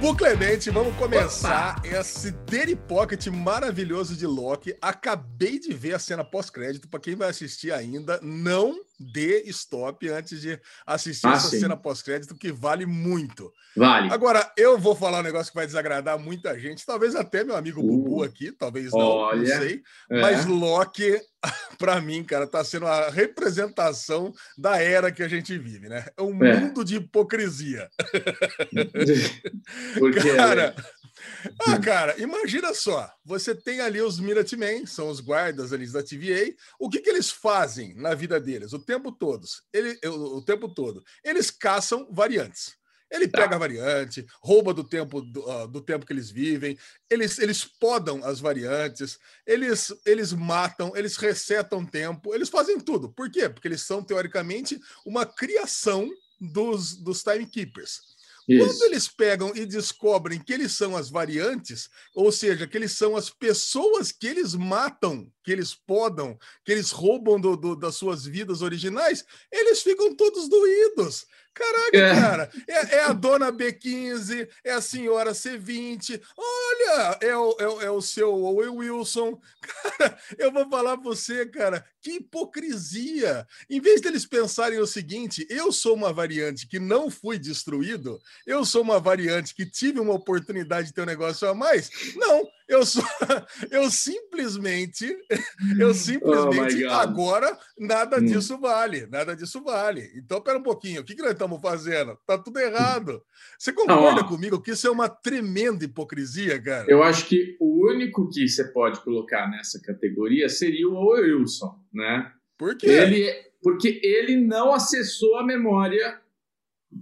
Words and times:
Bubu 0.00 0.16
Clemente, 0.16 0.70
vamos 0.70 0.94
começar 0.94 1.76
Opa. 1.78 1.88
esse 1.88 2.30
Daily 2.30 2.76
Pocket 2.76 3.26
maravilhoso 3.26 4.14
de 4.14 4.28
Loki. 4.28 4.72
Acabei 4.80 5.58
de 5.58 5.74
ver 5.74 5.94
a 5.94 5.98
cena 5.98 6.22
pós-crédito. 6.22 6.86
Para 6.86 7.00
quem 7.00 7.16
vai 7.16 7.28
assistir 7.28 7.72
ainda, 7.72 8.20
não 8.22 8.78
dê 8.98 9.42
stop 9.46 10.08
antes 10.08 10.40
de 10.40 10.58
assistir 10.86 11.26
ah, 11.26 11.34
essa 11.34 11.48
sim. 11.48 11.60
cena 11.60 11.76
pós-crédito, 11.76 12.34
que 12.34 12.50
vale 12.50 12.86
muito. 12.86 13.52
Vale. 13.76 14.12
Agora, 14.12 14.50
eu 14.56 14.78
vou 14.78 14.94
falar 14.94 15.20
um 15.20 15.22
negócio 15.22 15.52
que 15.52 15.56
vai 15.56 15.66
desagradar 15.66 16.18
muita 16.18 16.58
gente, 16.58 16.84
talvez 16.84 17.14
até 17.14 17.44
meu 17.44 17.56
amigo 17.56 17.80
uh, 17.80 17.84
Bubu 17.84 18.22
aqui, 18.22 18.50
talvez 18.50 18.92
não, 18.92 18.98
olha, 18.98 19.38
não 19.38 19.62
sei. 19.62 19.82
É. 20.10 20.20
Mas 20.20 20.46
Loki, 20.46 21.20
para 21.78 22.00
mim, 22.00 22.24
cara, 22.24 22.46
tá 22.46 22.64
sendo 22.64 22.86
a 22.86 23.10
representação 23.10 24.32
da 24.56 24.82
era 24.82 25.12
que 25.12 25.22
a 25.22 25.28
gente 25.28 25.56
vive, 25.56 25.88
né? 25.88 26.06
É 26.16 26.22
um 26.22 26.44
é. 26.44 26.56
mundo 26.56 26.84
de 26.84 26.96
hipocrisia. 26.96 27.88
Porque, 29.98 30.34
cara. 30.34 30.74
Ah, 31.66 31.78
cara, 31.78 32.20
imagina 32.20 32.72
só. 32.74 33.10
Você 33.24 33.54
tem 33.54 33.80
ali 33.80 34.00
os 34.00 34.18
Minutemen, 34.18 34.86
são 34.86 35.08
os 35.08 35.20
guardas 35.20 35.72
ali 35.72 35.90
da 35.90 36.02
TVA. 36.02 36.54
O 36.78 36.88
que, 36.88 37.00
que 37.00 37.10
eles 37.10 37.30
fazem 37.30 37.94
na 37.94 38.14
vida 38.14 38.40
deles 38.40 38.72
o 38.72 38.78
tempo 38.78 39.12
todo? 39.12 39.46
Ele, 39.72 39.98
o, 40.06 40.38
o 40.38 40.44
tempo 40.44 40.68
todo. 40.68 41.02
Eles 41.24 41.50
caçam 41.50 42.08
variantes. 42.12 42.78
Ele 43.10 43.26
tá. 43.26 43.42
pega 43.42 43.56
a 43.56 43.58
variante, 43.58 44.26
rouba 44.42 44.74
do 44.74 44.84
tempo 44.84 45.22
do, 45.22 45.40
uh, 45.48 45.66
do, 45.66 45.80
tempo 45.80 46.04
que 46.04 46.12
eles 46.12 46.30
vivem, 46.30 46.78
eles, 47.08 47.38
eles 47.38 47.64
podam 47.64 48.22
as 48.22 48.38
variantes, 48.38 49.18
eles, 49.46 49.92
eles 50.04 50.32
matam, 50.32 50.94
eles 50.94 51.16
resetam 51.16 51.86
tempo, 51.86 52.34
eles 52.34 52.50
fazem 52.50 52.78
tudo. 52.78 53.08
Por 53.10 53.30
quê? 53.30 53.48
Porque 53.48 53.66
eles 53.66 53.82
são, 53.82 54.02
teoricamente, 54.02 54.78
uma 55.06 55.24
criação 55.24 56.10
dos, 56.38 56.96
dos 56.96 57.22
timekeepers. 57.22 58.17
Isso. 58.48 58.66
Quando 58.66 58.82
eles 58.84 59.08
pegam 59.08 59.52
e 59.54 59.66
descobrem 59.66 60.40
que 60.40 60.52
eles 60.54 60.72
são 60.72 60.96
as 60.96 61.10
variantes, 61.10 61.90
ou 62.14 62.32
seja, 62.32 62.66
que 62.66 62.78
eles 62.78 62.92
são 62.92 63.14
as 63.14 63.28
pessoas 63.28 64.10
que 64.10 64.26
eles 64.26 64.54
matam, 64.54 65.30
que 65.44 65.52
eles 65.52 65.74
podam, 65.74 66.38
que 66.64 66.72
eles 66.72 66.90
roubam 66.90 67.38
do, 67.38 67.56
do, 67.56 67.76
das 67.76 67.96
suas 67.96 68.24
vidas 68.24 68.62
originais, 68.62 69.22
eles 69.52 69.82
ficam 69.82 70.16
todos 70.16 70.48
doídos. 70.48 71.26
Caraca, 71.58 71.96
é. 71.98 72.20
cara, 72.20 72.50
é, 72.68 72.94
é, 72.96 73.04
a 73.04 73.12
dona 73.12 73.52
B15, 73.52 74.48
é 74.62 74.72
a 74.72 74.80
senhora 74.80 75.32
C20, 75.32 76.20
olha, 76.36 77.18
é 77.20 77.36
o, 77.36 77.56
é, 77.58 77.68
o, 77.68 77.82
é 77.82 77.90
o 77.90 78.00
seu 78.00 78.32
Owen 78.32 78.68
Wilson. 78.68 79.40
Cara, 79.98 80.18
eu 80.38 80.52
vou 80.52 80.68
falar 80.70 80.96
pra 80.96 81.04
você, 81.04 81.44
cara, 81.44 81.84
que 82.00 82.12
hipocrisia. 82.12 83.46
Em 83.68 83.80
vez 83.80 84.00
deles 84.00 84.24
pensarem 84.24 84.78
o 84.78 84.86
seguinte, 84.86 85.46
eu 85.50 85.70
sou 85.72 85.94
uma 85.94 86.12
variante 86.12 86.66
que 86.66 86.78
não 86.78 87.10
fui 87.10 87.38
destruído, 87.38 88.18
eu 88.46 88.64
sou 88.64 88.82
uma 88.82 89.00
variante 89.00 89.54
que 89.54 89.66
tive 89.66 90.00
uma 90.00 90.14
oportunidade 90.14 90.88
de 90.88 90.94
ter 90.94 91.02
um 91.02 91.06
negócio 91.06 91.48
a 91.48 91.54
mais. 91.54 91.90
Não, 92.16 92.48
eu 92.68 92.84
sou, 92.84 93.02
eu 93.70 93.90
simplesmente, 93.90 95.16
eu 95.80 95.94
simplesmente 95.94 96.84
oh 96.84 96.90
agora 96.92 97.58
nada 97.78 98.18
hum. 98.18 98.24
disso 98.24 98.58
vale, 98.58 99.06
nada 99.06 99.34
disso 99.34 99.62
vale. 99.62 100.02
Então, 100.16 100.40
pera 100.40 100.58
um 100.58 100.62
pouquinho, 100.62 101.00
o 101.00 101.04
que, 101.04 101.14
que 101.14 101.22
nós 101.22 101.32
estamos 101.32 101.60
fazendo? 101.60 102.18
Tá 102.26 102.36
tudo 102.36 102.58
errado. 102.60 103.22
Você 103.58 103.72
concorda 103.72 104.20
Não, 104.20 104.28
comigo 104.28 104.60
que 104.60 104.72
isso 104.72 104.86
é 104.86 104.90
uma 104.90 105.08
tremenda 105.08 105.84
hipocrisia, 105.84 106.60
cara? 106.62 106.90
Eu 106.90 107.02
acho 107.02 107.26
que 107.26 107.56
o 107.58 107.88
único 107.90 108.28
que 108.28 108.46
você 108.46 108.64
pode 108.64 109.00
colocar 109.00 109.48
nessa 109.50 109.80
categoria 109.80 110.48
seria 110.48 110.88
o 110.88 111.10
Wilson, 111.10 111.74
né? 111.92 112.30
Por 112.58 112.76
quê? 112.76 112.86
Ele, 112.86 113.32
porque 113.62 114.00
ele 114.02 114.36
não 114.36 114.72
acessou 114.72 115.38
a 115.38 115.44
memória 115.44 116.20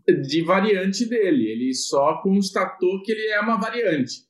de 0.06 0.42
variante 0.42 1.06
dele. 1.06 1.50
Ele 1.50 1.74
só 1.74 2.20
constatou 2.22 3.02
que 3.02 3.10
ele 3.10 3.28
é 3.28 3.40
uma 3.40 3.56
variante. 3.56 4.25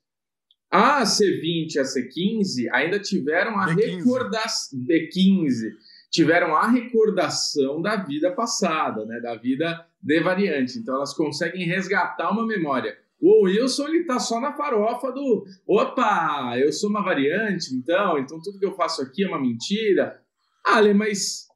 A 0.76 1.04
C20 1.04 1.74
e 1.74 1.78
a 1.78 1.84
C15 1.84 2.68
ainda 2.70 2.98
tiveram 2.98 3.58
a 3.58 3.64
recordação. 3.64 4.78
B15 4.78 5.70
tiveram 6.10 6.54
a 6.54 6.68
recordação 6.68 7.80
da 7.80 7.96
vida 7.96 8.30
passada, 8.32 9.06
né? 9.06 9.18
Da 9.20 9.36
vida 9.36 9.86
de 10.02 10.20
variante. 10.20 10.78
Então 10.78 10.96
elas 10.96 11.14
conseguem 11.14 11.64
resgatar 11.66 12.30
uma 12.30 12.46
memória. 12.46 12.94
O 13.18 13.44
Wilson 13.44 13.88
ele 13.88 14.04
tá 14.04 14.18
só 14.18 14.38
na 14.38 14.52
farofa 14.52 15.10
do 15.12 15.46
opa, 15.66 16.58
eu 16.58 16.70
sou 16.70 16.90
uma 16.90 17.02
variante, 17.02 17.74
então, 17.74 18.18
então 18.18 18.38
tudo 18.42 18.58
que 18.58 18.66
eu 18.66 18.74
faço 18.74 19.00
aqui 19.00 19.24
é 19.24 19.28
uma 19.28 19.40
mentira. 19.40 20.20
Ah, 20.62 20.82
mas 20.92 21.46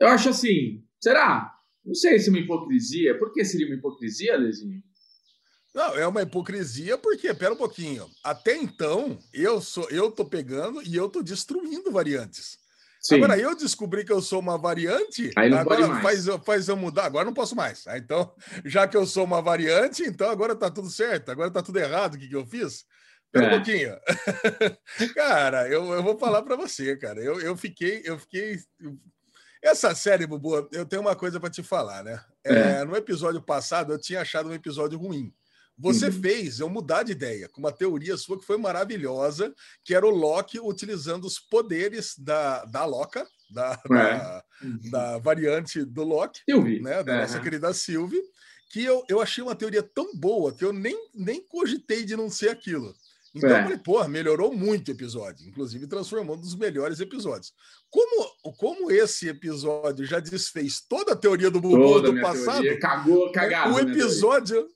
eu 0.00 0.08
acho 0.08 0.30
assim, 0.30 0.82
será? 1.00 1.54
Não 1.84 1.94
sei 1.94 2.18
se 2.18 2.30
é 2.30 2.32
uma 2.32 2.40
hipocrisia. 2.40 3.16
Por 3.16 3.32
que 3.32 3.44
seria 3.44 3.68
uma 3.68 3.76
hipocrisia, 3.76 4.36
Lezinho? 4.36 4.82
Não, 5.76 5.94
é 5.94 6.06
uma 6.06 6.22
hipocrisia 6.22 6.96
porque, 6.96 7.34
pera 7.34 7.52
um 7.52 7.56
pouquinho, 7.56 8.08
até 8.24 8.56
então 8.56 9.18
eu 9.30 9.60
sou, 9.60 9.86
eu 9.90 10.10
tô 10.10 10.24
pegando 10.24 10.80
e 10.82 10.96
eu 10.96 11.06
tô 11.06 11.22
destruindo 11.22 11.92
variantes. 11.92 12.56
Sim. 12.98 13.16
Agora 13.16 13.38
eu 13.38 13.54
descobri 13.54 14.02
que 14.02 14.10
eu 14.10 14.22
sou 14.22 14.40
uma 14.40 14.56
variante, 14.56 15.30
agora 15.36 16.00
faz, 16.00 16.24
faz 16.46 16.68
eu 16.68 16.78
mudar, 16.78 17.04
agora 17.04 17.26
não 17.26 17.34
posso 17.34 17.54
mais. 17.54 17.86
Ah, 17.86 17.98
então, 17.98 18.34
já 18.64 18.88
que 18.88 18.96
eu 18.96 19.04
sou 19.04 19.24
uma 19.24 19.42
variante, 19.42 20.02
então 20.02 20.30
agora 20.30 20.56
tá 20.56 20.70
tudo 20.70 20.88
certo, 20.88 21.30
agora 21.30 21.50
tá 21.50 21.62
tudo 21.62 21.78
errado 21.78 22.14
o 22.14 22.18
que, 22.18 22.26
que 22.26 22.34
eu 22.34 22.46
fiz. 22.46 22.86
Pera 23.30 23.44
é. 23.44 23.48
um 23.48 23.50
pouquinho. 23.50 23.96
cara, 25.14 25.68
eu, 25.68 25.92
eu 25.92 26.02
vou 26.02 26.18
falar 26.18 26.40
para 26.40 26.56
você, 26.56 26.96
cara. 26.96 27.20
Eu, 27.20 27.38
eu 27.38 27.54
fiquei, 27.54 28.00
eu 28.02 28.18
fiquei. 28.18 28.58
Essa 29.62 29.94
série, 29.94 30.26
Bubu, 30.26 30.70
eu 30.72 30.86
tenho 30.86 31.02
uma 31.02 31.14
coisa 31.14 31.38
para 31.38 31.50
te 31.50 31.62
falar, 31.62 32.02
né? 32.02 32.18
É. 32.42 32.54
É, 32.54 32.84
no 32.84 32.96
episódio 32.96 33.42
passado, 33.42 33.92
eu 33.92 34.00
tinha 34.00 34.22
achado 34.22 34.48
um 34.48 34.54
episódio 34.54 34.98
ruim. 34.98 35.34
Você 35.78 36.06
uhum. 36.06 36.12
fez 36.12 36.58
eu 36.58 36.68
mudar 36.70 37.02
de 37.02 37.12
ideia 37.12 37.48
com 37.48 37.60
uma 37.60 37.72
teoria 37.72 38.16
sua 38.16 38.38
que 38.38 38.46
foi 38.46 38.56
maravilhosa, 38.56 39.54
que 39.84 39.94
era 39.94 40.06
o 40.06 40.10
Loki 40.10 40.58
utilizando 40.58 41.26
os 41.26 41.38
poderes 41.38 42.14
da, 42.18 42.64
da 42.64 42.84
Loca, 42.86 43.26
da, 43.50 43.80
é. 43.84 43.94
da, 43.94 44.44
uhum. 44.62 44.90
da, 44.90 45.18
variante 45.18 45.84
do 45.84 46.02
Loki, 46.02 46.40
né, 46.80 47.02
da 47.02 47.20
nossa 47.20 47.40
querida 47.40 47.74
Sylvie, 47.74 48.22
que 48.70 48.82
eu, 48.82 49.04
eu 49.08 49.20
achei 49.20 49.44
uma 49.44 49.54
teoria 49.54 49.82
tão 49.82 50.16
boa 50.16 50.52
que 50.52 50.64
eu 50.64 50.72
nem, 50.72 50.96
nem 51.14 51.46
cogitei 51.46 52.04
de 52.04 52.16
não 52.16 52.30
ser 52.30 52.48
aquilo. 52.48 52.94
Então 53.34 53.50
é. 53.50 53.58
eu 53.58 53.62
falei, 53.64 53.78
pô, 53.78 54.08
melhorou 54.08 54.54
muito 54.54 54.88
o 54.88 54.92
episódio, 54.92 55.46
inclusive 55.46 55.86
transformou 55.86 56.36
um 56.36 56.40
dos 56.40 56.56
melhores 56.56 57.00
episódios. 57.00 57.52
Como, 57.90 58.54
como 58.56 58.90
esse 58.90 59.28
episódio 59.28 60.06
já 60.06 60.18
desfez 60.20 60.80
toda 60.80 61.12
a 61.12 61.16
teoria 61.16 61.50
do 61.50 61.60
Bubu 61.60 62.00
do 62.00 62.18
passado, 62.20 62.62
teoria. 62.62 62.80
cagou, 62.80 63.30
cagado, 63.30 63.74
o 63.74 63.78
episódio 63.78 64.66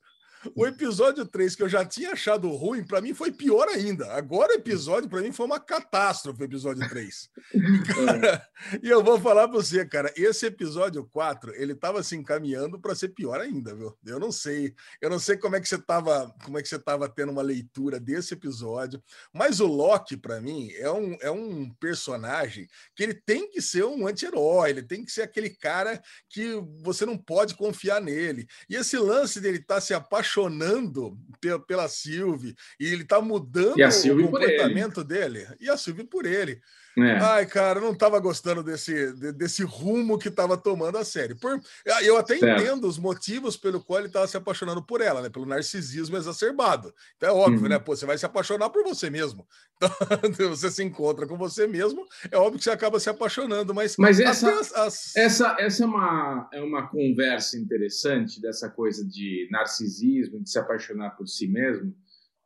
o 0.54 0.66
episódio 0.66 1.26
3, 1.26 1.54
que 1.54 1.62
eu 1.62 1.68
já 1.68 1.84
tinha 1.84 2.12
achado 2.12 2.48
ruim, 2.48 2.82
para 2.82 3.00
mim 3.00 3.12
foi 3.12 3.30
pior 3.30 3.68
ainda. 3.68 4.12
Agora 4.14 4.52
o 4.52 4.56
episódio, 4.56 5.08
para 5.08 5.20
mim, 5.20 5.32
foi 5.32 5.46
uma 5.46 5.60
catástrofe, 5.60 6.42
o 6.42 6.44
episódio 6.44 6.88
3. 6.88 7.30
E, 7.54 7.60
e 8.86 8.88
eu 8.88 9.04
vou 9.04 9.20
falar 9.20 9.48
para 9.48 9.58
você, 9.58 9.84
cara, 9.84 10.12
esse 10.16 10.46
episódio 10.46 11.04
4, 11.04 11.54
ele 11.54 11.74
tava 11.74 12.02
se 12.02 12.16
encaminhando 12.16 12.80
para 12.80 12.94
ser 12.94 13.08
pior 13.08 13.40
ainda, 13.40 13.74
viu? 13.74 13.96
Eu 14.04 14.18
não 14.18 14.32
sei. 14.32 14.74
Eu 15.00 15.10
não 15.10 15.18
sei 15.18 15.36
como 15.36 15.56
é 15.56 15.60
que 15.60 15.68
você 15.68 15.78
tava, 15.78 16.34
como 16.44 16.58
é 16.58 16.62
que 16.62 16.68
você 16.68 16.78
tava 16.78 17.08
tendo 17.08 17.32
uma 17.32 17.42
leitura 17.42 18.00
desse 18.00 18.34
episódio, 18.34 19.02
mas 19.32 19.60
o 19.60 19.66
Loki, 19.66 20.16
para 20.16 20.40
mim, 20.40 20.70
é 20.72 20.90
um, 20.90 21.16
é 21.20 21.30
um 21.30 21.70
personagem 21.74 22.66
que 22.96 23.02
ele 23.02 23.14
tem 23.14 23.50
que 23.50 23.60
ser 23.60 23.84
um 23.84 24.06
anti-herói, 24.06 24.70
ele 24.70 24.82
tem 24.82 25.04
que 25.04 25.12
ser 25.12 25.22
aquele 25.22 25.50
cara 25.50 26.02
que 26.28 26.54
você 26.82 27.04
não 27.04 27.18
pode 27.18 27.54
confiar 27.54 28.00
nele. 28.00 28.46
E 28.68 28.76
esse 28.76 28.96
lance 28.96 29.40
dele 29.40 29.58
estar 29.58 29.76
tá 29.76 29.80
se 29.80 29.92
apaixonando 29.92 30.29
apaixonando 30.30 31.18
pela, 31.66 31.88
Sylvie 31.88 32.54
e 32.78 32.86
ele 32.86 33.04
tá 33.04 33.20
mudando 33.20 33.76
o 33.80 34.22
comportamento 34.22 35.02
dele. 35.02 35.46
E 35.60 35.68
a 35.68 35.76
Sylvie 35.76 36.04
por 36.04 36.24
ele. 36.24 36.60
É. 36.98 37.18
Ai, 37.18 37.46
cara, 37.46 37.80
não 37.80 37.92
estava 37.92 38.18
gostando 38.18 38.62
desse, 38.62 39.12
desse 39.32 39.62
rumo 39.62 40.18
que 40.18 40.28
estava 40.28 40.56
tomando 40.56 40.98
a 40.98 41.04
série. 41.04 41.34
Por, 41.34 41.60
eu 42.02 42.16
até 42.16 42.36
certo. 42.36 42.62
entendo 42.62 42.86
os 42.86 42.98
motivos 42.98 43.56
pelo 43.56 43.82
qual 43.82 44.00
ele 44.00 44.08
estava 44.08 44.26
se 44.26 44.36
apaixonando 44.36 44.82
por 44.82 45.00
ela, 45.00 45.22
né? 45.22 45.28
Pelo 45.28 45.46
narcisismo 45.46 46.16
exacerbado. 46.16 46.92
Então 47.16 47.28
é 47.28 47.32
óbvio, 47.32 47.62
uhum. 47.62 47.68
né? 47.68 47.78
Pô, 47.78 47.94
você 47.94 48.04
vai 48.04 48.18
se 48.18 48.26
apaixonar 48.26 48.70
por 48.70 48.82
você 48.82 49.08
mesmo. 49.10 49.46
Então, 50.24 50.50
você 50.50 50.70
se 50.70 50.82
encontra 50.82 51.26
com 51.26 51.36
você 51.36 51.66
mesmo, 51.66 52.06
é 52.30 52.36
óbvio 52.36 52.58
que 52.58 52.64
você 52.64 52.70
acaba 52.70 53.00
se 53.00 53.08
apaixonando, 53.08 53.74
mas. 53.74 53.96
Mas 53.96 54.20
essa, 54.20 54.50
as, 54.58 54.74
as... 54.74 55.16
essa, 55.16 55.56
essa 55.58 55.84
é, 55.84 55.86
uma, 55.86 56.50
é 56.52 56.60
uma 56.60 56.88
conversa 56.88 57.58
interessante 57.58 58.40
dessa 58.40 58.68
coisa 58.68 59.06
de 59.06 59.48
narcisismo, 59.50 60.42
de 60.42 60.50
se 60.50 60.58
apaixonar 60.58 61.10
por 61.10 61.26
si 61.26 61.48
mesmo, 61.48 61.94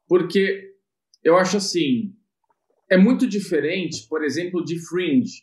porque 0.07 0.73
eu 1.23 1.37
acho 1.37 1.57
assim 1.57 2.15
é 2.95 2.97
muito 2.97 3.27
diferente, 3.27 4.07
por 4.09 4.23
exemplo, 4.23 4.65
de 4.65 4.79
Fringe, 4.87 5.43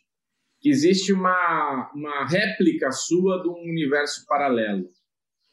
que 0.60 0.70
existe 0.70 1.12
uma, 1.12 1.90
uma 1.94 2.26
réplica 2.26 2.90
sua 2.90 3.42
de 3.42 3.48
um 3.48 3.70
universo 3.70 4.24
paralelo. 4.26 4.86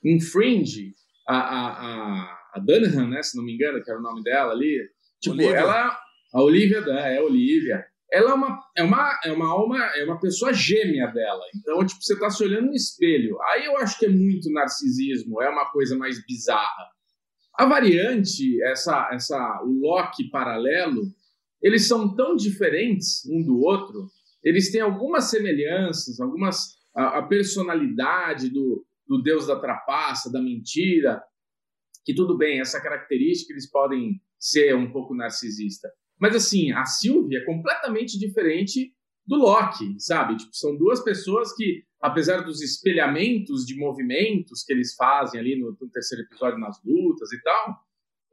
Em 0.03 0.19
Fringe, 0.19 0.93
a, 1.27 1.37
a, 1.37 1.67
a, 1.71 2.39
a 2.55 2.59
Dunham, 2.59 3.09
né, 3.09 3.21
se 3.21 3.35
não 3.35 3.43
me 3.43 3.53
engano, 3.53 3.83
que 3.83 3.91
era 3.91 3.99
o 3.99 4.03
nome 4.03 4.23
dela 4.23 4.53
ali, 4.53 4.79
tipo, 5.21 5.35
Olivia. 5.35 5.57
ela, 5.57 5.99
a 6.33 6.41
Olivia, 6.41 6.77
é, 6.77 7.17
a 7.17 7.21
Olivia, 7.21 7.85
ela 8.11 8.31
é 8.31 8.33
uma, 8.33 8.59
é 8.77 8.83
uma, 8.83 9.19
é 9.25 9.31
uma 9.33 9.47
alma, 9.47 9.77
é 9.97 10.05
uma 10.05 10.19
pessoa 10.19 10.53
gêmea 10.53 11.07
dela. 11.07 11.43
Então, 11.53 11.85
tipo, 11.85 12.01
você 12.01 12.17
tá 12.17 12.29
se 12.29 12.41
olhando 12.43 12.67
no 12.67 12.75
espelho. 12.75 13.37
Aí 13.41 13.65
eu 13.65 13.77
acho 13.77 13.99
que 13.99 14.05
é 14.05 14.09
muito 14.09 14.49
narcisismo, 14.51 15.41
é 15.41 15.49
uma 15.49 15.69
coisa 15.69 15.97
mais 15.97 16.25
bizarra. 16.25 16.87
A 17.55 17.65
variante, 17.65 18.63
essa, 18.63 19.09
essa, 19.11 19.61
o 19.65 19.79
Loki 19.81 20.29
paralelo, 20.29 21.01
eles 21.61 21.87
são 21.87 22.15
tão 22.15 22.35
diferentes 22.35 23.25
um 23.25 23.43
do 23.43 23.59
outro, 23.59 24.07
eles 24.43 24.71
têm 24.71 24.81
algumas 24.81 25.29
semelhanças, 25.29 26.19
algumas 26.19 26.77
a, 26.95 27.19
a 27.19 27.23
personalidade 27.23 28.49
do, 28.49 28.85
do 29.07 29.21
deus 29.21 29.47
da 29.47 29.59
trapaça, 29.59 30.31
da 30.31 30.41
mentira, 30.41 31.21
que 32.05 32.13
tudo 32.13 32.37
bem, 32.37 32.59
essa 32.59 32.81
característica 32.81 33.53
eles 33.53 33.69
podem 33.69 34.21
ser 34.37 34.75
um 34.75 34.91
pouco 34.91 35.13
narcisista. 35.13 35.89
Mas 36.19 36.35
assim, 36.35 36.71
a 36.71 36.85
Sylvie 36.85 37.37
é 37.37 37.45
completamente 37.45 38.17
diferente 38.17 38.93
do 39.25 39.35
Loki, 39.35 39.95
sabe? 39.99 40.37
Tipo, 40.37 40.49
são 40.53 40.75
duas 40.75 41.03
pessoas 41.03 41.53
que, 41.55 41.83
apesar 42.01 42.41
dos 42.41 42.61
espelhamentos 42.61 43.65
de 43.65 43.75
movimentos 43.77 44.63
que 44.63 44.73
eles 44.73 44.95
fazem 44.95 45.39
ali 45.39 45.55
no, 45.55 45.77
no 45.79 45.89
terceiro 45.89 46.23
episódio 46.23 46.59
nas 46.59 46.81
lutas 46.83 47.31
e 47.31 47.41
tal, 47.41 47.77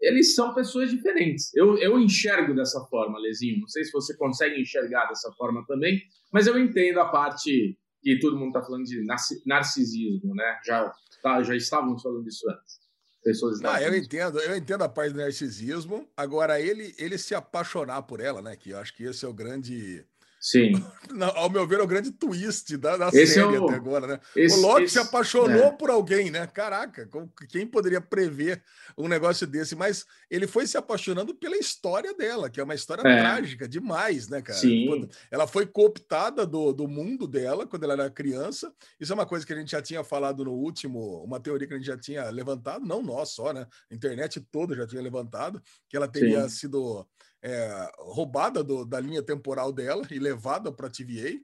eles 0.00 0.34
são 0.34 0.54
pessoas 0.54 0.90
diferentes. 0.90 1.54
Eu, 1.54 1.78
eu 1.78 1.98
enxergo 1.98 2.54
dessa 2.54 2.81
forma, 2.87 3.19
Lezinho. 3.19 3.60
Não 3.60 3.69
sei 3.69 3.84
se 3.84 3.93
você 3.93 4.16
consegue 4.16 4.60
enxergar 4.60 5.06
dessa 5.06 5.32
forma 5.32 5.64
também, 5.66 6.02
mas 6.32 6.46
eu 6.46 6.58
entendo 6.58 7.00
a 7.00 7.08
parte 7.08 7.78
que 8.02 8.19
todo 8.19 8.37
mundo 8.37 8.48
está 8.48 8.62
falando 8.62 8.84
de 8.84 9.04
narcisismo, 9.44 10.34
né? 10.34 10.60
Já, 10.64 10.93
tá, 11.22 11.43
já 11.43 11.56
estávamos 11.56 12.02
falando 12.02 12.25
disso 12.25 12.48
antes. 12.48 12.87
Pessoas 13.25 13.60
ah, 13.64 13.82
eu 13.82 13.96
entendo, 13.96 14.38
eu 14.38 14.56
entendo 14.56 14.82
a 14.82 14.88
parte 14.88 15.12
do 15.12 15.19
narcisismo. 15.19 16.08
Agora, 16.16 16.60
ele, 16.60 16.94
ele 16.96 17.19
se 17.19 17.34
apaixonar 17.34 18.02
por 18.02 18.20
ela, 18.20 18.40
né? 18.40 18.54
Que 18.54 18.70
eu 18.70 18.78
acho 18.78 18.94
que 18.94 19.02
esse 19.02 19.25
é 19.25 19.28
o 19.28 19.32
grande 19.32 20.04
Sim. 20.46 20.75
Ao 21.34 21.50
meu 21.50 21.66
ver, 21.66 21.81
é 21.81 21.82
o 21.82 21.88
grande 21.88 22.12
twist 22.12 22.76
da, 22.76 22.96
da 22.96 23.10
série 23.10 23.56
é 23.56 23.58
o... 23.58 23.66
até 23.66 23.75
agora, 23.75 24.06
né? 24.06 24.20
Esse, 24.37 24.56
o 24.56 24.62
Loki 24.62 24.84
esse... 24.84 24.93
se 24.93 24.98
apaixonou 25.00 25.64
é. 25.64 25.70
por 25.72 25.90
alguém, 25.90 26.31
né? 26.31 26.46
Caraca, 26.46 27.08
quem 27.48 27.66
poderia 27.66 28.00
prever 28.00 28.62
um 28.96 29.08
negócio 29.08 29.44
desse? 29.44 29.75
Mas 29.75 30.06
ele 30.31 30.46
foi 30.46 30.64
se 30.69 30.76
apaixonando 30.76 31.34
pela 31.34 31.56
história 31.56 32.14
dela, 32.14 32.48
que 32.48 32.60
é 32.60 32.62
uma 32.62 32.76
história 32.76 33.00
é. 33.00 33.19
trágica 33.19 33.69
demais, 33.69 34.28
né, 34.28 34.40
cara? 34.40 34.56
Sim. 34.56 35.08
Ela 35.32 35.48
foi 35.48 35.66
cooptada 35.66 36.46
do, 36.46 36.72
do 36.72 36.87
mundo 36.87 37.26
dela 37.26 37.66
quando 37.66 37.82
ela 37.82 37.94
era 37.94 38.10
criança. 38.10 38.72
Isso 39.00 39.10
é 39.10 39.14
uma 39.16 39.26
coisa 39.26 39.44
que 39.44 39.52
a 39.52 39.56
gente 39.56 39.72
já 39.72 39.82
tinha 39.82 40.04
falado 40.04 40.44
no 40.44 40.52
último, 40.52 41.25
uma 41.25 41.40
teoria 41.40 41.66
que 41.66 41.75
a 41.75 41.76
gente 41.76 41.87
já 41.87 41.98
tinha 41.98 42.31
levantado, 42.31 42.87
não 42.87 43.02
nós 43.02 43.31
só, 43.31 43.52
né? 43.52 43.66
A 43.90 43.94
internet 43.94 44.40
toda 44.52 44.76
já 44.76 44.87
tinha 44.87 45.02
levantado, 45.02 45.60
que 45.88 45.96
ela 45.96 46.06
teria 46.06 46.43
Sim. 46.43 46.56
sido 46.56 47.04
é, 47.46 47.90
roubada 47.98 48.64
do, 48.64 48.84
da 48.84 48.98
linha 48.98 49.22
temporal 49.22 49.72
dela 49.72 50.04
e 50.10 50.19
levada 50.19 50.72
para 50.72 50.88
a 50.88 50.90
TVA 50.90 51.38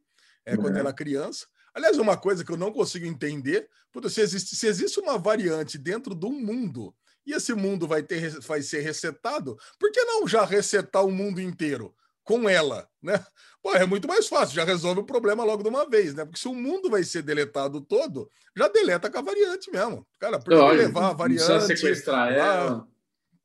é, 0.44 0.56
quando 0.56 0.76
ela 0.76 0.90
é 0.90 0.92
criança. 0.92 1.46
Aliás, 1.72 1.96
uma 1.96 2.16
coisa 2.16 2.44
que 2.44 2.50
eu 2.50 2.56
não 2.56 2.72
consigo 2.72 3.06
entender, 3.06 3.68
puta, 3.92 4.08
se, 4.08 4.20
existe, 4.20 4.56
se 4.56 4.66
existe 4.66 4.98
uma 4.98 5.16
variante 5.16 5.78
dentro 5.78 6.12
do 6.12 6.28
mundo 6.28 6.92
e 7.24 7.32
esse 7.32 7.54
mundo 7.54 7.86
vai, 7.86 8.02
ter, 8.02 8.30
vai 8.40 8.62
ser 8.62 8.80
resetado, 8.80 9.56
por 9.78 9.92
que 9.92 10.04
não 10.04 10.26
já 10.26 10.44
resetar 10.44 11.04
o 11.04 11.12
mundo 11.12 11.40
inteiro 11.40 11.94
com 12.24 12.48
ela, 12.48 12.88
né? 13.00 13.24
Pô, 13.62 13.72
é 13.74 13.86
muito 13.86 14.08
mais 14.08 14.26
fácil, 14.26 14.56
já 14.56 14.64
resolve 14.64 15.00
o 15.00 15.06
problema 15.06 15.44
logo 15.44 15.62
de 15.62 15.68
uma 15.68 15.88
vez, 15.88 16.14
né? 16.14 16.24
Porque 16.24 16.40
se 16.40 16.48
o 16.48 16.54
mundo 16.54 16.90
vai 16.90 17.04
ser 17.04 17.22
deletado 17.22 17.80
todo, 17.80 18.28
já 18.56 18.66
deleta 18.66 19.08
com 19.08 19.18
a 19.18 19.22
variante 19.22 19.70
mesmo. 19.70 20.04
Cara, 20.18 20.40
por 20.40 20.52
que 20.52 20.76
levar 20.76 21.10
a 21.10 21.12
variante? 21.12 21.76
sequestrar 21.76 22.32
ela. 22.32 22.88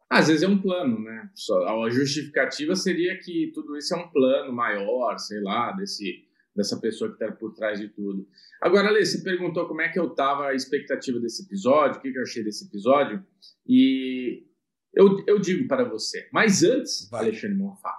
Às 0.09 0.27
vezes 0.27 0.43
é 0.43 0.47
um 0.47 0.61
plano, 0.61 0.99
né? 0.99 1.29
Só, 1.35 1.83
a 1.83 1.89
justificativa 1.89 2.75
seria 2.75 3.17
que 3.19 3.51
tudo 3.53 3.77
isso 3.77 3.93
é 3.93 3.97
um 3.97 4.09
plano 4.09 4.53
maior, 4.53 5.17
sei 5.17 5.41
lá, 5.41 5.71
desse, 5.73 6.25
dessa 6.55 6.79
pessoa 6.79 7.09
que 7.09 7.23
está 7.23 7.35
por 7.35 7.53
trás 7.53 7.79
de 7.79 7.89
tudo. 7.89 8.25
Agora, 8.61 8.87
Alê, 8.87 9.05
você 9.05 9.21
perguntou 9.21 9.67
como 9.67 9.81
é 9.81 9.89
que 9.89 9.99
eu 9.99 10.07
estava 10.07 10.47
a 10.47 10.55
expectativa 10.55 11.19
desse 11.19 11.43
episódio, 11.43 11.99
o 11.99 12.01
que, 12.01 12.11
que 12.11 12.17
eu 12.17 12.23
achei 12.23 12.43
desse 12.43 12.65
episódio, 12.65 13.23
e 13.67 14.45
eu, 14.93 15.23
eu 15.27 15.39
digo 15.39 15.67
para 15.67 15.83
você, 15.83 16.27
mas 16.31 16.63
antes, 16.63 17.07
Vai. 17.09 17.25
Alexandre 17.25 17.57
Monfá, 17.57 17.93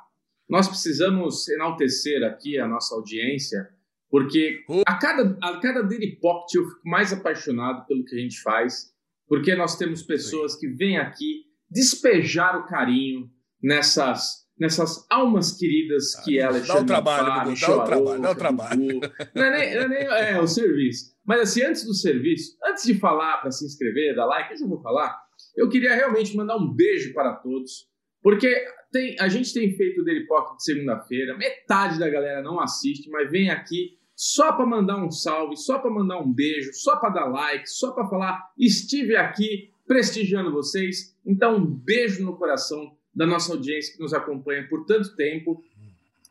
nós 0.48 0.66
precisamos 0.66 1.46
enaltecer 1.48 2.24
aqui 2.24 2.58
a 2.58 2.66
nossa 2.66 2.94
audiência, 2.94 3.68
porque 4.10 4.64
a 4.86 4.98
cada, 4.98 5.38
a 5.42 5.60
cada 5.60 5.82
Daily 5.82 6.16
Pocket 6.16 6.54
eu 6.54 6.68
fico 6.68 6.88
mais 6.88 7.12
apaixonado 7.12 7.86
pelo 7.86 8.04
que 8.04 8.16
a 8.16 8.18
gente 8.18 8.40
faz, 8.40 8.94
porque 9.28 9.54
nós 9.54 9.76
temos 9.76 10.02
pessoas 10.02 10.56
que 10.56 10.66
vêm 10.66 10.96
aqui 10.96 11.47
despejar 11.70 12.58
o 12.58 12.66
carinho 12.66 13.30
nessas 13.62 14.48
nessas 14.58 15.06
almas 15.08 15.52
queridas 15.56 16.16
que 16.24 16.40
ah, 16.40 16.46
ela 16.46 16.60
dá 16.60 16.80
o 16.80 16.84
trabalho, 16.84 17.50
Dudu, 17.50 17.60
dá 17.60 17.76
o 17.76 17.84
trabalho, 17.84 18.22
dá 18.22 18.30
o 18.30 18.34
trabalho. 18.34 19.00
Não 19.34 19.44
é, 19.44 19.50
nem, 19.50 19.74
não 19.74 19.82
é, 19.82 19.88
nem, 19.88 19.98
é 20.34 20.40
o 20.40 20.48
serviço. 20.48 21.14
Mas 21.24 21.42
assim, 21.42 21.62
antes 21.62 21.84
do 21.84 21.94
serviço, 21.94 22.56
antes 22.64 22.82
de 22.84 22.94
falar 22.94 23.36
para 23.38 23.52
se 23.52 23.64
inscrever, 23.64 24.16
dar 24.16 24.26
like, 24.26 24.52
eu 24.52 24.58
já 24.58 24.66
vou 24.66 24.82
falar, 24.82 25.16
eu 25.56 25.68
queria 25.68 25.94
realmente 25.94 26.36
mandar 26.36 26.56
um 26.56 26.74
beijo 26.74 27.12
para 27.14 27.34
todos, 27.34 27.86
porque 28.20 28.52
tem, 28.90 29.16
a 29.20 29.28
gente 29.28 29.52
tem 29.52 29.76
feito 29.76 30.00
o 30.00 30.04
Daily 30.04 30.26
Pocket 30.26 30.56
de 30.56 30.64
segunda-feira, 30.64 31.36
metade 31.36 31.98
da 31.98 32.08
galera 32.08 32.42
não 32.42 32.58
assiste, 32.58 33.08
mas 33.10 33.30
vem 33.30 33.50
aqui 33.50 33.98
só 34.16 34.52
para 34.52 34.66
mandar 34.66 34.96
um 34.96 35.10
salve, 35.10 35.56
só 35.56 35.78
para 35.78 35.90
mandar 35.90 36.18
um 36.18 36.32
beijo, 36.32 36.72
só 36.72 36.96
para 36.96 37.10
dar 37.10 37.26
like, 37.26 37.70
só 37.70 37.92
para 37.92 38.08
falar, 38.08 38.42
estive 38.58 39.14
aqui 39.14 39.70
prestigiando 39.88 40.52
vocês. 40.52 41.16
Então, 41.26 41.56
um 41.56 41.66
beijo 41.66 42.24
no 42.24 42.36
coração 42.36 42.96
da 43.12 43.26
nossa 43.26 43.52
audiência 43.52 43.94
que 43.94 44.00
nos 44.00 44.14
acompanha 44.14 44.68
por 44.68 44.84
tanto 44.84 45.16
tempo. 45.16 45.64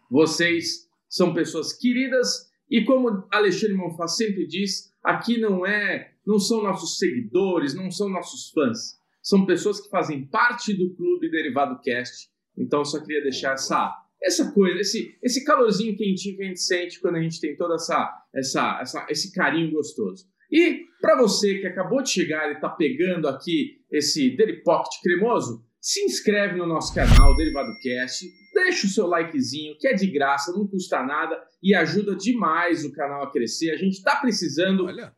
Vocês 0.09 0.87
são 1.09 1.33
pessoas 1.33 1.73
queridas 1.73 2.49
e 2.69 2.85
como 2.85 3.27
Alexandre 3.31 3.75
Monfá 3.75 4.07
sempre 4.07 4.45
diz, 4.45 4.93
aqui 5.03 5.39
não 5.39 5.65
é, 5.65 6.13
não 6.25 6.37
são 6.37 6.61
nossos 6.63 6.97
seguidores, 6.97 7.73
não 7.73 7.89
são 7.89 8.07
nossos 8.07 8.51
fãs. 8.51 8.97
São 9.21 9.45
pessoas 9.45 9.81
que 9.81 9.89
fazem 9.89 10.25
parte 10.27 10.73
do 10.73 10.93
clube 10.95 11.29
Derivado 11.29 11.81
Cast. 11.81 12.29
Então, 12.57 12.85
só 12.85 13.01
queria 13.01 13.21
deixar 13.21 13.53
essa 13.53 14.03
essa 14.21 14.51
coisa, 14.51 14.79
esse, 14.79 15.15
esse 15.21 15.45
calorzinho 15.45 15.95
quentinho 15.95 16.37
que 16.37 16.43
a 16.43 16.47
gente 16.47 16.61
sente 16.61 16.99
quando 16.99 17.17
a 17.17 17.21
gente 17.21 17.39
tem 17.39 17.55
toda 17.55 17.75
essa, 17.75 18.25
essa, 18.33 18.79
essa 18.81 19.05
esse 19.09 19.31
carinho 19.31 19.71
gostoso. 19.71 20.25
E 20.51 20.85
para 21.01 21.17
você 21.17 21.59
que 21.59 21.67
acabou 21.67 22.01
de 22.01 22.09
chegar 22.09 22.49
e 22.49 22.53
está 22.53 22.69
pegando 22.69 23.27
aqui 23.27 23.81
esse 23.91 24.35
Daily 24.35 24.63
Pocket 24.63 25.01
cremoso, 25.01 25.63
se 25.79 26.03
inscreve 26.03 26.57
no 26.57 26.65
nosso 26.65 26.93
canal 26.93 27.35
Derivado 27.35 27.71
Cast, 27.81 28.25
deixa 28.53 28.87
o 28.87 28.89
seu 28.89 29.07
likezinho, 29.07 29.77
que 29.79 29.87
é 29.87 29.93
de 29.93 30.07
graça, 30.07 30.51
não 30.51 30.67
custa 30.67 31.03
nada 31.03 31.41
e 31.61 31.73
ajuda 31.75 32.15
demais 32.15 32.83
o 32.83 32.91
canal 32.91 33.23
a 33.23 33.31
crescer. 33.31 33.71
A 33.71 33.77
gente 33.77 33.93
está 33.93 34.15
precisando 34.17 34.85
Olha. 34.85 35.13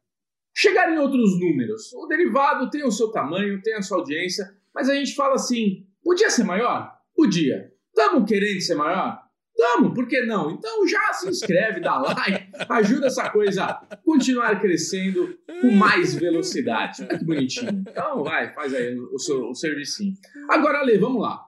chegar 0.54 0.94
em 0.94 1.00
outros 1.00 1.40
números. 1.40 1.94
O 1.94 2.08
Derivado 2.08 2.70
tem 2.70 2.84
o 2.84 2.92
seu 2.92 3.12
tamanho, 3.12 3.62
tem 3.62 3.76
a 3.76 3.82
sua 3.82 3.98
audiência, 3.98 4.46
mas 4.74 4.90
a 4.90 4.96
gente 4.96 5.16
fala 5.16 5.36
assim: 5.36 5.88
podia 6.04 6.30
ser 6.30 6.44
maior? 6.44 6.92
Podia. 7.16 7.72
Estamos 7.88 8.30
querendo 8.30 8.62
ser 8.62 8.76
maior? 8.76 9.20
Tamo, 9.60 9.94
por 9.94 10.08
que 10.08 10.22
não? 10.22 10.52
Então 10.52 10.88
já 10.88 11.12
se 11.12 11.28
inscreve, 11.28 11.82
dá 11.82 12.00
like, 12.00 12.50
ajuda 12.70 13.08
essa 13.08 13.30
coisa 13.30 13.66
a 13.66 13.98
continuar 13.98 14.58
crescendo 14.62 15.38
com 15.60 15.70
mais 15.72 16.14
velocidade. 16.14 17.04
Olha 17.04 17.20
que 17.20 17.26
bonitinho. 17.26 17.84
Então 17.86 18.24
vai, 18.24 18.54
faz 18.54 18.74
aí 18.74 18.98
o 18.98 19.20
seu 19.20 19.50
o 19.50 19.54
servicinho. 19.54 20.14
Agora, 20.50 20.80
Ale, 20.80 20.98
vamos 20.98 21.22
lá. 21.22 21.44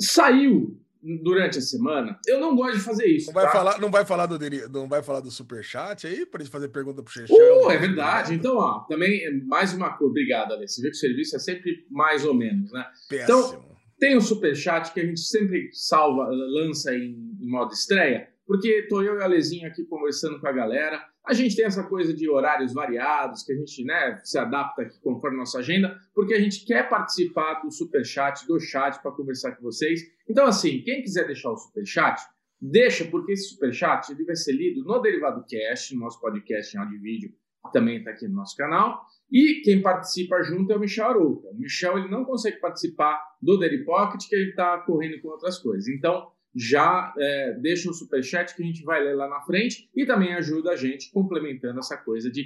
Saiu 0.00 0.80
durante 1.22 1.58
a 1.58 1.60
semana. 1.60 2.18
Eu 2.26 2.40
não 2.40 2.56
gosto 2.56 2.78
de 2.78 2.82
fazer 2.82 3.06
isso. 3.06 3.26
Não 3.26 3.34
vai 3.34 3.44
tá? 3.44 3.52
falar, 3.52 3.78
não 3.78 3.90
vai 3.90 4.06
falar 4.06 4.24
do 4.24 4.38
não 4.70 4.88
vai 4.88 5.02
falar 5.02 5.20
do 5.20 5.30
super 5.30 5.62
chat 5.62 6.06
aí 6.06 6.24
para 6.24 6.42
gente 6.42 6.50
fazer 6.50 6.68
pergunta 6.68 7.02
pro 7.02 7.12
Xexé. 7.12 7.34
Uh, 7.34 7.70
é 7.70 7.76
verdade. 7.76 8.32
Então, 8.32 8.56
ó, 8.56 8.80
também 8.80 9.44
mais 9.44 9.74
uma 9.74 9.90
coisa. 9.90 10.10
Obrigado, 10.10 10.52
Ale. 10.52 10.66
Você 10.66 10.80
vê 10.80 10.88
que 10.88 10.96
o 10.96 11.00
serviço 11.00 11.36
é 11.36 11.38
sempre 11.38 11.86
mais 11.90 12.24
ou 12.24 12.32
menos, 12.32 12.72
né? 12.72 12.86
Péssimo. 13.06 13.38
Então, 13.38 13.67
tem 13.98 14.16
o 14.16 14.20
super 14.20 14.54
chat 14.54 14.92
que 14.92 15.00
a 15.00 15.04
gente 15.04 15.20
sempre 15.20 15.70
salva, 15.72 16.28
lança 16.30 16.94
em, 16.94 17.36
em 17.40 17.50
modo 17.50 17.72
estreia, 17.72 18.28
porque 18.46 18.86
tô 18.88 19.02
eu 19.02 19.18
e 19.18 19.22
a 19.22 19.24
Alezinho 19.24 19.68
aqui 19.68 19.84
conversando 19.84 20.40
com 20.40 20.48
a 20.48 20.52
galera. 20.52 21.04
A 21.26 21.34
gente 21.34 21.54
tem 21.54 21.66
essa 21.66 21.84
coisa 21.84 22.14
de 22.14 22.30
horários 22.30 22.72
variados, 22.72 23.42
que 23.42 23.52
a 23.52 23.56
gente 23.56 23.84
né, 23.84 24.18
se 24.24 24.38
adapta 24.38 24.82
aqui 24.82 24.98
conforme 25.00 25.36
nossa 25.36 25.58
agenda, 25.58 26.00
porque 26.14 26.32
a 26.32 26.40
gente 26.40 26.64
quer 26.64 26.88
participar 26.88 27.60
do 27.60 27.70
super 27.70 28.04
chat, 28.04 28.46
do 28.46 28.58
chat 28.58 29.02
para 29.02 29.12
conversar 29.12 29.52
com 29.56 29.62
vocês. 29.62 30.00
Então, 30.26 30.46
assim, 30.46 30.80
quem 30.82 31.02
quiser 31.02 31.26
deixar 31.26 31.50
o 31.50 31.56
super 31.56 31.84
chat, 31.84 32.18
deixa, 32.58 33.04
porque 33.04 33.32
esse 33.32 33.50
super 33.50 33.72
chat 33.74 34.10
ele 34.10 34.24
vai 34.24 34.36
ser 34.36 34.52
lido 34.52 34.82
no 34.82 34.98
Derivado 35.00 35.44
Cast, 35.46 35.94
no 35.94 36.00
nosso 36.00 36.18
podcast 36.18 36.74
em 36.74 36.80
áudio 36.80 36.96
e 36.96 37.00
vídeo, 37.00 37.30
que 37.66 37.72
também 37.72 37.98
está 37.98 38.12
aqui 38.12 38.26
no 38.26 38.36
nosso 38.36 38.56
canal. 38.56 39.04
E 39.30 39.60
quem 39.62 39.82
participa 39.82 40.42
junto 40.42 40.72
é 40.72 40.76
o 40.76 40.80
Michel 40.80 41.06
Arouca. 41.06 41.48
O 41.48 41.54
Michel 41.54 41.98
ele 41.98 42.08
não 42.08 42.24
consegue 42.24 42.58
participar 42.58 43.20
do 43.42 43.58
Daily 43.58 43.84
Pocket, 43.84 44.26
que 44.28 44.34
ele 44.34 44.50
está 44.50 44.78
correndo 44.78 45.20
com 45.20 45.28
outras 45.28 45.58
coisas. 45.58 45.86
Então, 45.88 46.28
já 46.54 47.12
é, 47.18 47.58
deixa 47.60 47.90
um 47.90 47.92
superchat 47.92 48.54
que 48.54 48.62
a 48.62 48.66
gente 48.66 48.82
vai 48.82 49.02
ler 49.02 49.14
lá 49.14 49.28
na 49.28 49.40
frente 49.42 49.88
e 49.94 50.06
também 50.06 50.34
ajuda 50.34 50.72
a 50.72 50.76
gente 50.76 51.10
complementando 51.12 51.78
essa 51.78 51.96
coisa 51.96 52.30
de 52.30 52.44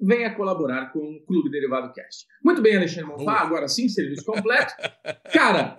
venha 0.00 0.34
colaborar 0.34 0.92
com 0.92 0.98
o 0.98 1.24
Clube 1.26 1.50
Derivado 1.50 1.92
Cast. 1.92 2.26
Muito 2.42 2.60
bem, 2.60 2.76
Alexandre 2.76 3.10
Monfá, 3.10 3.40
agora 3.40 3.68
sim, 3.68 3.88
serviço 3.88 4.24
completo. 4.24 4.74
Cara, 5.32 5.76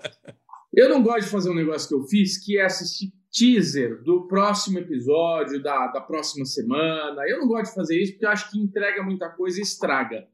eu 0.73 0.87
não 0.87 1.03
gosto 1.03 1.25
de 1.25 1.31
fazer 1.31 1.49
um 1.49 1.55
negócio 1.55 1.89
que 1.89 1.95
eu 1.95 2.07
fiz, 2.07 2.43
que 2.43 2.57
é 2.57 2.63
assistir 2.63 3.11
teaser 3.31 4.01
do 4.03 4.27
próximo 4.27 4.79
episódio, 4.79 5.61
da, 5.61 5.87
da 5.87 5.99
próxima 5.99 6.45
semana. 6.45 7.21
Eu 7.27 7.39
não 7.39 7.47
gosto 7.47 7.71
de 7.71 7.75
fazer 7.75 8.01
isso 8.01 8.13
porque 8.13 8.25
eu 8.25 8.29
acho 8.29 8.49
que 8.49 8.59
entrega 8.59 9.03
muita 9.03 9.27
coisa 9.29 9.59
e 9.59 9.63
estraga. 9.63 10.27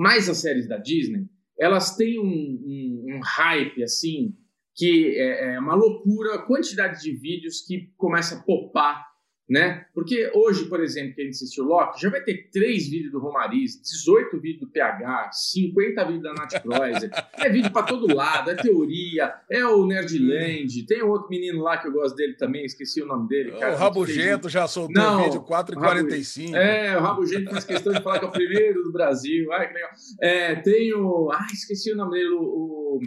Mas 0.00 0.30
as 0.30 0.38
séries 0.38 0.66
da 0.66 0.78
Disney, 0.78 1.28
elas 1.58 1.94
têm 1.94 2.18
um, 2.18 2.24
um, 2.24 3.16
um 3.16 3.20
hype, 3.22 3.82
assim, 3.82 4.34
que 4.74 5.14
é, 5.14 5.56
é 5.56 5.60
uma 5.60 5.74
loucura, 5.74 6.36
a 6.36 6.42
quantidade 6.42 7.02
de 7.02 7.12
vídeos 7.12 7.60
que 7.60 7.92
começa 7.98 8.36
a 8.36 8.42
popar 8.42 9.09
né? 9.50 9.84
Porque 9.92 10.30
hoje, 10.32 10.66
por 10.66 10.80
exemplo, 10.80 11.12
que 11.12 11.22
a 11.22 11.24
gente 11.24 11.34
assistiu 11.34 11.64
o 11.64 11.66
Loki, 11.66 12.00
já 12.00 12.08
vai 12.08 12.22
ter 12.22 12.48
três 12.52 12.88
vídeos 12.88 13.10
do 13.10 13.18
Romariz, 13.18 13.82
18 13.82 14.40
vídeos 14.40 14.60
do 14.60 14.68
PH, 14.68 15.32
50 15.32 16.04
vídeos 16.04 16.22
da 16.22 16.32
Nath 16.32 16.62
Kreuzer, 16.62 17.10
é 17.34 17.48
vídeo 17.48 17.72
para 17.72 17.82
todo 17.82 18.14
lado, 18.14 18.52
é 18.52 18.54
teoria, 18.54 19.34
é 19.50 19.66
o 19.66 19.84
Nerdland, 19.84 20.86
tem 20.86 21.02
outro 21.02 21.28
menino 21.28 21.62
lá 21.62 21.78
que 21.78 21.88
eu 21.88 21.92
gosto 21.92 22.14
dele 22.14 22.34
também, 22.34 22.64
esqueci 22.64 23.02
o 23.02 23.06
nome 23.06 23.26
dele. 23.26 23.50
Cara, 23.58 23.74
o 23.74 23.76
Rabugento 23.76 24.48
já 24.48 24.68
soltou 24.68 24.94
Não, 24.94 25.24
vídeo 25.24 25.42
4h45. 25.42 26.54
É, 26.54 26.96
o 26.96 27.00
Rabugento 27.00 27.50
faz 27.50 27.64
questão 27.64 27.92
de 27.92 28.00
falar 28.00 28.20
que 28.20 28.26
é 28.26 28.28
o 28.28 28.32
primeiro 28.32 28.84
do 28.84 28.92
Brasil, 28.92 29.52
ai 29.52 29.66
que 29.66 29.74
legal. 29.74 29.90
É, 30.20 30.54
tem 30.54 30.94
o, 30.94 31.28
ai 31.32 31.48
esqueci 31.52 31.92
o 31.92 31.96
nome 31.96 32.12
dele, 32.12 32.30
o, 32.30 32.40
o 32.40 33.00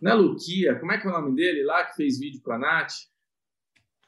não 0.00 0.12
é 0.12 0.14
Luquia, 0.14 0.76
como 0.76 0.92
é 0.92 0.98
que 0.98 1.06
é 1.06 1.10
o 1.10 1.12
nome 1.12 1.36
dele 1.36 1.62
lá 1.62 1.84
que 1.84 1.94
fez 1.94 2.18
vídeo 2.18 2.40
com 2.42 2.52
a 2.52 2.58
Nath? 2.58 2.92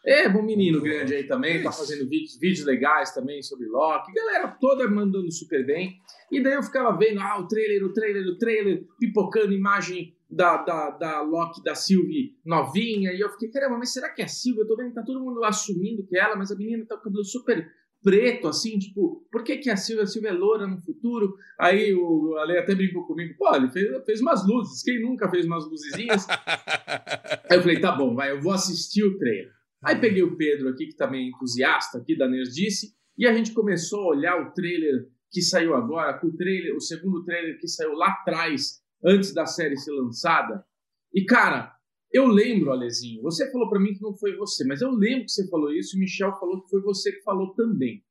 É, 0.04 0.28
bom 0.28 0.42
menino 0.42 0.80
grande 0.80 1.14
aí 1.14 1.24
também, 1.24 1.62
tá 1.62 1.70
fazendo 1.70 2.08
vídeos, 2.08 2.36
vídeos 2.36 2.66
legais 2.66 3.14
também 3.14 3.40
sobre 3.40 3.66
Loki. 3.68 4.12
Galera 4.12 4.48
toda 4.48 4.88
mandando 4.88 5.30
super 5.30 5.64
bem. 5.64 6.00
E 6.30 6.42
daí 6.42 6.54
eu 6.54 6.62
ficava 6.62 6.96
vendo, 6.96 7.20
ah, 7.20 7.38
o 7.38 7.46
trailer, 7.46 7.84
o 7.84 7.92
trailer, 7.92 8.26
o 8.26 8.36
trailer, 8.36 8.84
pipocando 8.98 9.52
imagem 9.52 10.12
da, 10.28 10.56
da, 10.56 10.90
da 10.90 11.20
Loki, 11.20 11.62
da 11.62 11.76
Sylvie 11.76 12.36
novinha. 12.44 13.12
E 13.12 13.20
eu 13.20 13.30
fiquei, 13.30 13.48
caramba, 13.48 13.78
mas 13.78 13.92
será 13.92 14.10
que 14.10 14.22
é 14.22 14.24
a 14.24 14.28
Sylvie? 14.28 14.62
Eu 14.62 14.66
tô 14.66 14.76
vendo 14.76 14.88
que 14.88 14.94
tá 14.94 15.02
todo 15.02 15.20
mundo 15.20 15.44
assumindo 15.44 16.04
que 16.04 16.16
é 16.16 16.20
ela, 16.20 16.34
mas 16.34 16.50
a 16.50 16.56
menina 16.56 16.84
tá 16.84 16.96
com 16.96 17.02
o 17.02 17.04
cabelo 17.04 17.24
super 17.24 17.70
preto, 18.02 18.48
assim, 18.48 18.78
tipo, 18.78 19.24
por 19.30 19.44
que, 19.44 19.58
que 19.58 19.70
a 19.70 19.76
Silvia, 19.76 20.02
a 20.02 20.06
Silvia 20.08 20.30
é 20.30 20.32
loura 20.32 20.66
no 20.66 20.80
futuro? 20.80 21.36
Aí 21.56 21.94
o 21.94 22.36
Ale 22.36 22.58
até 22.58 22.74
brincou 22.74 23.06
comigo, 23.06 23.34
pô, 23.38 23.54
ele 23.54 23.70
fez, 23.70 24.04
fez 24.04 24.20
umas 24.20 24.44
luzes, 24.44 24.82
quem 24.82 25.00
nunca 25.00 25.30
fez 25.30 25.46
umas 25.46 25.64
luzezinhas? 25.64 26.26
Aí 27.48 27.56
eu 27.58 27.60
falei, 27.60 27.80
tá 27.80 27.92
bom, 27.92 28.14
vai, 28.14 28.32
eu 28.32 28.40
vou 28.40 28.52
assistir 28.52 29.04
o 29.04 29.16
trailer. 29.18 29.61
Aí 29.82 30.00
peguei 30.00 30.22
o 30.22 30.36
Pedro 30.36 30.68
aqui, 30.68 30.86
que 30.86 30.96
também 30.96 31.26
é 31.26 31.28
entusiasta 31.28 31.98
aqui 31.98 32.16
da 32.16 32.28
Nerdice, 32.28 32.94
e 33.18 33.26
a 33.26 33.34
gente 33.34 33.52
começou 33.52 34.00
a 34.04 34.16
olhar 34.16 34.40
o 34.40 34.52
trailer 34.52 35.08
que 35.30 35.42
saiu 35.42 35.74
agora, 35.74 36.20
o 36.24 36.36
trailer, 36.36 36.76
o 36.76 36.80
segundo 36.80 37.24
trailer 37.24 37.58
que 37.58 37.66
saiu 37.66 37.92
lá 37.94 38.08
atrás, 38.08 38.82
antes 39.04 39.34
da 39.34 39.44
série 39.44 39.76
ser 39.76 39.92
lançada. 39.92 40.64
E 41.12 41.24
cara, 41.24 41.74
eu 42.12 42.26
lembro, 42.26 42.70
Alezinho, 42.70 43.22
você 43.22 43.50
falou 43.50 43.68
para 43.68 43.80
mim 43.80 43.94
que 43.94 44.02
não 44.02 44.14
foi 44.14 44.36
você, 44.36 44.64
mas 44.64 44.80
eu 44.82 44.90
lembro 44.90 45.24
que 45.24 45.32
você 45.32 45.48
falou 45.48 45.72
isso 45.72 45.96
e 45.96 45.98
o 45.98 46.00
Michel 46.00 46.32
falou 46.38 46.62
que 46.62 46.70
foi 46.70 46.80
você 46.82 47.10
que 47.10 47.22
falou 47.22 47.54
também. 47.54 48.04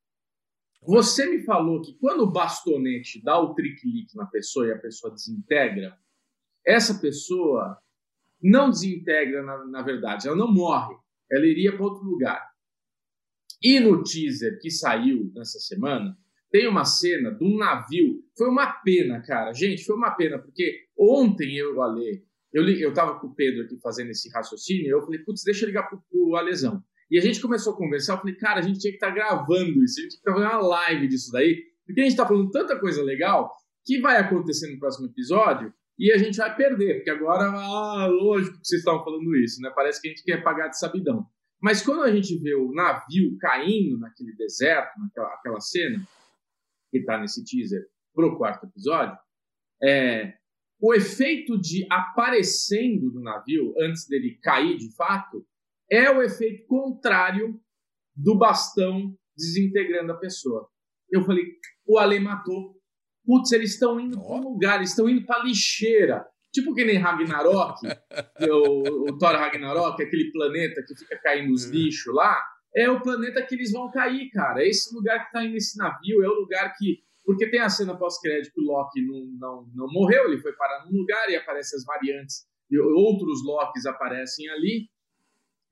Você 0.82 1.26
me 1.26 1.44
falou 1.44 1.80
que 1.80 1.96
quando 1.98 2.22
o 2.22 2.30
bastonete 2.30 3.22
dá 3.22 3.40
o 3.40 3.54
trick-lick 3.54 4.16
na 4.16 4.26
pessoa 4.26 4.66
e 4.66 4.72
a 4.72 4.78
pessoa 4.78 5.14
desintegra, 5.14 5.96
essa 6.66 7.00
pessoa 7.00 7.78
não 8.42 8.68
desintegra 8.68 9.42
na, 9.42 9.64
na 9.66 9.82
verdade, 9.82 10.26
ela 10.26 10.36
não 10.36 10.52
morre 10.52 10.96
ela 11.30 11.46
iria 11.46 11.72
para 11.72 11.84
outro 11.84 12.04
lugar. 12.04 12.52
E 13.62 13.78
no 13.78 14.02
teaser 14.02 14.58
que 14.60 14.70
saiu 14.70 15.30
nessa 15.34 15.58
semana, 15.60 16.16
tem 16.50 16.68
uma 16.68 16.84
cena 16.84 17.30
de 17.32 17.44
um 17.44 17.56
navio. 17.56 18.22
Foi 18.36 18.48
uma 18.48 18.66
pena, 18.82 19.22
cara. 19.22 19.52
Gente, 19.52 19.84
foi 19.84 19.96
uma 19.96 20.10
pena, 20.10 20.38
porque 20.38 20.80
ontem 20.98 21.56
eu, 21.56 21.80
Ale, 21.80 22.24
eu, 22.52 22.68
eu 22.68 22.92
tava 22.92 23.18
com 23.18 23.28
o 23.28 23.34
Pedro 23.34 23.64
aqui 23.64 23.78
fazendo 23.80 24.10
esse 24.10 24.28
raciocínio, 24.30 24.90
eu 24.90 25.02
falei, 25.02 25.20
putz, 25.20 25.42
deixa 25.44 25.64
eu 25.64 25.68
ligar 25.68 25.88
pro, 25.88 26.02
pro 26.10 26.36
Alesão. 26.36 26.82
E 27.10 27.18
a 27.18 27.22
gente 27.22 27.40
começou 27.40 27.72
a 27.74 27.76
conversar, 27.76 28.14
eu 28.14 28.18
falei, 28.18 28.34
cara, 28.36 28.60
a 28.60 28.62
gente 28.62 28.80
tinha 28.80 28.90
que 28.90 28.96
estar 28.96 29.08
tá 29.08 29.14
gravando 29.14 29.82
isso, 29.82 29.98
a 29.98 30.02
gente 30.02 30.10
tinha 30.10 30.22
que 30.22 30.28
estar 30.28 30.32
tá 30.32 30.40
fazendo 30.40 30.52
uma 30.52 30.68
live 30.68 31.08
disso 31.08 31.30
daí, 31.32 31.62
porque 31.86 32.00
a 32.00 32.04
gente 32.04 32.16
tá 32.16 32.26
falando 32.26 32.50
tanta 32.50 32.78
coisa 32.78 33.02
legal 33.02 33.50
que 33.84 34.00
vai 34.00 34.16
acontecer 34.16 34.70
no 34.72 34.78
próximo 34.78 35.06
episódio 35.08 35.72
e 36.02 36.10
a 36.10 36.18
gente 36.18 36.36
vai 36.36 36.52
perder, 36.56 36.96
porque 36.96 37.10
agora, 37.10 37.44
ah, 37.44 38.06
lógico 38.08 38.58
que 38.58 38.66
vocês 38.66 38.80
estavam 38.80 39.04
falando 39.04 39.36
isso, 39.36 39.60
né? 39.62 39.70
Parece 39.72 40.02
que 40.02 40.08
a 40.08 40.10
gente 40.10 40.24
quer 40.24 40.42
pagar 40.42 40.66
de 40.66 40.76
sabidão. 40.76 41.24
Mas 41.60 41.80
quando 41.80 42.02
a 42.02 42.10
gente 42.10 42.36
vê 42.40 42.56
o 42.56 42.72
navio 42.72 43.38
caindo 43.38 43.96
naquele 44.00 44.34
deserto, 44.34 44.98
naquela 44.98 45.32
aquela 45.34 45.60
cena, 45.60 46.04
que 46.90 46.98
está 46.98 47.20
nesse 47.20 47.44
teaser 47.44 47.86
pro 48.12 48.36
quarto 48.36 48.66
episódio, 48.66 49.16
é, 49.80 50.34
o 50.80 50.92
efeito 50.92 51.56
de 51.56 51.86
aparecendo 51.88 53.08
do 53.12 53.20
navio 53.20 53.72
antes 53.78 54.04
dele 54.08 54.40
cair 54.42 54.76
de 54.76 54.92
fato 54.96 55.46
é 55.88 56.10
o 56.10 56.20
efeito 56.20 56.66
contrário 56.66 57.60
do 58.16 58.36
bastão 58.36 59.16
desintegrando 59.36 60.10
a 60.10 60.18
pessoa. 60.18 60.68
Eu 61.08 61.22
falei, 61.22 61.44
o 61.86 61.96
Ale 61.96 62.18
matou 62.18 62.81
Putz, 63.24 63.52
eles 63.52 63.72
estão 63.72 64.00
indo 64.00 64.18
oh. 64.18 64.26
para 64.26 64.36
um 64.36 64.52
lugar, 64.52 64.76
eles 64.76 64.90
estão 64.90 65.08
indo 65.08 65.24
para 65.24 65.44
lixeira. 65.44 66.26
Tipo 66.52 66.74
que 66.74 66.84
nem 66.84 66.98
Ragnarok, 66.98 67.80
o, 68.50 69.08
o 69.08 69.18
Thor 69.18 69.32
Ragnarok, 69.32 70.02
aquele 70.02 70.30
planeta 70.30 70.82
que 70.86 70.94
fica 70.94 71.18
caindo 71.22 71.50
os 71.52 71.64
hum. 71.64 71.70
lixos 71.70 72.14
lá, 72.14 72.38
é 72.74 72.90
o 72.90 73.00
planeta 73.00 73.42
que 73.42 73.54
eles 73.54 73.72
vão 73.72 73.90
cair, 73.90 74.30
cara. 74.30 74.62
É 74.62 74.68
esse 74.68 74.94
lugar 74.94 75.20
que 75.20 75.26
está 75.26 75.44
indo 75.44 75.56
esse 75.56 75.78
navio, 75.78 76.22
é 76.22 76.28
o 76.28 76.40
lugar 76.40 76.74
que. 76.76 77.00
Porque 77.24 77.48
tem 77.48 77.60
a 77.60 77.68
cena 77.68 77.96
pós-crédito 77.96 78.52
que 78.52 78.60
o 78.60 78.64
Loki 78.64 79.00
não, 79.00 79.24
não, 79.38 79.66
não 79.74 79.86
morreu, 79.92 80.24
ele 80.24 80.40
foi 80.40 80.52
parar 80.54 80.84
num 80.84 80.98
lugar 80.98 81.30
e 81.30 81.36
aparecem 81.36 81.78
as 81.78 81.84
variantes, 81.84 82.44
e 82.68 82.78
outros 82.78 83.44
Lokis 83.44 83.86
aparecem 83.86 84.48
ali. 84.50 84.88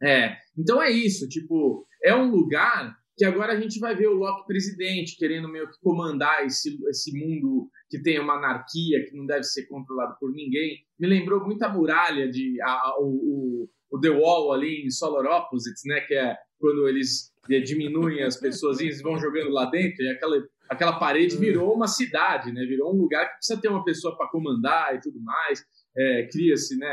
É, 0.00 0.36
então 0.56 0.80
é 0.80 0.90
isso, 0.90 1.28
tipo, 1.28 1.86
é 2.02 2.14
um 2.14 2.30
lugar 2.30 2.96
que 3.16 3.24
agora 3.24 3.52
a 3.52 3.60
gente 3.60 3.78
vai 3.78 3.94
ver 3.94 4.08
o 4.08 4.14
Loki 4.14 4.46
presidente 4.46 5.16
querendo 5.16 5.48
meio 5.48 5.68
que 5.68 5.78
comandar 5.82 6.44
esse, 6.44 6.78
esse 6.88 7.12
mundo 7.12 7.68
que 7.88 8.00
tem 8.00 8.18
uma 8.18 8.34
anarquia, 8.34 9.04
que 9.04 9.16
não 9.16 9.26
deve 9.26 9.42
ser 9.42 9.66
controlado 9.66 10.16
por 10.18 10.32
ninguém. 10.32 10.78
Me 10.98 11.06
lembrou 11.06 11.44
muito 11.44 11.62
a 11.62 11.68
muralha 11.68 12.30
de 12.30 12.60
a, 12.62 12.70
a, 12.70 12.96
o, 13.00 13.68
o, 13.90 14.00
The 14.00 14.10
Wall 14.10 14.52
ali 14.52 14.86
em 14.86 14.90
Solar 14.90 15.26
Opposites, 15.26 15.82
né? 15.84 16.00
Que 16.00 16.14
é 16.14 16.36
quando 16.58 16.88
eles 16.88 17.32
diminuem 17.64 18.22
as 18.22 18.36
pessoas 18.38 18.80
e 18.80 18.90
vão 19.02 19.18
jogando 19.18 19.50
lá 19.50 19.64
dentro, 19.66 20.04
e 20.04 20.08
aquela, 20.08 20.42
aquela 20.68 20.98
parede 20.98 21.36
hum. 21.36 21.40
virou 21.40 21.74
uma 21.74 21.88
cidade, 21.88 22.52
né? 22.52 22.64
Virou 22.64 22.94
um 22.94 22.98
lugar 22.98 23.26
que 23.26 23.36
precisa 23.36 23.60
ter 23.60 23.68
uma 23.68 23.84
pessoa 23.84 24.16
para 24.16 24.28
comandar 24.28 24.94
e 24.94 25.00
tudo 25.00 25.20
mais. 25.20 25.64
É, 25.96 26.28
Cria-se 26.30 26.78
né, 26.78 26.90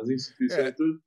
as 0.00 0.10
instituições 0.10 0.66
é. 0.66 0.68
e 0.68 0.72
tudo. 0.72 1.00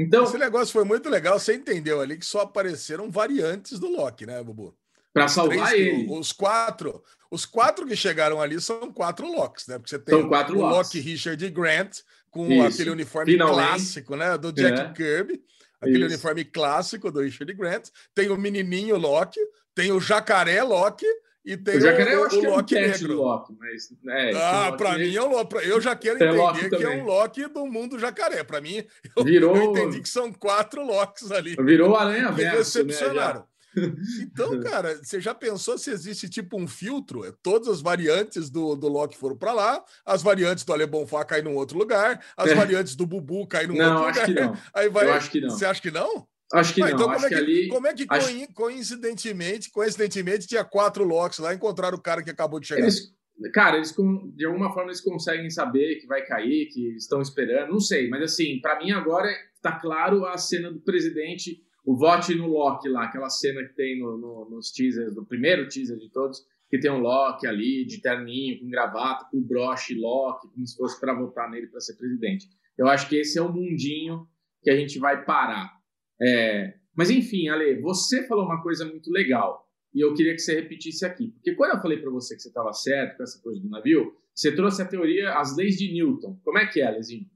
Então, 0.00 0.22
Esse 0.22 0.38
negócio 0.38 0.72
foi 0.72 0.84
muito 0.84 1.08
legal. 1.08 1.40
Você 1.40 1.54
entendeu 1.54 2.00
ali 2.00 2.16
que 2.16 2.24
só 2.24 2.42
apareceram 2.42 3.10
variantes 3.10 3.80
do 3.80 3.88
Loki, 3.88 4.24
né, 4.24 4.40
Bubu? 4.44 4.72
Para 5.12 5.26
salvar 5.26 5.70
três, 5.70 5.88
ele. 5.88 6.06
Os 6.08 6.30
quatro, 6.30 7.02
os 7.28 7.44
quatro 7.44 7.84
que 7.84 7.96
chegaram 7.96 8.40
ali 8.40 8.60
são 8.60 8.92
quatro 8.92 9.26
Locks, 9.26 9.66
né? 9.66 9.76
Porque 9.76 9.90
você 9.90 9.98
tem 9.98 10.20
são 10.20 10.28
quatro 10.28 10.56
o 10.56 10.60
Loki 10.60 11.00
Richard 11.00 11.50
Grant 11.50 11.98
com 12.30 12.46
Isso. 12.46 12.66
aquele 12.68 12.90
uniforme 12.90 13.32
Finalmente. 13.32 13.68
clássico, 13.68 14.14
né? 14.14 14.38
Do 14.38 14.52
Jack 14.52 14.80
é. 14.80 14.92
Kirby. 14.92 15.42
Aquele 15.80 16.06
Isso. 16.06 16.14
uniforme 16.14 16.44
clássico 16.44 17.10
do 17.10 17.20
Richard 17.20 17.52
Grant. 17.54 17.88
Tem 18.14 18.30
o 18.30 18.36
menininho 18.36 18.96
Loki, 18.96 19.40
tem 19.74 19.90
o 19.90 19.98
jacaré 19.98 20.62
Loki 20.62 21.06
e 21.44 21.56
tem 21.56 21.76
o, 21.76 21.80
jacaré, 21.80 22.18
o, 22.18 22.28
o, 22.28 22.38
o 22.38 22.50
Loki 22.50 22.76
é 22.76 22.86
um 22.86 22.90
negro. 22.90 23.16
Loki, 23.16 23.56
mas, 23.58 23.88
é, 24.08 24.32
ah, 24.34 24.72
para 24.72 24.98
mim 24.98 25.14
é 25.14 25.22
um 25.22 25.30
Loki. 25.30 25.56
Eu 25.56 25.80
já 25.80 25.96
quero 25.96 26.16
entender 26.16 26.76
que 26.76 26.84
é 26.84 26.90
um 26.90 27.04
Loki 27.04 27.46
do 27.48 27.66
mundo 27.66 27.98
jacaré. 27.98 28.44
Para 28.44 28.60
mim, 28.60 28.84
eu, 29.16 29.24
Virou... 29.24 29.56
eu 29.56 29.62
entendi 29.64 30.00
que 30.00 30.08
são 30.08 30.32
quatro 30.32 30.84
Locks 30.84 31.30
ali. 31.30 31.56
Virou 31.56 31.96
aranha 31.96 32.32
Me 32.32 32.44
decepcionaram. 32.44 33.40
Né, 33.40 33.46
então, 34.22 34.58
cara, 34.60 34.98
você 35.02 35.20
já 35.20 35.34
pensou 35.34 35.78
se 35.78 35.90
existe 35.90 36.28
tipo 36.28 36.60
um 36.60 36.66
filtro? 36.66 37.24
É, 37.24 37.32
todas 37.42 37.68
as 37.68 37.80
variantes 37.80 38.50
do, 38.50 38.74
do 38.74 38.88
Loki 38.88 39.16
foram 39.16 39.36
para 39.36 39.52
lá, 39.52 39.84
as 40.04 40.22
variantes 40.22 40.64
do 40.64 40.72
Ale 40.72 40.86
Bonfá 40.86 41.24
caem 41.24 41.44
num 41.44 41.54
outro 41.54 41.78
lugar, 41.78 42.20
as 42.36 42.50
é. 42.50 42.54
variantes 42.54 42.96
do 42.96 43.06
Bubu 43.06 43.46
caem 43.46 43.68
num 43.68 43.76
não, 43.76 44.04
outro 44.04 44.20
acho 44.20 44.30
lugar. 44.30 44.50
Que 44.50 44.56
não. 44.56 44.62
Aí 44.74 44.88
vai... 44.88 45.06
Eu 45.06 45.12
acho 45.12 45.30
que 45.30 45.40
não. 45.40 45.50
Você 45.50 45.64
acha 45.64 45.80
que 45.80 45.90
não? 45.90 46.26
Acho 46.52 46.74
que 46.74 46.82
ah, 46.82 46.86
não. 46.86 46.94
Então, 46.94 47.12
como, 47.12 47.26
é 47.26 47.28
que, 47.28 47.34
ali... 47.34 47.68
como 47.68 47.86
é 47.86 47.94
que 47.94 48.06
acho... 48.08 48.52
coincidentemente, 48.54 49.70
coincidentemente, 49.70 50.46
tinha 50.46 50.64
quatro 50.64 51.04
locks 51.04 51.38
lá 51.38 51.52
e 51.52 51.56
encontraram 51.56 51.98
o 51.98 52.02
cara 52.02 52.22
que 52.22 52.30
acabou 52.30 52.58
de 52.58 52.68
chegar? 52.68 52.82
Eles, 52.82 53.12
cara, 53.52 53.76
eles 53.76 53.94
de 54.34 54.46
alguma 54.46 54.72
forma 54.72 54.90
eles 54.90 55.00
conseguem 55.00 55.50
saber 55.50 55.96
que 55.96 56.06
vai 56.06 56.24
cair, 56.24 56.68
que 56.68 56.96
estão 56.96 57.20
esperando, 57.20 57.70
não 57.70 57.80
sei, 57.80 58.08
mas 58.08 58.22
assim, 58.22 58.60
para 58.60 58.78
mim 58.78 58.90
agora 58.90 59.28
tá 59.60 59.72
claro 59.72 60.24
a 60.24 60.38
cena 60.38 60.70
do 60.72 60.80
presidente, 60.80 61.62
o 61.84 61.96
vote 61.96 62.34
no 62.34 62.46
Loki 62.46 62.88
lá, 62.88 63.04
aquela 63.04 63.28
cena 63.28 63.62
que 63.64 63.74
tem 63.74 63.98
no, 63.98 64.16
no, 64.16 64.50
nos 64.50 64.70
teasers, 64.70 65.14
do 65.14 65.26
primeiro 65.26 65.68
teaser 65.68 65.98
de 65.98 66.10
todos, 66.10 66.44
que 66.70 66.78
tem 66.78 66.90
um 66.90 66.98
Loki 66.98 67.46
ali, 67.46 67.84
de 67.84 68.00
terninho, 68.00 68.60
com 68.60 68.68
gravata, 68.68 69.26
com 69.30 69.40
broche 69.40 69.94
Loki, 69.94 70.48
como 70.48 70.66
se 70.66 70.76
fosse 70.76 71.00
para 71.00 71.14
votar 71.14 71.50
nele 71.50 71.66
para 71.66 71.80
ser 71.80 71.94
presidente. 71.96 72.46
Eu 72.76 72.86
acho 72.88 73.08
que 73.08 73.16
esse 73.16 73.38
é 73.38 73.42
o 73.42 73.52
mundinho 73.52 74.26
que 74.62 74.70
a 74.70 74.76
gente 74.76 74.98
vai 74.98 75.24
parar. 75.24 75.77
É, 76.20 76.74
mas 76.96 77.10
enfim, 77.10 77.48
Ale, 77.48 77.80
você 77.80 78.26
falou 78.26 78.44
uma 78.44 78.62
coisa 78.62 78.84
muito 78.84 79.10
legal 79.10 79.66
e 79.94 80.00
eu 80.00 80.14
queria 80.14 80.34
que 80.34 80.40
você 80.40 80.54
repetisse 80.54 81.04
aqui, 81.04 81.28
porque 81.32 81.54
quando 81.54 81.74
eu 81.74 81.80
falei 81.80 81.98
para 81.98 82.10
você 82.10 82.34
que 82.34 82.42
você 82.42 82.48
estava 82.48 82.72
certo 82.72 83.16
com 83.16 83.22
essa 83.22 83.40
coisa 83.40 83.60
do 83.60 83.68
navio, 83.68 84.12
você 84.34 84.54
trouxe 84.54 84.82
a 84.82 84.86
teoria, 84.86 85.34
as 85.34 85.56
leis 85.56 85.76
de 85.76 85.92
Newton. 85.92 86.38
Como 86.44 86.58
é 86.58 86.66
que 86.66 86.80
é, 86.80 86.86
Alezinho? 86.86 87.26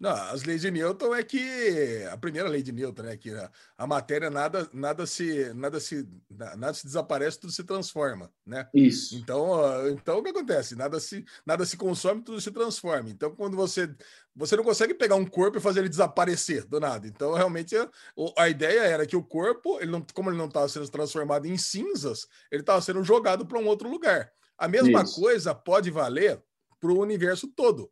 Não, 0.00 0.12
as 0.12 0.44
leis 0.44 0.60
de 0.60 0.70
Newton 0.70 1.12
é 1.12 1.24
que 1.24 2.06
a 2.08 2.16
primeira 2.16 2.48
lei 2.48 2.62
de 2.62 2.70
Newton 2.70 3.06
é 3.06 3.16
que 3.16 3.30
a, 3.34 3.50
a, 3.76 3.84
matéria 3.84 4.30
nada 4.30 4.68
nada 4.72 5.04
se 5.06 5.52
nada 5.54 5.80
se 5.80 6.08
nada 6.30 6.72
se 6.72 6.86
desaparece, 6.86 7.40
tudo 7.40 7.52
se 7.52 7.64
transforma, 7.64 8.32
né? 8.46 8.68
Isso. 8.72 9.16
Então, 9.16 9.88
então 9.88 10.18
o 10.18 10.22
que 10.22 10.30
acontece? 10.30 10.76
Nada 10.76 11.00
se 11.00 11.24
nada 11.44 11.66
se 11.66 11.76
consome, 11.76 12.22
tudo 12.22 12.40
se 12.40 12.52
transforma. 12.52 13.10
Então, 13.10 13.34
quando 13.34 13.56
você 13.56 13.92
você 14.36 14.54
não 14.54 14.62
consegue 14.62 14.94
pegar 14.94 15.16
um 15.16 15.26
corpo 15.26 15.58
e 15.58 15.60
fazer 15.60 15.80
ele 15.80 15.88
desaparecer 15.88 16.64
do 16.64 16.78
nada. 16.78 17.08
Então, 17.08 17.34
realmente 17.34 17.76
a, 17.76 17.90
a 18.36 18.48
ideia 18.48 18.82
era 18.82 19.04
que 19.04 19.16
o 19.16 19.24
corpo, 19.24 19.80
ele 19.80 19.90
não, 19.90 20.06
como 20.14 20.30
ele 20.30 20.38
não 20.38 20.46
estava 20.46 20.68
sendo 20.68 20.88
transformado 20.88 21.46
em 21.46 21.56
cinzas, 21.58 22.28
ele 22.52 22.62
estava 22.62 22.80
sendo 22.80 23.02
jogado 23.02 23.44
para 23.44 23.58
um 23.58 23.66
outro 23.66 23.90
lugar. 23.90 24.30
A 24.56 24.68
mesma 24.68 25.02
Isso. 25.02 25.20
coisa 25.20 25.52
pode 25.56 25.90
valer 25.90 26.40
para 26.78 26.92
o 26.92 27.00
universo 27.00 27.48
todo 27.48 27.90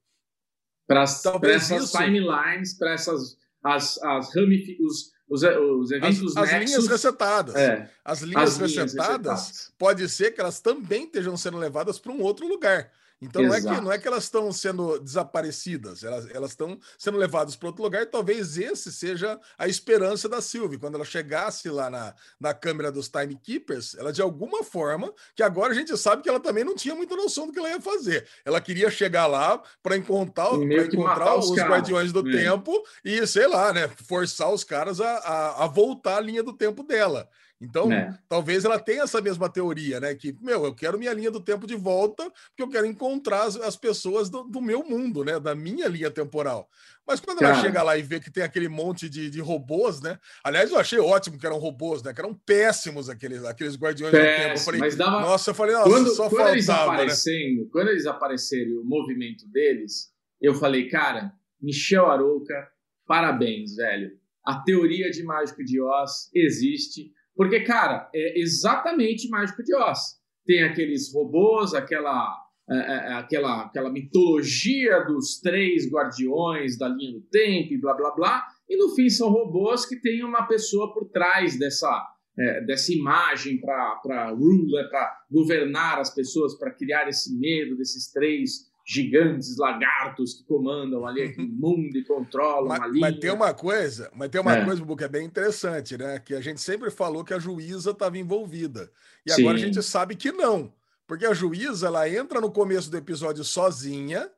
para 0.86 1.02
essas 1.02 1.90
timelines, 1.90 2.74
para 2.74 2.92
essas 2.92 3.36
as, 3.62 3.98
as 4.02 4.34
ramific, 4.34 4.80
os, 4.82 5.12
os, 5.28 5.42
os 5.42 5.90
eventos 5.90 6.36
as, 6.36 6.52
as 6.52 6.64
linhas 6.64 6.86
resetadas. 6.86 7.54
É, 7.56 7.90
as 8.04 8.22
linhas, 8.22 8.42
as 8.42 8.58
resetadas, 8.58 8.70
linhas 8.70 8.92
resetadas 8.92 9.72
pode 9.76 10.08
ser 10.08 10.30
que 10.32 10.40
elas 10.40 10.60
também 10.60 11.04
estejam 11.04 11.36
sendo 11.36 11.58
levadas 11.58 11.98
para 11.98 12.12
um 12.12 12.20
outro 12.22 12.46
lugar. 12.46 12.90
Então 13.20 13.42
não 13.42 13.54
é, 13.54 13.60
que, 13.60 13.80
não 13.80 13.92
é 13.92 13.98
que 13.98 14.06
elas 14.06 14.24
estão 14.24 14.52
sendo 14.52 14.98
desaparecidas, 14.98 16.04
elas, 16.04 16.50
estão 16.50 16.78
sendo 16.98 17.16
levadas 17.16 17.56
para 17.56 17.68
outro 17.68 17.82
lugar, 17.82 18.02
e 18.02 18.06
talvez 18.06 18.58
esse 18.58 18.92
seja 18.92 19.40
a 19.56 19.66
esperança 19.66 20.28
da 20.28 20.42
Sylvie. 20.42 20.78
Quando 20.78 20.96
ela 20.96 21.04
chegasse 21.04 21.70
lá 21.70 21.88
na, 21.88 22.14
na 22.38 22.52
câmera 22.52 22.92
dos 22.92 23.08
Timekeepers, 23.08 23.94
ela 23.94 24.12
de 24.12 24.20
alguma 24.20 24.62
forma, 24.62 25.12
que 25.34 25.42
agora 25.42 25.72
a 25.72 25.74
gente 25.74 25.96
sabe 25.96 26.22
que 26.22 26.28
ela 26.28 26.40
também 26.40 26.62
não 26.62 26.74
tinha 26.74 26.94
muita 26.94 27.16
noção 27.16 27.46
do 27.46 27.52
que 27.54 27.58
ela 27.58 27.70
ia 27.70 27.80
fazer. 27.80 28.28
Ela 28.44 28.60
queria 28.60 28.90
chegar 28.90 29.26
lá 29.26 29.62
para 29.82 29.96
encontrar, 29.96 30.52
encontrar 30.54 31.38
os, 31.38 31.50
os 31.50 31.56
guardiões 31.56 32.12
do 32.12 32.28
é. 32.28 32.32
tempo 32.32 32.70
e, 33.02 33.26
sei 33.26 33.46
lá, 33.46 33.72
né, 33.72 33.88
forçar 33.88 34.52
os 34.52 34.62
caras 34.62 35.00
a, 35.00 35.08
a, 35.08 35.64
a 35.64 35.66
voltar 35.66 36.18
a 36.18 36.20
linha 36.20 36.42
do 36.42 36.52
tempo 36.52 36.82
dela. 36.82 37.28
Então, 37.60 37.90
é. 37.90 38.16
talvez 38.28 38.64
ela 38.66 38.78
tenha 38.78 39.04
essa 39.04 39.20
mesma 39.20 39.48
teoria, 39.48 39.98
né? 39.98 40.14
Que, 40.14 40.36
meu, 40.42 40.66
eu 40.66 40.74
quero 40.74 40.98
minha 40.98 41.12
linha 41.12 41.30
do 41.30 41.40
tempo 41.40 41.66
de 41.66 41.74
volta, 41.74 42.22
porque 42.48 42.62
eu 42.62 42.68
quero 42.68 42.86
encontrar 42.86 43.44
as, 43.44 43.56
as 43.56 43.76
pessoas 43.76 44.28
do, 44.28 44.42
do, 44.44 44.60
meu 44.60 44.84
mundo, 44.84 45.24
né? 45.24 45.40
Da 45.40 45.54
minha 45.54 45.88
linha 45.88 46.10
temporal. 46.10 46.68
Mas 47.06 47.18
quando 47.18 47.38
Cara. 47.38 47.54
ela 47.54 47.62
chega 47.62 47.82
lá 47.82 47.96
e 47.96 48.02
vê 48.02 48.20
que 48.20 48.30
tem 48.30 48.42
aquele 48.42 48.68
monte 48.68 49.08
de, 49.08 49.30
de 49.30 49.40
robôs, 49.40 50.02
né? 50.02 50.18
Aliás, 50.44 50.70
eu 50.70 50.78
achei 50.78 50.98
ótimo 50.98 51.38
que 51.38 51.46
eram 51.46 51.58
robôs, 51.58 52.02
né? 52.02 52.12
Que 52.12 52.20
eram 52.20 52.34
péssimos 52.34 53.08
aqueles, 53.08 53.42
aqueles 53.44 53.74
guardiões 53.76 54.12
Péssimo, 54.12 54.36
do 54.36 54.42
tempo. 54.42 54.58
Eu 54.58 54.64
falei, 54.64 54.80
mas 54.80 54.96
dava... 54.96 55.20
nossa, 55.20 55.50
eu 55.50 55.54
falei, 55.54 55.74
nossa, 55.74 55.88
quando, 55.88 56.10
só 56.10 56.28
quando 56.28 56.36
faltava, 56.36 56.52
eles 56.52 56.66
né? 56.66 56.74
aparecendo, 56.74 57.62
né? 57.62 57.68
Quando 57.72 57.88
eles 57.88 58.06
aparecerem, 58.06 58.76
o 58.76 58.84
movimento 58.84 59.48
deles, 59.48 60.10
eu 60.42 60.54
falei, 60.54 60.88
cara, 60.88 61.32
Michel 61.58 62.06
Arouca, 62.10 62.68
parabéns, 63.06 63.76
velho. 63.76 64.10
A 64.44 64.62
teoria 64.62 65.10
de 65.10 65.22
Mágico 65.24 65.64
de 65.64 65.80
Oz 65.80 66.30
existe 66.34 67.15
porque, 67.36 67.60
cara, 67.60 68.08
é 68.14 68.40
exatamente 68.40 69.28
Mágico 69.28 69.62
de 69.62 69.74
Oz. 69.76 70.16
Tem 70.46 70.64
aqueles 70.64 71.12
robôs, 71.12 71.74
aquela, 71.74 72.34
é, 72.70 72.76
é, 72.76 72.80
é, 72.80 73.12
aquela, 73.14 73.62
aquela 73.66 73.90
mitologia 73.90 75.00
dos 75.04 75.38
três 75.40 75.90
guardiões 75.90 76.78
da 76.78 76.88
linha 76.88 77.12
do 77.12 77.20
tempo 77.30 77.74
e 77.74 77.80
blá 77.80 77.94
blá 77.94 78.14
blá. 78.14 78.46
E 78.68 78.76
no 78.76 78.94
fim 78.94 79.10
são 79.10 79.28
robôs 79.28 79.84
que 79.84 80.00
tem 80.00 80.24
uma 80.24 80.46
pessoa 80.46 80.94
por 80.94 81.10
trás 81.10 81.58
dessa, 81.58 82.04
é, 82.38 82.64
dessa 82.64 82.92
imagem 82.92 83.60
para 83.60 84.30
ruler, 84.30 84.88
para 84.88 85.18
governar 85.30 85.98
as 85.98 86.14
pessoas, 86.14 86.58
para 86.58 86.72
criar 86.72 87.06
esse 87.08 87.36
medo 87.38 87.76
desses 87.76 88.10
três 88.10 88.66
gigantes 88.86 89.56
lagartos 89.56 90.34
que 90.34 90.44
comandam 90.44 91.04
ali 91.04 91.22
aquele 91.22 91.48
mundo 91.50 91.96
e 91.96 92.04
controlam 92.04 92.68
mas, 92.68 92.80
a 92.80 92.86
linha. 92.86 93.00
Mas 93.00 93.18
tem 93.18 93.30
uma 93.32 93.52
coisa, 93.52 94.10
mas 94.14 94.28
tem 94.30 94.40
uma 94.40 94.56
é. 94.56 94.64
coisa, 94.64 94.86
que 94.96 95.04
é 95.04 95.08
bem 95.08 95.26
interessante, 95.26 95.98
né? 95.98 96.20
Que 96.20 96.34
a 96.34 96.40
gente 96.40 96.60
sempre 96.60 96.88
falou 96.90 97.24
que 97.24 97.34
a 97.34 97.38
juíza 97.38 97.90
estava 97.90 98.16
envolvida. 98.16 98.90
E 99.26 99.32
Sim. 99.32 99.42
agora 99.42 99.56
a 99.56 99.60
gente 99.60 99.82
sabe 99.82 100.14
que 100.14 100.30
não. 100.30 100.72
Porque 101.06 101.26
a 101.26 101.34
juíza, 101.34 101.88
ela 101.88 102.08
entra 102.08 102.40
no 102.40 102.50
começo 102.50 102.90
do 102.90 102.96
episódio 102.96 103.42
sozinha 103.42 104.30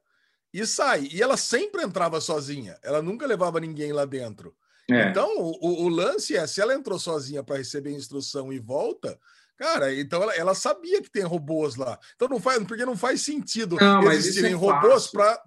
e 0.52 0.66
sai. 0.66 1.08
E 1.12 1.22
ela 1.22 1.36
sempre 1.36 1.82
entrava 1.82 2.20
sozinha. 2.20 2.78
Ela 2.82 3.02
nunca 3.02 3.26
levava 3.26 3.60
ninguém 3.60 3.92
lá 3.92 4.06
dentro. 4.06 4.54
É. 4.90 5.10
Então, 5.10 5.30
o, 5.38 5.84
o, 5.84 5.88
lance 5.88 6.34
é, 6.34 6.46
se 6.46 6.62
ela 6.62 6.74
entrou 6.74 6.98
sozinha 6.98 7.42
para 7.42 7.58
receber 7.58 7.92
instrução 7.92 8.50
e 8.50 8.58
volta, 8.58 9.18
Cara, 9.58 9.92
então 9.92 10.22
ela, 10.22 10.34
ela, 10.36 10.54
sabia 10.54 11.02
que 11.02 11.10
tem 11.10 11.24
robôs 11.24 11.74
lá. 11.74 11.98
Então 12.14 12.28
não 12.28 12.38
faz, 12.38 12.62
porque 12.64 12.86
não 12.86 12.96
faz 12.96 13.22
sentido 13.22 13.76
não, 13.80 14.12
existirem 14.12 14.52
é 14.52 14.54
robôs 14.54 15.08
para. 15.08 15.42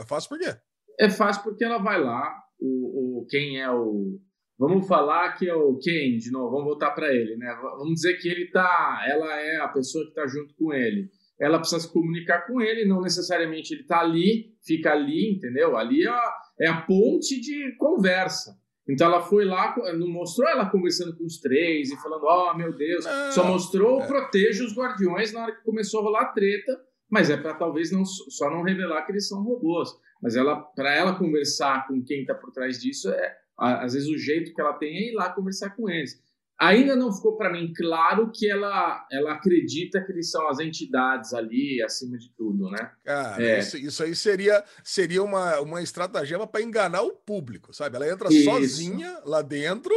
É 0.00 0.06
fácil 0.06 0.30
por 0.30 0.38
quê? 0.38 0.56
É 0.98 1.10
fácil 1.10 1.42
porque 1.42 1.64
ela 1.64 1.76
vai 1.76 2.02
lá, 2.02 2.34
o, 2.58 3.20
o 3.20 3.26
quem 3.26 3.60
é 3.60 3.70
o. 3.70 4.18
Vamos 4.58 4.86
falar 4.86 5.34
que 5.34 5.48
é 5.48 5.54
o 5.54 5.76
Ken, 5.78 6.16
de 6.16 6.30
novo, 6.30 6.52
vamos 6.52 6.64
voltar 6.64 6.92
para 6.92 7.12
ele, 7.12 7.36
né? 7.36 7.54
Vamos 7.60 7.94
dizer 7.94 8.14
que 8.18 8.28
ele 8.28 8.50
tá. 8.50 9.04
Ela 9.06 9.38
é 9.38 9.56
a 9.56 9.68
pessoa 9.68 10.04
que 10.04 10.10
está 10.10 10.26
junto 10.26 10.54
com 10.54 10.72
ele. 10.72 11.10
Ela 11.38 11.58
precisa 11.58 11.80
se 11.80 11.92
comunicar 11.92 12.46
com 12.46 12.60
ele, 12.60 12.86
não 12.86 13.02
necessariamente 13.02 13.74
ele 13.74 13.82
está 13.82 14.00
ali, 14.00 14.54
fica 14.64 14.92
ali, 14.92 15.34
entendeu? 15.36 15.76
Ali 15.76 16.04
é 16.04 16.08
a, 16.08 16.34
é 16.60 16.68
a 16.68 16.80
ponte 16.82 17.40
de 17.40 17.76
conversa. 17.76 18.56
Então 18.88 19.06
ela 19.06 19.22
foi 19.22 19.44
lá, 19.44 19.74
não 19.96 20.08
mostrou 20.08 20.48
ela 20.48 20.68
conversando 20.68 21.16
com 21.16 21.24
os 21.24 21.38
três 21.38 21.90
e 21.90 21.96
falando, 22.02 22.24
oh 22.24 22.54
meu 22.54 22.72
Deus, 22.76 23.04
não, 23.04 23.32
só 23.32 23.44
mostrou 23.44 24.02
é. 24.02 24.06
proteja 24.06 24.64
os 24.64 24.76
guardiões 24.76 25.32
na 25.32 25.42
hora 25.42 25.52
que 25.52 25.64
começou 25.64 26.00
a 26.00 26.02
rolar 26.04 26.32
treta, 26.32 26.78
mas 27.10 27.30
é 27.30 27.36
para 27.36 27.54
talvez 27.54 27.90
não 27.90 28.04
só 28.04 28.50
não 28.50 28.62
revelar 28.62 29.02
que 29.06 29.12
eles 29.12 29.26
são 29.26 29.42
robôs, 29.42 29.88
mas 30.20 30.36
ela 30.36 30.56
para 30.56 30.94
ela 30.94 31.18
conversar 31.18 31.86
com 31.86 32.02
quem 32.02 32.22
está 32.22 32.34
por 32.34 32.50
trás 32.52 32.80
disso 32.80 33.08
é 33.10 33.36
às 33.56 33.94
vezes 33.94 34.08
o 34.08 34.18
jeito 34.18 34.52
que 34.52 34.60
ela 34.60 34.72
tem 34.74 34.96
é 34.96 35.10
ir 35.10 35.14
lá 35.14 35.32
conversar 35.32 35.70
com 35.70 35.88
eles. 35.88 36.20
Ainda 36.64 36.96
não 36.96 37.12
ficou 37.12 37.36
para 37.36 37.52
mim 37.52 37.72
claro 37.74 38.30
que 38.32 38.50
ela, 38.50 39.06
ela 39.10 39.32
acredita 39.32 40.02
que 40.02 40.12
eles 40.12 40.30
são 40.30 40.48
as 40.48 40.58
entidades 40.58 41.34
ali 41.34 41.82
acima 41.82 42.16
de 42.16 42.30
tudo, 42.30 42.70
né? 42.70 42.90
Cara, 43.04 43.42
é. 43.42 43.58
isso, 43.58 43.76
isso, 43.76 44.02
aí 44.02 44.14
seria, 44.14 44.64
seria 44.82 45.22
uma, 45.22 45.60
uma 45.60 45.82
estratagema 45.82 46.46
para 46.46 46.62
enganar 46.62 47.02
o 47.02 47.12
público, 47.12 47.74
sabe? 47.74 47.96
Ela 47.96 48.08
entra 48.08 48.32
isso. 48.32 48.44
sozinha 48.44 49.20
lá 49.24 49.42
dentro, 49.42 49.94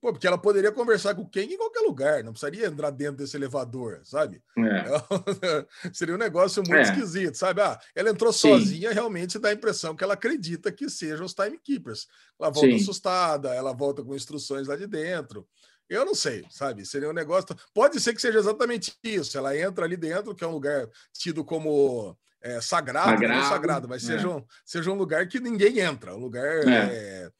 pô, 0.00 0.12
porque 0.12 0.26
ela 0.26 0.38
poderia 0.38 0.72
conversar 0.72 1.14
com 1.14 1.28
quem 1.28 1.52
em 1.52 1.56
qualquer 1.58 1.80
lugar, 1.80 2.24
não 2.24 2.32
precisaria 2.32 2.66
entrar 2.66 2.90
dentro 2.90 3.16
desse 3.16 3.36
elevador, 3.36 4.00
sabe? 4.04 4.42
É. 4.58 4.84
seria 5.92 6.14
um 6.14 6.18
negócio 6.18 6.62
muito 6.62 6.76
é. 6.76 6.82
esquisito, 6.82 7.34
sabe? 7.34 7.60
Ah, 7.60 7.78
ela 7.94 8.10
entrou 8.10 8.32
Sim. 8.32 8.50
sozinha, 8.50 8.92
realmente 8.92 9.38
dá 9.38 9.50
a 9.50 9.54
impressão 9.54 9.94
que 9.94 10.02
ela 10.02 10.14
acredita 10.14 10.72
que 10.72 10.88
sejam 10.88 11.26
os 11.26 11.34
timekeepers. 11.34 12.06
Ela 12.40 12.50
volta 12.50 12.70
Sim. 12.70 12.76
assustada, 12.76 13.54
ela 13.54 13.72
volta 13.72 14.02
com 14.02 14.14
instruções 14.14 14.66
lá 14.66 14.76
de 14.76 14.86
dentro. 14.86 15.46
Eu 15.88 16.04
não 16.04 16.14
sei, 16.14 16.44
sabe? 16.50 16.84
Seria 16.84 17.08
um 17.08 17.12
negócio. 17.12 17.54
Pode 17.72 18.00
ser 18.00 18.14
que 18.14 18.20
seja 18.20 18.38
exatamente 18.38 18.92
isso. 19.04 19.38
Ela 19.38 19.56
entra 19.56 19.84
ali 19.84 19.96
dentro, 19.96 20.34
que 20.34 20.42
é 20.42 20.46
um 20.46 20.52
lugar 20.52 20.88
tido 21.12 21.44
como 21.44 22.16
é, 22.42 22.60
sagrado, 22.60 23.10
sagrado, 23.10 23.40
não 23.40 23.48
sagrado, 23.48 23.88
mas 23.88 24.02
é. 24.04 24.06
seja, 24.06 24.28
um, 24.28 24.44
seja 24.64 24.90
um 24.90 24.96
lugar 24.96 25.26
que 25.28 25.40
ninguém 25.40 25.80
entra, 25.80 26.14
um 26.14 26.20
lugar 26.20 26.66
é. 26.68 26.70
é, 26.70 27.30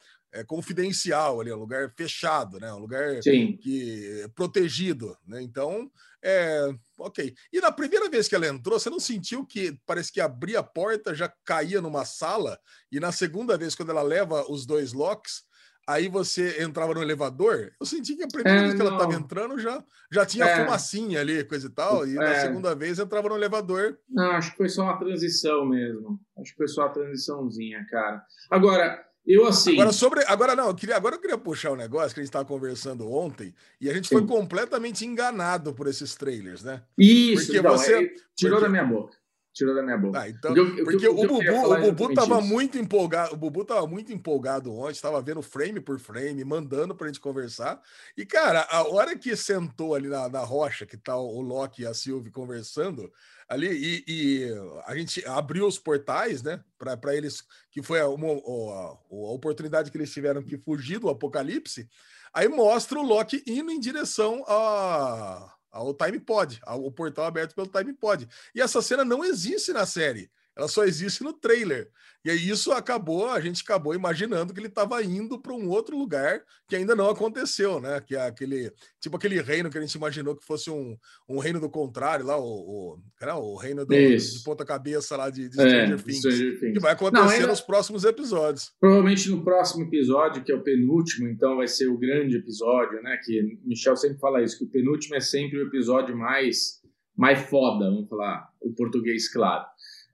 é 0.41 0.45
confidencial 0.45 1.41
ali, 1.41 1.53
um 1.53 1.59
lugar 1.59 1.93
fechado, 1.97 2.59
né? 2.59 2.73
Um 2.73 2.79
lugar 2.79 3.23
Sim. 3.23 3.57
que 3.57 4.29
protegido, 4.35 5.17
né? 5.27 5.43
Então, 5.43 5.91
é, 6.23 6.69
ok. 6.99 7.35
E 7.53 7.61
na 7.61 7.71
primeira 7.71 8.09
vez 8.11 8.27
que 8.27 8.35
ela 8.35 8.49
entrou, 8.49 8.79
você 8.79 8.91
não 8.91 9.01
sentiu 9.01 9.47
que 9.47 9.79
parece 9.87 10.13
que 10.13 10.21
abria 10.21 10.61
a 10.61 10.65
porta, 10.65 11.15
já 11.15 11.33
caía 11.45 11.81
numa 11.81 12.05
sala, 12.05 12.59
e 12.91 12.99
na 12.99 13.13
segunda 13.13 13.57
vez, 13.57 13.75
quando 13.75 13.91
ela 13.91 14.03
leva 14.03 14.45
os 14.51 14.67
dois 14.67 14.93
locks, 14.93 15.45
aí 15.87 16.09
você 16.09 16.63
entrava 16.63 16.93
no 16.93 17.03
elevador, 17.03 17.73
eu 17.79 17.87
senti 17.87 18.17
que 18.17 18.25
a 18.25 18.29
primeira 18.29 18.59
é, 18.59 18.63
vez 18.63 18.75
que 18.75 18.81
ela 18.81 18.93
estava 18.93 19.15
entrando 19.15 19.59
já, 19.59 19.85
já 20.11 20.27
tinha 20.27 20.45
é. 20.45 20.65
fumacinha 20.65 21.21
ali, 21.21 21.45
coisa 21.45 21.69
e 21.69 21.71
tal, 21.71 22.07
e 22.07 22.13
é. 22.13 22.21
na 22.21 22.35
segunda 22.37 22.75
vez 22.75 22.99
entrava 22.99 23.29
no 23.29 23.37
elevador. 23.37 23.99
Não, 24.09 24.33
acho 24.33 24.51
que 24.51 24.57
foi 24.57 24.69
só 24.69 24.83
uma 24.83 24.99
transição 24.99 25.65
mesmo. 25.65 26.19
Acho 26.39 26.51
que 26.51 26.57
foi 26.57 26.69
só 26.69 26.83
uma 26.83 26.93
transiçãozinha, 26.93 27.87
cara. 27.89 28.23
Agora, 28.51 29.07
eu 29.25 29.47
assim. 29.47 29.75
Agora, 29.75 29.93
sobre. 29.93 30.25
Agora 30.27 30.57
não, 30.57 30.69
eu 30.69 30.75
queria, 30.75 30.97
agora 30.97 31.15
eu 31.15 31.21
queria 31.21 31.39
puxar 31.39 31.73
um 31.73 31.77
negócio 31.77 32.15
que 32.15 32.21
a 32.21 32.23
gente 32.23 32.31
estava 32.31 32.45
conversando 32.45 33.11
ontem, 33.11 33.55
e 33.81 33.89
a 33.89 33.95
gente 33.95 34.09
Sim. 34.09 34.17
foi 34.17 34.27
completamente 34.27 35.07
enganado 35.07 35.73
por 35.73 35.87
esses 35.87 36.15
trailers, 36.15 36.65
né? 36.65 36.83
Isso, 36.99 37.47
porque 37.47 37.59
então, 37.59 37.73
você. 37.73 38.13
Tirou 38.35 38.59
porque... 38.59 38.65
da 38.65 38.69
minha 38.69 38.85
boca 38.85 39.17
tirou 39.57 39.75
da 39.75 39.83
minha 39.83 39.97
boca. 39.97 40.21
Ah, 40.21 40.29
então, 40.29 40.53
porque 40.85 41.09
o, 41.09 41.15
Bubu, 41.15 41.39
o 41.39 41.93
Bubu 41.93 42.15
tava 42.15 42.43
muito 42.43 42.77
empolgado, 42.77 43.33
o 43.33 43.37
Bubu 43.39 43.65
tava 43.65 43.87
muito 43.87 44.13
empolgado 44.13 44.71
ontem, 44.71 44.93
estava 44.93 45.21
vendo 45.23 45.41
frame 45.41 45.81
por 45.81 45.99
frame, 45.99 46.45
mandando 46.45 46.95
pra 46.95 47.07
gente 47.07 47.21
conversar. 47.21 47.81
E 48.15 48.27
cara, 48.27 48.67
a 48.71 48.87
hora 48.87 49.17
que 49.17 49.35
sentou 49.35 49.95
ali 49.95 50.09
na, 50.09 50.29
na 50.29 50.41
rocha, 50.41 50.85
que 50.85 50.99
tá 50.99 51.17
o 51.17 51.41
Loki 51.41 51.83
e 51.83 51.87
a 51.87 51.95
Sylvie 51.95 52.31
conversando 52.31 53.11
ali 53.49 53.69
e, 53.69 54.05
e 54.07 54.55
a 54.85 54.95
gente 54.95 55.27
abriu 55.27 55.67
os 55.67 55.79
portais, 55.79 56.43
né, 56.43 56.63
para 56.79 57.17
eles 57.17 57.43
que 57.71 57.81
foi 57.81 58.01
a, 58.01 58.09
uma, 58.09 58.29
a, 58.29 58.91
a 58.91 59.33
oportunidade 59.33 59.91
que 59.91 59.97
eles 59.97 60.13
tiveram 60.13 60.43
que 60.43 60.59
fugir 60.59 60.99
do 60.99 61.09
apocalipse. 61.09 61.89
Aí 62.35 62.47
mostra 62.47 62.99
o 62.99 63.03
Loki 63.03 63.43
indo 63.47 63.71
em 63.71 63.81
direção 63.81 64.45
a 64.47 65.56
ao 65.77 65.95
Time 65.95 66.19
Pod, 66.19 66.59
ao 66.63 66.91
portal 66.91 67.27
aberto 67.27 67.55
pelo 67.55 67.67
Time 67.67 67.93
Pod. 67.93 68.27
E 68.55 68.61
essa 68.61 68.81
cena 68.81 69.05
não 69.05 69.25
existe 69.25 69.73
na 69.73 69.85
série. 69.85 70.31
Ela 70.57 70.69
só 70.69 70.85
existe 70.85 71.23
no 71.23 71.33
trailer. 71.33 71.89
E 72.25 72.31
aí 72.31 72.49
isso 72.49 72.73
acabou, 72.73 73.31
a 73.31 73.41
gente 73.41 73.63
acabou 73.63 73.95
imaginando 73.95 74.53
que 74.53 74.59
ele 74.59 74.67
estava 74.67 75.01
indo 75.01 75.41
para 75.41 75.53
um 75.53 75.69
outro 75.69 75.97
lugar 75.97 76.41
que 76.69 76.75
ainda 76.75 76.97
não 76.97 77.09
aconteceu, 77.09 77.81
né? 77.81 78.01
Que 78.01 78.17
é 78.17 78.27
aquele 78.27 78.73
tipo 79.01 79.17
aquele 79.17 79.41
reino 79.41 79.71
que 79.71 79.79
a 79.79 79.81
gente 79.81 79.95
imaginou 79.95 80.35
que 80.35 80.45
fosse 80.45 80.69
um, 80.69 80.97
um 81.29 81.39
reino 81.39 81.61
do 81.61 81.71
contrário, 81.71 82.27
lá, 82.27 82.37
o, 82.37 82.43
o, 82.43 82.99
o 83.39 83.57
reino 83.57 83.87
do, 83.87 83.95
de 83.95 84.43
ponta-cabeça 84.45 85.17
lá 85.17 85.31
de, 85.31 85.49
de 85.49 85.61
é, 85.61 85.69
Stranger, 85.69 86.03
Things, 86.03 86.19
Stranger, 86.19 86.59
Things, 86.59 86.73
Que 86.73 86.81
vai 86.81 86.93
acontecer 86.95 87.43
não, 87.43 87.49
nos 87.49 87.61
próximos 87.61 88.05
episódios. 88.05 88.73
Provavelmente 88.81 89.29
no 89.31 89.45
próximo 89.45 89.85
episódio, 89.85 90.43
que 90.43 90.51
é 90.51 90.55
o 90.57 90.65
penúltimo, 90.65 91.29
então 91.29 91.57
vai 91.57 91.69
ser 91.69 91.87
o 91.87 91.97
grande 91.97 92.39
episódio, 92.39 93.01
né? 93.03 93.17
Que 93.25 93.61
Michel 93.65 93.97
sempre 93.97 94.19
fala 94.19 94.43
isso, 94.43 94.59
que 94.59 94.65
o 94.65 94.71
penúltimo 94.71 95.15
é 95.15 95.21
sempre 95.21 95.59
o 95.59 95.67
episódio 95.69 96.17
mais, 96.17 96.81
mais 97.17 97.49
foda, 97.49 97.85
vamos 97.85 98.09
falar 98.09 98.49
o 98.61 98.75
português 98.75 99.33
claro. 99.33 99.65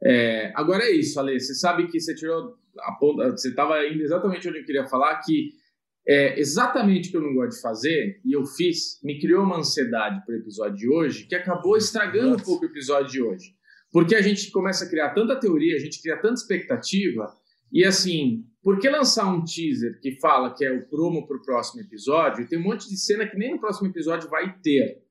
É, 0.04 0.52
agora 0.54 0.84
é 0.84 0.90
isso, 0.90 1.18
Ale. 1.18 1.38
Você 1.38 1.54
sabe 1.54 1.88
que 1.88 2.00
você 2.00 2.14
tirou 2.14 2.54
a 2.80 2.92
ponta. 2.92 3.30
Você 3.30 3.50
estava 3.50 3.86
indo 3.86 4.02
exatamente 4.02 4.48
onde 4.48 4.58
eu 4.58 4.64
queria 4.64 4.86
falar, 4.86 5.20
que 5.20 5.50
é 6.06 6.38
exatamente 6.38 7.08
o 7.08 7.10
que 7.12 7.16
eu 7.16 7.22
não 7.22 7.34
gosto 7.34 7.56
de 7.56 7.62
fazer, 7.62 8.20
e 8.24 8.32
eu 8.32 8.44
fiz, 8.44 8.98
me 9.02 9.20
criou 9.20 9.44
uma 9.44 9.58
ansiedade 9.58 10.24
para 10.26 10.34
o 10.34 10.38
episódio 10.38 10.76
de 10.76 10.88
hoje, 10.88 11.26
que 11.26 11.34
acabou 11.34 11.76
estragando 11.76 12.30
Nossa. 12.30 12.42
um 12.42 12.44
pouco 12.44 12.64
o 12.64 12.68
episódio 12.68 13.10
de 13.10 13.22
hoje. 13.22 13.54
Porque 13.92 14.14
a 14.14 14.22
gente 14.22 14.50
começa 14.50 14.84
a 14.84 14.88
criar 14.88 15.10
tanta 15.10 15.38
teoria, 15.38 15.76
a 15.76 15.78
gente 15.78 16.00
cria 16.02 16.16
tanta 16.16 16.34
expectativa, 16.34 17.32
e 17.72 17.84
assim, 17.84 18.44
por 18.62 18.78
que 18.78 18.88
lançar 18.90 19.32
um 19.32 19.44
teaser 19.44 20.00
que 20.00 20.18
fala 20.18 20.52
que 20.52 20.64
é 20.64 20.72
o 20.72 20.88
promo 20.88 21.26
para 21.26 21.36
o 21.36 21.42
próximo 21.42 21.82
episódio, 21.82 22.42
e 22.42 22.48
tem 22.48 22.58
um 22.58 22.62
monte 22.62 22.88
de 22.88 22.96
cena 22.96 23.26
que 23.26 23.36
nem 23.36 23.52
no 23.52 23.60
próximo 23.60 23.88
episódio 23.88 24.28
vai 24.28 24.58
ter? 24.60 25.02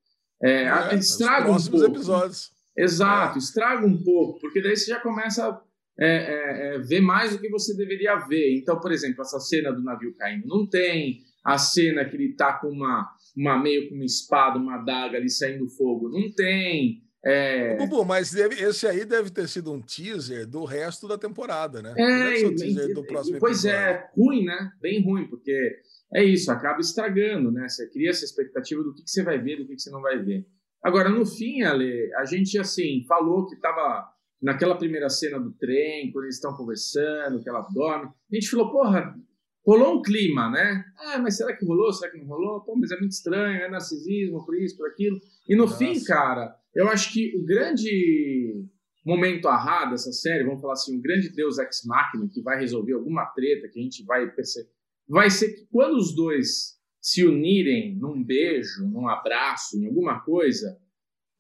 É, 0.44 0.64
é, 0.64 0.96
estraga 0.96 1.52
um 1.52 1.58
pouco. 1.58 1.86
episódios. 1.86 2.52
Exato, 2.78 3.38
estraga 3.38 3.86
um 3.86 4.02
pouco, 4.02 4.40
porque 4.40 4.62
daí 4.62 4.76
você 4.76 4.92
já 4.92 5.00
começa 5.00 5.46
a 5.46 5.62
é, 6.00 6.08
é, 6.08 6.76
é, 6.76 6.80
ver 6.80 7.02
mais 7.02 7.32
do 7.32 7.40
que 7.40 7.50
você 7.50 7.76
deveria 7.76 8.16
ver. 8.16 8.58
Então, 8.58 8.80
por 8.80 8.92
exemplo, 8.92 9.22
essa 9.22 9.40
cena 9.40 9.72
do 9.72 9.84
navio 9.84 10.16
caindo 10.16 10.48
não 10.48 10.68
tem, 10.68 11.22
a 11.44 11.58
cena 11.58 12.06
que 12.06 12.16
ele 12.16 12.34
tá 12.34 12.54
com 12.54 12.70
uma, 12.70 13.08
uma 13.36 13.62
meio 13.62 13.90
com 13.90 13.96
uma 13.96 14.06
espada, 14.06 14.58
uma 14.58 14.76
adaga 14.76 15.18
ali 15.18 15.30
saindo 15.30 15.68
fogo, 15.70 16.10
não 16.10 16.32
tem. 16.34 17.04
É... 17.24 17.78
Bubu, 17.78 18.04
mas 18.04 18.32
deve, 18.32 18.56
esse 18.64 18.88
aí 18.88 19.06
deve 19.06 19.30
ter 19.30 19.48
sido 19.48 19.72
um 19.72 19.80
teaser 19.80 20.48
do 20.48 20.66
resto 20.66 21.08
da 21.08 21.20
temporada, 21.20 21.82
né? 21.82 21.94
É, 21.96 22.42
e, 22.42 22.94
do 22.96 23.06
próximo 23.06 23.38
pois 23.38 23.64
é, 23.64 23.70
episódio. 23.70 24.00
é, 24.00 24.10
ruim, 24.18 24.46
né? 24.46 24.72
Bem 24.82 25.04
ruim, 25.04 25.28
porque 25.28 25.56
é 26.16 26.24
isso, 26.24 26.52
acaba 26.52 26.80
estragando, 26.80 27.52
né? 27.52 27.68
Você 27.70 27.88
cria 27.92 28.10
essa 28.10 28.26
expectativa 28.26 28.82
do 28.82 28.94
que, 28.94 29.04
que 29.04 29.12
você 29.12 29.22
vai 29.22 29.38
ver, 29.38 29.58
do 29.58 29.68
que, 29.68 29.76
que 29.76 29.82
você 29.82 29.92
não 29.92 30.02
vai 30.02 30.18
ver. 30.18 30.48
Agora, 30.84 31.10
no 31.10 31.26
fim, 31.26 31.62
Ale, 31.62 32.12
a 32.16 32.26
gente, 32.26 32.58
assim, 32.58 33.04
falou 33.08 33.48
que 33.48 33.56
estava 33.56 34.12
naquela 34.42 34.76
primeira 34.76 35.10
cena 35.10 35.40
do 35.40 35.52
trem, 35.52 36.12
quando 36.12 36.26
eles 36.26 36.36
estão 36.36 36.56
conversando, 36.56 37.42
que 37.42 37.50
ela 37.50 37.68
dorme. 37.74 38.12
A 38.32 38.36
gente 38.36 38.50
falou, 38.50 38.72
porra, 38.72 39.16
rolou 39.66 40.00
um 40.00 40.02
clima, 40.02 40.50
né? 40.50 40.84
Ah, 40.98 41.20
mas 41.20 41.38
será 41.38 41.56
que 41.56 41.66
rolou? 41.66 41.94
Será 41.94 42.12
que 42.12 42.18
não 42.18 42.26
rolou? 42.26 42.62
Pô, 42.62 42.76
mas 42.76 42.92
é 42.92 42.98
muito 42.98 43.12
estranho, 43.12 43.62
é 43.62 43.70
narcisismo, 43.70 44.44
por 44.44 44.56
isso, 44.58 44.76
por 44.76 44.88
aquilo. 44.90 45.20
E 45.48 45.56
no 45.56 45.66
Nossa. 45.66 45.78
fim, 45.78 46.04
cara, 46.04 46.56
eu 46.74 46.88
acho 46.88 47.14
que 47.14 47.38
o 47.38 47.46
grande 47.46 48.66
momento 49.06 49.48
arra 49.48 49.86
dessa 49.86 50.12
série, 50.12 50.44
vamos 50.44 50.62
falar 50.62 50.74
assim, 50.74 50.98
o 50.98 51.02
grande 51.02 51.30
Deus 51.30 51.58
Ex 51.58 51.82
Machina 51.86 52.28
que 52.32 52.42
vai 52.42 52.60
resolver 52.60 52.94
alguma 52.94 53.26
treta 53.28 53.68
que 53.68 53.80
a 53.80 53.84
gente 53.84 54.04
vai 54.04 54.30
perceber, 54.32 54.70
vai 55.08 55.30
ser 55.30 55.54
que 55.54 55.66
quando 55.72 55.96
os 55.98 56.16
dois 56.16 56.80
se 57.02 57.26
unirem 57.26 57.96
num 57.96 58.24
beijo, 58.24 58.88
num 58.88 59.10
abraço, 59.10 59.78
em 59.78 59.88
alguma 59.88 60.20
coisa, 60.20 60.78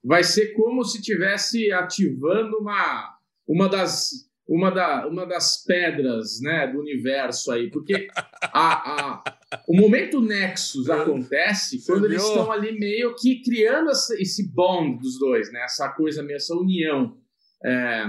vai 0.03 0.23
ser 0.23 0.53
como 0.53 0.83
se 0.83 1.01
tivesse 1.01 1.71
ativando 1.71 2.57
uma, 2.57 3.17
uma 3.47 3.69
das 3.69 4.31
uma, 4.47 4.69
da, 4.69 5.07
uma 5.07 5.25
das 5.25 5.63
pedras 5.63 6.41
né, 6.41 6.67
do 6.67 6.79
universo 6.79 7.53
aí, 7.53 7.69
porque 7.69 8.09
a, 8.51 9.21
a, 9.21 9.23
o 9.65 9.73
momento 9.73 10.19
Nexus 10.19 10.89
acontece 10.89 11.79
Você 11.79 11.89
quando 11.89 12.05
eles 12.05 12.21
estão 12.21 12.51
ali 12.51 12.77
meio 12.77 13.15
que 13.15 13.41
criando 13.41 13.91
essa, 13.91 14.13
esse 14.21 14.51
bond 14.51 14.99
dos 14.99 15.17
dois, 15.17 15.49
né, 15.53 15.63
essa 15.63 15.87
coisa 15.89 16.21
meio, 16.21 16.35
essa 16.35 16.53
união. 16.53 17.17
É, 17.63 18.05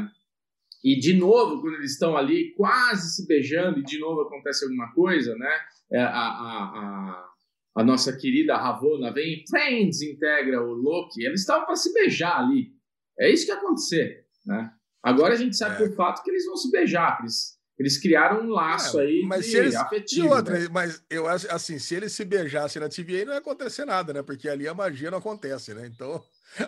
e 0.83 0.99
de 0.99 1.15
novo, 1.15 1.61
quando 1.61 1.75
eles 1.75 1.93
estão 1.93 2.17
ali 2.17 2.53
quase 2.57 3.15
se 3.15 3.27
beijando 3.29 3.79
e 3.79 3.85
de 3.85 4.01
novo 4.01 4.23
acontece 4.23 4.65
alguma 4.65 4.93
coisa, 4.93 5.37
né, 5.37 5.61
é, 5.93 6.01
a, 6.01 6.09
a 6.09 7.29
a 7.75 7.83
nossa 7.83 8.17
querida 8.17 8.57
Ravonna 8.57 9.13
vem, 9.13 9.45
Friends 9.49 10.03
integra 10.03 10.63
o 10.63 10.73
Loki, 10.73 11.25
eles 11.25 11.41
estavam 11.41 11.67
para 11.67 11.77
se 11.77 11.93
beijar 11.93 12.39
ali. 12.39 12.71
É 13.19 13.31
isso 13.31 13.47
que 13.47 13.53
ia 13.53 13.59
acontecer, 13.59 14.27
né? 14.45 14.71
Agora 15.03 15.35
a 15.35 15.37
gente 15.37 15.57
sabe 15.57 15.77
é. 15.77 15.79
por 15.79 15.97
fato 15.97 16.23
que 16.23 16.31
eles 16.31 16.45
vão 16.45 16.57
se 16.57 16.71
beijar, 16.71 17.19
eles, 17.21 17.59
eles 17.79 17.99
criaram 17.99 18.45
um 18.45 18.51
laço 18.51 19.01
é, 19.01 19.05
aí 19.05 19.23
mas 19.27 19.47
de 19.47 19.57
eles, 19.57 19.75
afetivo. 19.75 20.29
Outra, 20.29 20.59
né? 20.59 20.69
mas 20.71 21.03
eu 21.11 21.27
acho 21.27 21.51
assim, 21.51 21.79
se 21.79 21.95
eles 21.95 22.13
se 22.13 22.25
beijassem 22.25 22.81
na 22.81 22.89
TVA 22.89 23.25
não 23.25 23.33
ia 23.33 23.39
acontecer 23.39 23.85
nada, 23.85 24.13
né? 24.13 24.23
Porque 24.23 24.49
ali 24.49 24.69
a 24.69 24.75
magia 24.75 25.11
não 25.11 25.19
acontece, 25.19 25.75
né? 25.75 25.87
Então 25.87 26.23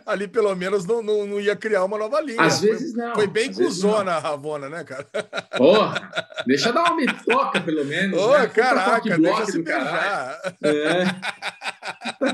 ali 0.06 0.26
pelo 0.28 0.54
menos 0.54 0.84
não, 0.84 1.02
não, 1.02 1.26
não 1.26 1.40
ia 1.40 1.54
criar 1.56 1.84
uma 1.84 1.98
nova 1.98 2.20
linha. 2.20 2.40
Às 2.42 2.60
vezes 2.60 2.94
não. 2.94 3.14
Foi 3.14 3.26
bem 3.26 3.52
cuzona 3.52 4.12
a 4.12 4.18
Ravona, 4.18 4.68
né, 4.68 4.84
cara? 4.84 5.06
Porra, 5.56 6.10
deixa 6.46 6.72
dar 6.72 6.84
uma 6.84 6.96
bitoca, 6.96 7.60
pelo 7.60 7.84
menos. 7.84 8.18
Ô, 8.18 8.36
né? 8.38 8.46
caraca, 8.48 9.18
deixa 9.18 9.46
se 9.46 9.62
beijar. 9.62 10.40
É. 10.62 11.04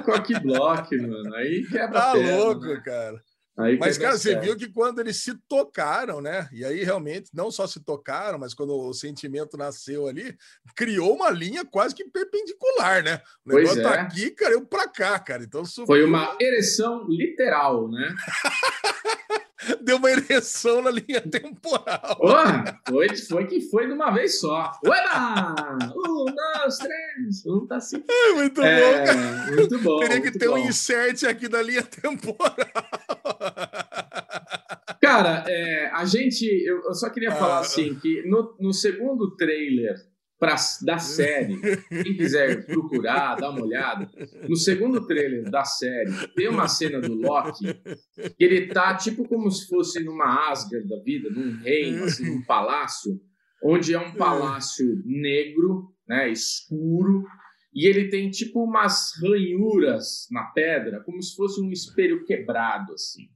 Coque 0.05 0.39
block, 0.41 0.97
mano. 0.97 1.35
Aí 1.35 1.67
quebra 1.67 2.01
Tá 2.01 2.13
perna, 2.13 2.37
louco, 2.37 2.67
né? 2.67 2.83
cara. 2.85 3.23
Aí 3.61 3.79
mas, 3.79 3.99
cara, 3.99 4.17
você 4.17 4.39
viu 4.39 4.57
que 4.57 4.69
quando 4.69 5.01
eles 5.01 5.23
se 5.23 5.35
tocaram, 5.49 6.21
né? 6.21 6.49
E 6.53 6.65
aí 6.65 6.83
realmente 6.85 7.31
não 7.35 7.51
só 7.51 7.67
se 7.67 7.81
tocaram, 7.81 8.39
mas 8.39 8.55
quando 8.55 8.75
o 8.75 8.93
sentimento 8.93 9.57
nasceu 9.57 10.07
ali, 10.07 10.37
criou 10.75 11.15
uma 11.15 11.31
linha 11.31 11.65
quase 11.65 11.95
que 11.95 12.05
perpendicular, 12.05 13.03
né? 13.03 13.21
O 13.45 13.51
pois 13.51 13.65
negócio 13.65 13.83
tá 13.83 13.91
é. 13.91 13.97
tá 13.97 14.03
aqui, 14.03 14.31
cara, 14.31 14.55
eu 14.55 14.65
pra 14.65 14.89
cá, 14.89 15.19
cara. 15.19 15.43
Então 15.43 15.65
subiu... 15.65 15.87
Foi 15.87 16.05
uma 16.05 16.37
ereção 16.41 17.07
literal, 17.09 17.89
né? 17.89 18.15
Deu 19.83 19.97
uma 19.99 20.11
ereção 20.11 20.81
na 20.83 20.91
linha 20.91 21.21
temporal. 21.21 22.17
Porra, 22.17 22.81
foi, 22.89 23.17
foi 23.17 23.47
que 23.47 23.61
foi 23.61 23.87
de 23.87 23.93
uma 23.93 24.11
vez 24.11 24.41
só. 24.41 24.73
Ueba! 24.85 25.55
Um, 25.95 26.25
dois, 26.25 26.79
três. 26.79 27.47
Um 27.47 27.67
tá 27.67 27.77
assim. 27.77 28.03
É 28.09 28.33
muito 28.33 28.63
é, 28.63 28.81
bom, 28.81 29.05
cara. 29.07 29.55
Muito 29.55 29.79
bom. 29.81 30.01
Teria 30.01 30.21
que 30.23 30.31
ter 30.39 30.49
bom. 30.49 30.55
um 30.55 30.59
insert 30.59 31.25
aqui 31.25 31.47
da 31.47 31.61
linha 31.63 31.83
temporal. 31.83 32.57
Cara, 35.01 35.45
é, 35.49 35.91
a 35.93 36.05
gente. 36.05 36.45
Eu, 36.45 36.85
eu, 36.85 36.95
só 36.95 37.11
queria 37.11 37.33
falar 37.33 37.59
ah, 37.59 37.61
assim: 37.61 37.95
que 37.95 38.23
no, 38.29 38.57
no 38.61 38.73
segundo 38.73 39.35
trailer 39.37 39.97
pra, 40.39 40.57
da 40.83 40.99
série, 40.99 41.59
quem 41.89 42.17
quiser 42.17 42.65
procurar, 42.67 43.37
dar 43.37 43.51
uma 43.51 43.63
olhada, 43.63 44.11
no 44.49 44.57
segundo 44.57 45.07
trailer 45.07 45.51
da 45.51 45.65
série, 45.65 46.11
tem 46.35 46.49
uma 46.49 46.69
cena 46.69 47.01
do 47.01 47.15
Loki 47.15 47.75
que 48.37 48.45
ele 48.45 48.69
tá 48.69 48.95
tipo 48.95 49.29
como 49.29 49.51
se 49.51 49.69
fosse 49.69 50.03
numa 50.03 50.51
Asgard 50.51 50.89
da 50.89 51.03
vida, 51.03 51.29
num 51.31 51.57
reino, 51.63 52.05
assim, 52.05 52.25
num 52.25 52.43
palácio, 52.43 53.21
onde 53.63 53.95
é 53.95 53.99
um 53.99 54.15
palácio 54.15 54.87
negro, 55.05 55.95
né, 56.09 56.31
escuro, 56.31 57.25
e 57.73 57.89
ele 57.89 58.09
tem 58.09 58.31
tipo 58.31 58.63
umas 58.65 59.13
ranhuras 59.23 60.27
na 60.31 60.45
pedra, 60.45 61.03
como 61.05 61.23
se 61.23 61.35
fosse 61.37 61.61
um 61.61 61.71
espelho 61.71 62.25
quebrado, 62.25 62.93
assim. 62.95 63.29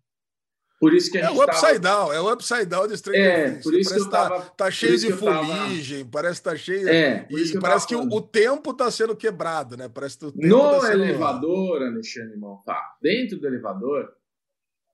Por 0.81 0.92
isso 0.92 1.11
que 1.11 1.16
a 1.16 1.23
é 1.23 1.27
gente 1.29 1.38
o 1.38 1.42
upside 1.44 1.81
tava... 1.81 2.07
down, 2.07 2.12
é 2.12 2.20
o 2.20 2.33
upside 2.33 2.66
down 2.66 2.87
de 2.88 2.97
Stranger 2.99 3.25
é, 3.25 3.51
Things. 3.51 3.62
Por 3.62 3.75
isso 3.75 3.94
que 3.94 4.01
eu 4.01 4.11
tá, 4.11 4.29
tava... 4.29 4.51
tá 4.51 4.70
cheio 4.70 4.99
de 4.99 5.12
fuligem, 5.12 5.99
tava... 6.01 6.11
parece 6.11 6.40
que 6.42 6.44
tá 6.44 6.57
cheio. 6.57 6.88
É, 6.88 7.27
e 7.31 7.53
que 7.53 7.61
parece 7.61 7.87
que 7.87 7.97
o, 7.97 8.03
o, 8.03 8.20
tempo 8.20 8.75
tá 8.75 8.90
sendo 8.90 9.16
quebrado, 9.16 9.77
né? 9.77 9.88
Parece 9.88 10.18
que 10.18 10.27
no 10.27 10.61
tá 10.61 10.81
sendo... 10.81 11.05
elevador, 11.05 11.83
Alexandre 11.83 12.37
Montar, 12.37 12.99
dentro 13.01 13.38
do 13.38 13.47
elevador, 13.47 14.12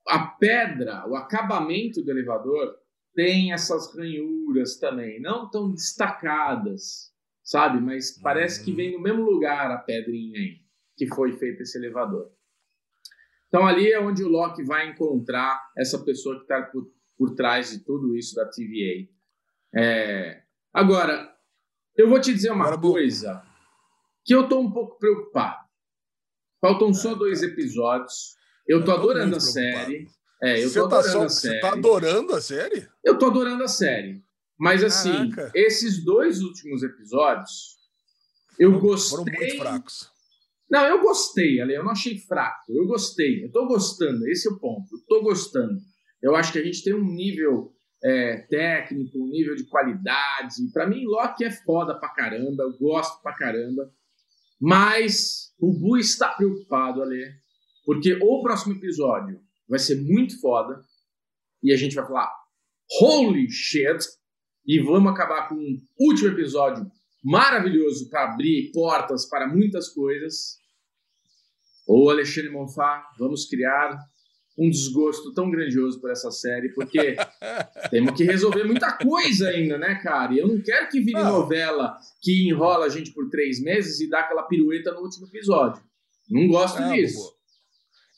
a 0.07 0.19
pedra, 0.27 1.03
o 1.09 1.15
acabamento 1.15 2.01
do 2.01 2.11
elevador 2.11 2.73
tem 3.13 3.51
essas 3.51 3.93
ranhuras 3.93 4.77
também, 4.77 5.21
não 5.21 5.49
tão 5.49 5.73
destacadas, 5.73 7.10
sabe? 7.43 7.79
Mas 7.79 8.19
parece 8.19 8.63
que 8.63 8.71
hum. 8.71 8.75
vem 8.75 8.91
no 8.93 9.01
mesmo 9.01 9.23
lugar 9.23 9.71
a 9.71 9.77
pedrinha 9.77 10.39
aí 10.39 10.61
que 10.97 11.07
foi 11.07 11.33
feito 11.33 11.63
esse 11.63 11.77
elevador. 11.77 12.31
Então 13.47 13.65
ali 13.65 13.91
é 13.91 13.99
onde 13.99 14.23
o 14.23 14.29
Loki 14.29 14.63
vai 14.63 14.87
encontrar 14.87 15.59
essa 15.77 15.97
pessoa 15.99 16.35
que 16.37 16.43
está 16.43 16.61
por, 16.61 16.89
por, 17.17 17.33
trás 17.35 17.71
de 17.71 17.79
tudo 17.79 18.15
isso 18.15 18.35
da 18.35 18.45
TVA. 18.45 19.09
É... 19.75 20.43
Agora, 20.71 21.35
eu 21.97 22.07
vou 22.07 22.21
te 22.21 22.33
dizer 22.33 22.51
uma 22.51 22.65
Agora, 22.65 22.79
coisa 22.79 23.43
que 24.23 24.33
eu 24.33 24.43
estou 24.43 24.61
um 24.61 24.71
pouco 24.71 24.97
preocupado. 24.99 25.65
Faltam 26.61 26.93
só 26.93 27.13
é, 27.13 27.15
dois 27.15 27.41
episódios. 27.41 28.35
Eu 28.67 28.81
estou 28.81 28.93
adorando 28.93 29.35
a 29.35 29.39
série. 29.39 30.07
É, 30.41 30.63
eu 30.63 30.71
tô 30.71 30.87
tá 30.87 30.99
adorando 30.99 31.11
só, 31.11 31.23
a 31.25 31.29
série. 31.29 31.55
Você 31.55 31.61
tá 31.61 31.73
adorando 31.73 32.35
a 32.35 32.41
série? 32.41 32.87
Eu 33.03 33.17
tô 33.17 33.25
adorando 33.25 33.63
a 33.63 33.67
série. 33.67 34.23
Mas 34.61 34.83
assim, 34.83 35.31
Caraca. 35.31 35.51
esses 35.55 36.05
dois 36.05 36.43
últimos 36.43 36.83
episódios, 36.83 37.77
eu 38.59 38.79
gostei. 38.79 39.17
Foram 39.17 39.33
muito 39.33 39.57
fracos. 39.57 40.11
Não, 40.69 40.85
eu 40.85 41.01
gostei, 41.01 41.59
Ale, 41.59 41.73
eu 41.73 41.83
não 41.83 41.89
achei 41.89 42.19
fraco. 42.19 42.71
Eu 42.71 42.85
gostei, 42.85 43.43
eu 43.43 43.51
tô 43.51 43.65
gostando, 43.65 44.27
esse 44.27 44.47
é 44.47 44.51
o 44.51 44.59
ponto. 44.59 44.85
Eu 44.93 44.99
tô 45.07 45.23
gostando. 45.23 45.79
Eu 46.21 46.35
acho 46.35 46.53
que 46.53 46.59
a 46.59 46.63
gente 46.63 46.83
tem 46.83 46.93
um 46.93 47.03
nível 47.03 47.75
é, 48.03 48.37
técnico, 48.51 49.17
um 49.17 49.29
nível 49.29 49.55
de 49.55 49.63
qualidade. 49.63 50.53
Para 50.71 50.87
mim, 50.87 51.05
Loki 51.05 51.43
é 51.43 51.49
foda 51.49 51.99
pra 51.99 52.09
caramba, 52.09 52.61
eu 52.61 52.77
gosto 52.77 53.19
pra 53.23 53.33
caramba. 53.33 53.91
Mas 54.59 55.55
o 55.59 55.73
Bu 55.73 55.97
está 55.97 56.29
preocupado, 56.33 57.01
Ale, 57.01 57.33
porque 57.83 58.13
o 58.21 58.43
próximo 58.43 58.75
episódio 58.75 59.41
vai 59.67 59.79
ser 59.79 59.99
muito 59.99 60.39
foda 60.39 60.79
e 61.63 61.73
a 61.73 61.75
gente 61.75 61.95
vai 61.95 62.05
falar 62.05 62.31
holy 63.01 63.49
shit 63.49 64.20
e 64.71 64.79
vamos 64.79 65.11
acabar 65.11 65.49
com 65.49 65.55
um 65.55 65.77
último 65.99 66.29
episódio 66.29 66.89
maravilhoso 67.21 68.09
para 68.09 68.31
abrir 68.31 68.71
portas 68.71 69.25
para 69.25 69.45
muitas 69.45 69.89
coisas. 69.89 70.59
Ou 71.85 72.09
Alexandre 72.09 72.49
Monfá, 72.49 73.05
vamos 73.19 73.43
criar 73.43 73.99
um 74.57 74.69
desgosto 74.69 75.33
tão 75.33 75.51
grandioso 75.51 75.99
por 75.99 76.09
essa 76.09 76.31
série, 76.31 76.69
porque 76.69 77.17
temos 77.91 78.13
que 78.13 78.23
resolver 78.23 78.63
muita 78.63 78.93
coisa 78.93 79.49
ainda, 79.49 79.77
né, 79.77 79.95
cara? 79.95 80.33
E 80.33 80.39
eu 80.39 80.47
não 80.47 80.61
quero 80.61 80.87
que 80.87 81.01
vire 81.01 81.21
não. 81.21 81.39
novela 81.39 81.97
que 82.21 82.47
enrola 82.47 82.85
a 82.85 82.89
gente 82.89 83.11
por 83.11 83.29
três 83.29 83.61
meses 83.61 83.99
e 83.99 84.09
dá 84.09 84.21
aquela 84.21 84.43
pirueta 84.43 84.93
no 84.93 85.01
último 85.01 85.27
episódio. 85.27 85.83
Não 86.29 86.47
gosto 86.47 86.79
não, 86.79 86.93
disso. 86.93 87.35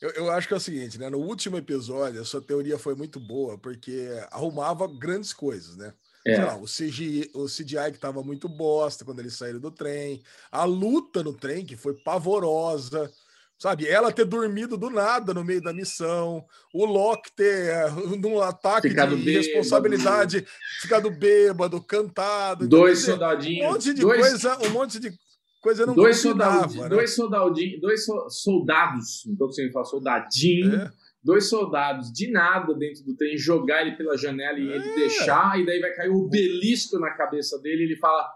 Eu, 0.00 0.10
eu, 0.10 0.30
acho 0.30 0.46
que 0.46 0.54
é 0.54 0.56
o 0.56 0.60
seguinte, 0.60 1.00
né? 1.00 1.10
No 1.10 1.18
último 1.18 1.56
episódio, 1.56 2.20
a 2.20 2.24
sua 2.24 2.40
teoria 2.40 2.78
foi 2.78 2.94
muito 2.94 3.18
boa, 3.18 3.58
porque 3.58 4.08
arrumava 4.30 4.86
grandes 4.86 5.32
coisas, 5.32 5.76
né? 5.76 5.92
É. 6.26 6.42
Lá, 6.42 6.56
o, 6.56 6.64
CGI, 6.64 7.30
o 7.34 7.44
CGI 7.44 7.92
que 7.92 7.98
tava 7.98 8.22
muito 8.22 8.48
bosta 8.48 9.04
quando 9.04 9.20
eles 9.20 9.36
saíram 9.36 9.60
do 9.60 9.70
trem, 9.70 10.22
a 10.50 10.64
luta 10.64 11.22
no 11.22 11.34
trem, 11.34 11.66
que 11.66 11.76
foi 11.76 11.94
pavorosa. 11.94 13.10
Sabe, 13.56 13.86
ela 13.86 14.12
ter 14.12 14.24
dormido 14.24 14.76
do 14.76 14.90
nada 14.90 15.32
no 15.32 15.44
meio 15.44 15.62
da 15.62 15.72
missão, 15.72 16.44
o 16.72 16.84
Loki 16.84 17.30
ter 17.36 17.70
eh, 17.70 17.90
num 18.20 18.40
ataque 18.40 18.88
ficado 18.88 19.16
de 19.16 19.22
bêbado. 19.22 19.46
responsabilidade, 19.46 20.46
ficado 20.82 21.10
bêbado, 21.10 21.80
cantado. 21.80 22.66
Dois 22.66 22.98
dizer, 22.98 23.12
soldadinhos. 23.12 23.64
Um 23.64 23.72
monte 23.72 23.94
de 23.94 24.00
dois, 24.00 24.20
coisa, 24.20 24.58
um 24.66 24.70
monte 24.70 24.98
de 24.98 25.18
coisa 25.62 25.86
não 25.86 25.94
dois 25.94 26.18
soldadinhos, 26.18 26.74
né? 26.74 26.88
dois 26.88 27.14
soldadinhos, 27.14 27.80
dois 27.80 28.04
soldados, 28.28 29.22
não 29.24 29.32
estou 29.32 29.48
conseguindo 29.48 29.72
falar 29.72 29.84
soldadinho, 29.86 30.74
é. 30.74 30.92
Dois 31.24 31.48
soldados 31.48 32.12
de 32.12 32.30
nada 32.30 32.74
dentro 32.74 33.02
do 33.02 33.16
trem, 33.16 33.36
jogar 33.36 33.80
ele 33.80 33.96
pela 33.96 34.16
janela 34.16 34.58
e 34.58 34.70
é. 34.70 34.76
ele 34.76 34.94
deixar, 34.94 35.58
e 35.58 35.64
daí 35.64 35.80
vai 35.80 35.92
cair 35.92 36.10
o 36.10 36.24
obelisco 36.24 36.98
na 36.98 37.10
cabeça 37.10 37.58
dele, 37.60 37.82
e 37.82 37.86
ele 37.86 37.96
fala 37.96 38.28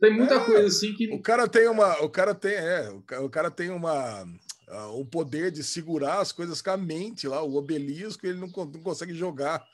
tem 0.00 0.12
muita 0.12 0.34
é, 0.34 0.44
coisa 0.44 0.66
assim 0.66 0.92
que. 0.94 1.12
O 1.12 1.22
cara 1.22 1.48
tem 1.48 1.68
uma. 1.68 2.02
O 2.02 2.10
cara 2.10 2.34
tem, 2.34 2.52
é, 2.52 2.90
o 3.20 3.30
cara 3.30 3.50
tem 3.50 3.70
uma. 3.70 4.24
Uh, 4.68 5.00
o 5.00 5.06
poder 5.06 5.50
de 5.52 5.62
segurar 5.62 6.20
as 6.20 6.32
coisas 6.32 6.60
com 6.60 6.70
a 6.70 6.76
mente 6.76 7.28
lá, 7.28 7.40
o 7.40 7.54
obelisco, 7.54 8.26
ele 8.26 8.38
não, 8.38 8.48
não 8.48 8.82
consegue 8.82 9.14
jogar. 9.14 9.64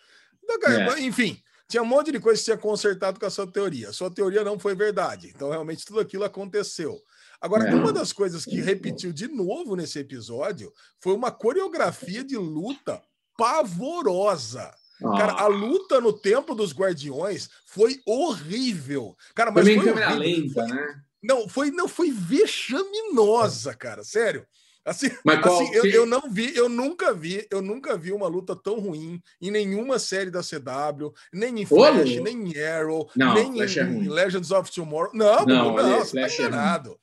Então, 0.45 0.71
é. 0.71 1.01
Enfim, 1.01 1.39
tinha 1.67 1.83
um 1.83 1.87
monte 1.87 2.13
de 2.13 2.21
coisa 2.21 2.39
que 2.39 2.45
tinha 2.45 2.59
consertado 2.59 3.19
com 3.19 3.25
a 3.25 3.31
sua 3.31 3.47
teoria. 3.47 3.89
A 3.89 3.93
sua 3.93 4.11
teoria 4.11 4.45
não 4.45 4.59
foi 4.59 4.75
verdade. 4.75 5.33
Então, 5.35 5.51
realmente, 5.51 5.87
tudo 5.87 5.99
aquilo 5.99 6.25
aconteceu. 6.25 7.01
Agora, 7.43 7.69
é. 7.69 7.75
uma 7.75 7.93
das 7.93 8.13
coisas 8.13 8.45
que 8.45 8.61
repetiu 8.61 9.13
de 9.13 9.27
novo 9.27 9.75
nesse 9.75 9.99
episódio 9.99 10.73
foi 11.01 11.13
uma 11.13 11.33
coreografia 11.33 12.23
de 12.23 12.37
luta 12.37 13.03
pavorosa. 13.37 14.73
Cara, 15.01 15.33
a 15.33 15.49
luta 15.49 16.01
no 16.01 16.13
Templo 16.13 16.55
dos 16.55 16.73
Guardiões 16.73 17.51
foi 17.67 18.01
horrível. 18.07 19.17
Cara, 19.35 19.51
mas 19.51 19.65
Também 19.65 19.81
foi 19.81 19.89
câmera 19.93 20.15
lenta, 20.15 20.53
foi, 20.55 20.67
né? 20.69 21.03
Não, 21.21 21.49
foi 21.49 21.71
não 21.73 21.89
foi 21.89 22.13
vexaminosa, 22.13 23.75
cara, 23.75 24.05
sério. 24.05 24.47
Assim, 24.85 25.07
assim 25.27 25.75
eu, 25.75 25.85
eu, 25.87 26.07
não 26.07 26.23
vi, 26.29 26.57
eu 26.57 26.69
nunca 26.69 27.15
vi, 27.15 27.47
eu 27.51 27.63
nunca 27.63 27.97
vi 27.97 28.13
uma 28.13 28.27
luta 28.27 28.55
tão 28.55 28.81
ruim 28.81 29.21
em 29.41 29.51
nenhuma 29.51 29.99
série 29.99 30.31
da 30.31 30.41
CW, 30.41 31.13
nem 31.33 31.61
em 31.61 31.67
Flash, 31.67 32.21
nem 32.21 32.51
em 32.51 32.61
Arrow, 32.61 33.09
não, 33.15 33.35
nem 33.35 33.59
em, 33.59 33.61
é 33.61 34.11
Legends 34.11 34.51
of 34.51 34.71
Tomorrow. 34.73 35.13
Não, 35.15 35.47
não, 35.47 35.77
não, 35.77 35.89
não 35.89 35.99
você 36.01 36.21
tá 36.21 36.27
é 36.27 36.35
enganado. 36.35 36.99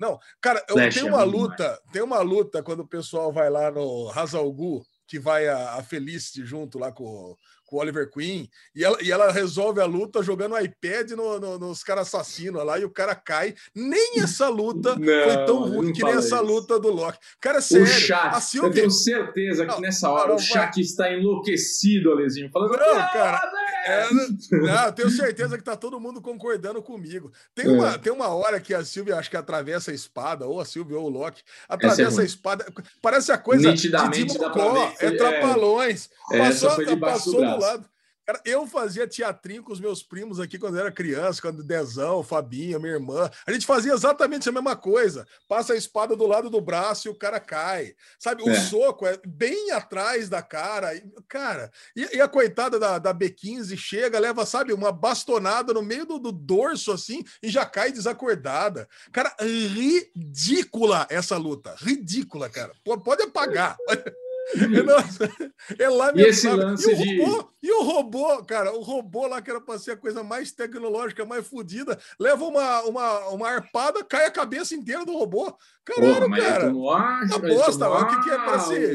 É 0.00 0.04
não, 0.04 0.18
cara, 0.40 0.64
eu 0.68 0.76
tenho 0.90 1.08
uma 1.08 1.22
luta, 1.22 1.80
tem 1.92 2.02
uma 2.02 2.20
luta 2.20 2.62
quando 2.62 2.80
o 2.80 2.88
pessoal 2.88 3.32
vai 3.32 3.48
lá 3.48 3.70
no 3.70 4.10
Hazal 4.10 4.50
Gu, 4.52 4.84
que 5.06 5.18
vai 5.18 5.46
a, 5.48 5.74
a 5.74 5.82
Felicity 5.82 6.44
junto 6.44 6.78
lá 6.78 6.90
com, 6.90 7.36
com 7.66 7.76
o 7.76 7.78
Oliver 7.80 8.10
Queen, 8.10 8.48
e 8.74 8.84
ela, 8.84 8.98
e 9.02 9.10
ela 9.10 9.32
resolve 9.32 9.80
a 9.80 9.84
luta 9.84 10.22
jogando 10.22 10.52
o 10.52 10.58
iPad 10.58 11.10
no, 11.12 11.40
no, 11.40 11.58
nos 11.58 11.82
caras 11.82 12.08
assassinos 12.08 12.64
lá, 12.64 12.78
e 12.78 12.84
o 12.84 12.90
cara 12.90 13.14
cai. 13.14 13.54
Nem 13.74 14.20
essa 14.20 14.48
luta 14.48 14.94
não, 14.98 15.04
foi 15.04 15.46
tão 15.46 15.68
ruim 15.68 15.92
que 15.92 16.02
nem 16.02 16.14
essa 16.14 16.40
luta 16.40 16.78
do 16.78 16.90
Loki. 16.90 17.18
Cara, 17.40 17.60
sério. 17.60 17.84
O 17.84 17.86
chat, 17.86 18.40
Silvia... 18.40 18.68
eu 18.68 18.74
tenho 18.74 18.90
certeza 18.90 19.66
que 19.66 19.72
não, 19.72 19.80
nessa 19.80 20.10
hora 20.10 20.28
não, 20.28 20.36
o 20.36 20.40
chat 20.40 20.74
vai... 20.74 20.82
está 20.82 21.12
enlouquecido, 21.12 22.12
Alezinho, 22.12 22.50
falando... 22.50 22.76
Não, 22.76 22.98
ah, 22.98 23.10
cara... 23.12 23.52
É, 23.86 24.08
não, 24.50 24.86
eu 24.86 24.92
tenho 24.92 25.10
certeza 25.10 25.58
que 25.58 25.62
tá 25.62 25.76
todo 25.76 26.00
mundo 26.00 26.20
concordando 26.20 26.82
comigo. 26.82 27.30
Tem 27.54 27.68
uma, 27.68 27.90
é. 27.90 27.98
tem 27.98 28.10
uma 28.10 28.28
hora 28.28 28.58
que 28.58 28.72
a 28.72 28.82
Silvia, 28.82 29.16
acho 29.16 29.28
que 29.28 29.36
atravessa 29.36 29.90
a 29.90 29.94
espada, 29.94 30.46
ou 30.46 30.58
a 30.58 30.64
Silvia 30.64 30.98
ou 30.98 31.04
o 31.04 31.10
Loki, 31.10 31.42
atravessa 31.68 32.20
é 32.20 32.22
a 32.22 32.26
espada. 32.26 32.66
Parece 33.02 33.30
a 33.30 33.36
coisa 33.36 33.70
Nitidamente 33.70 34.24
de 34.24 34.32
Dimocó, 34.32 34.90
é, 34.98 35.06
é 35.06 35.10
trapalhões. 35.16 36.08
É, 36.32 36.38
passou, 36.38 36.98
passou 36.98 37.53
do 37.54 37.60
lado. 37.60 37.88
Cara, 38.26 38.40
eu 38.46 38.66
fazia 38.66 39.06
teatrinho 39.06 39.62
com 39.62 39.72
os 39.72 39.80
meus 39.80 40.02
primos 40.02 40.40
aqui 40.40 40.58
quando 40.58 40.76
eu 40.76 40.80
era 40.80 40.90
criança, 40.90 41.42
quando 41.42 41.62
Dezão, 41.62 42.22
Fabinha, 42.22 42.78
minha 42.78 42.94
irmã. 42.94 43.30
A 43.46 43.52
gente 43.52 43.66
fazia 43.66 43.92
exatamente 43.92 44.48
a 44.48 44.52
mesma 44.52 44.74
coisa. 44.74 45.26
Passa 45.46 45.74
a 45.74 45.76
espada 45.76 46.16
do 46.16 46.26
lado 46.26 46.48
do 46.48 46.58
braço 46.58 47.06
e 47.06 47.10
o 47.10 47.14
cara 47.14 47.38
cai. 47.38 47.94
Sabe, 48.18 48.42
o 48.42 48.48
é. 48.48 48.58
soco 48.60 49.06
é 49.06 49.20
bem 49.26 49.72
atrás 49.72 50.30
da 50.30 50.40
cara. 50.40 50.90
Cara, 51.28 51.70
e, 51.94 52.16
e 52.16 52.20
a 52.20 52.26
coitada 52.26 52.78
da, 52.78 52.98
da, 52.98 53.14
B15 53.14 53.76
chega, 53.76 54.18
leva, 54.18 54.46
sabe, 54.46 54.72
uma 54.72 54.90
bastonada 54.90 55.74
no 55.74 55.82
meio 55.82 56.06
do, 56.06 56.18
do 56.18 56.32
dorso 56.32 56.92
assim 56.92 57.22
e 57.42 57.50
já 57.50 57.66
cai 57.66 57.92
desacordada. 57.92 58.88
Cara, 59.12 59.36
ridícula 59.38 61.06
essa 61.10 61.36
luta. 61.36 61.74
Ridícula, 61.78 62.48
cara. 62.48 62.72
Pode 62.82 63.22
apagar. 63.22 63.76
é 65.78 65.88
lá 65.88 66.12
e 66.14 66.22
esse 66.22 66.48
lance 66.48 66.90
e 66.90 66.96
de. 66.96 67.22
Robô, 67.22 67.50
e 67.62 67.72
o 67.72 67.82
robô, 67.82 68.44
cara, 68.44 68.72
o 68.72 68.82
robô 68.82 69.26
lá 69.26 69.40
que 69.40 69.50
era 69.50 69.60
para 69.60 69.78
ser 69.78 69.92
a 69.92 69.96
coisa 69.96 70.22
mais 70.22 70.52
tecnológica, 70.52 71.24
mais 71.24 71.46
fodida, 71.46 71.98
leva 72.18 72.44
uma, 72.44 72.82
uma, 72.82 73.28
uma 73.28 73.48
arpada, 73.48 74.04
cai 74.04 74.26
a 74.26 74.30
cabeça 74.30 74.74
inteira 74.74 75.04
do 75.04 75.16
robô. 75.16 75.56
Caralho, 75.84 76.28
Porra, 76.28 76.36
cara. 76.36 76.66
Tomou 76.66 76.92
a, 76.92 77.20
a 77.20 77.38
bosta, 77.38 77.88
o 77.88 78.06
que, 78.06 78.24
que 78.24 78.30
é 78.30 78.36
para 78.36 78.58
ser? 78.60 78.94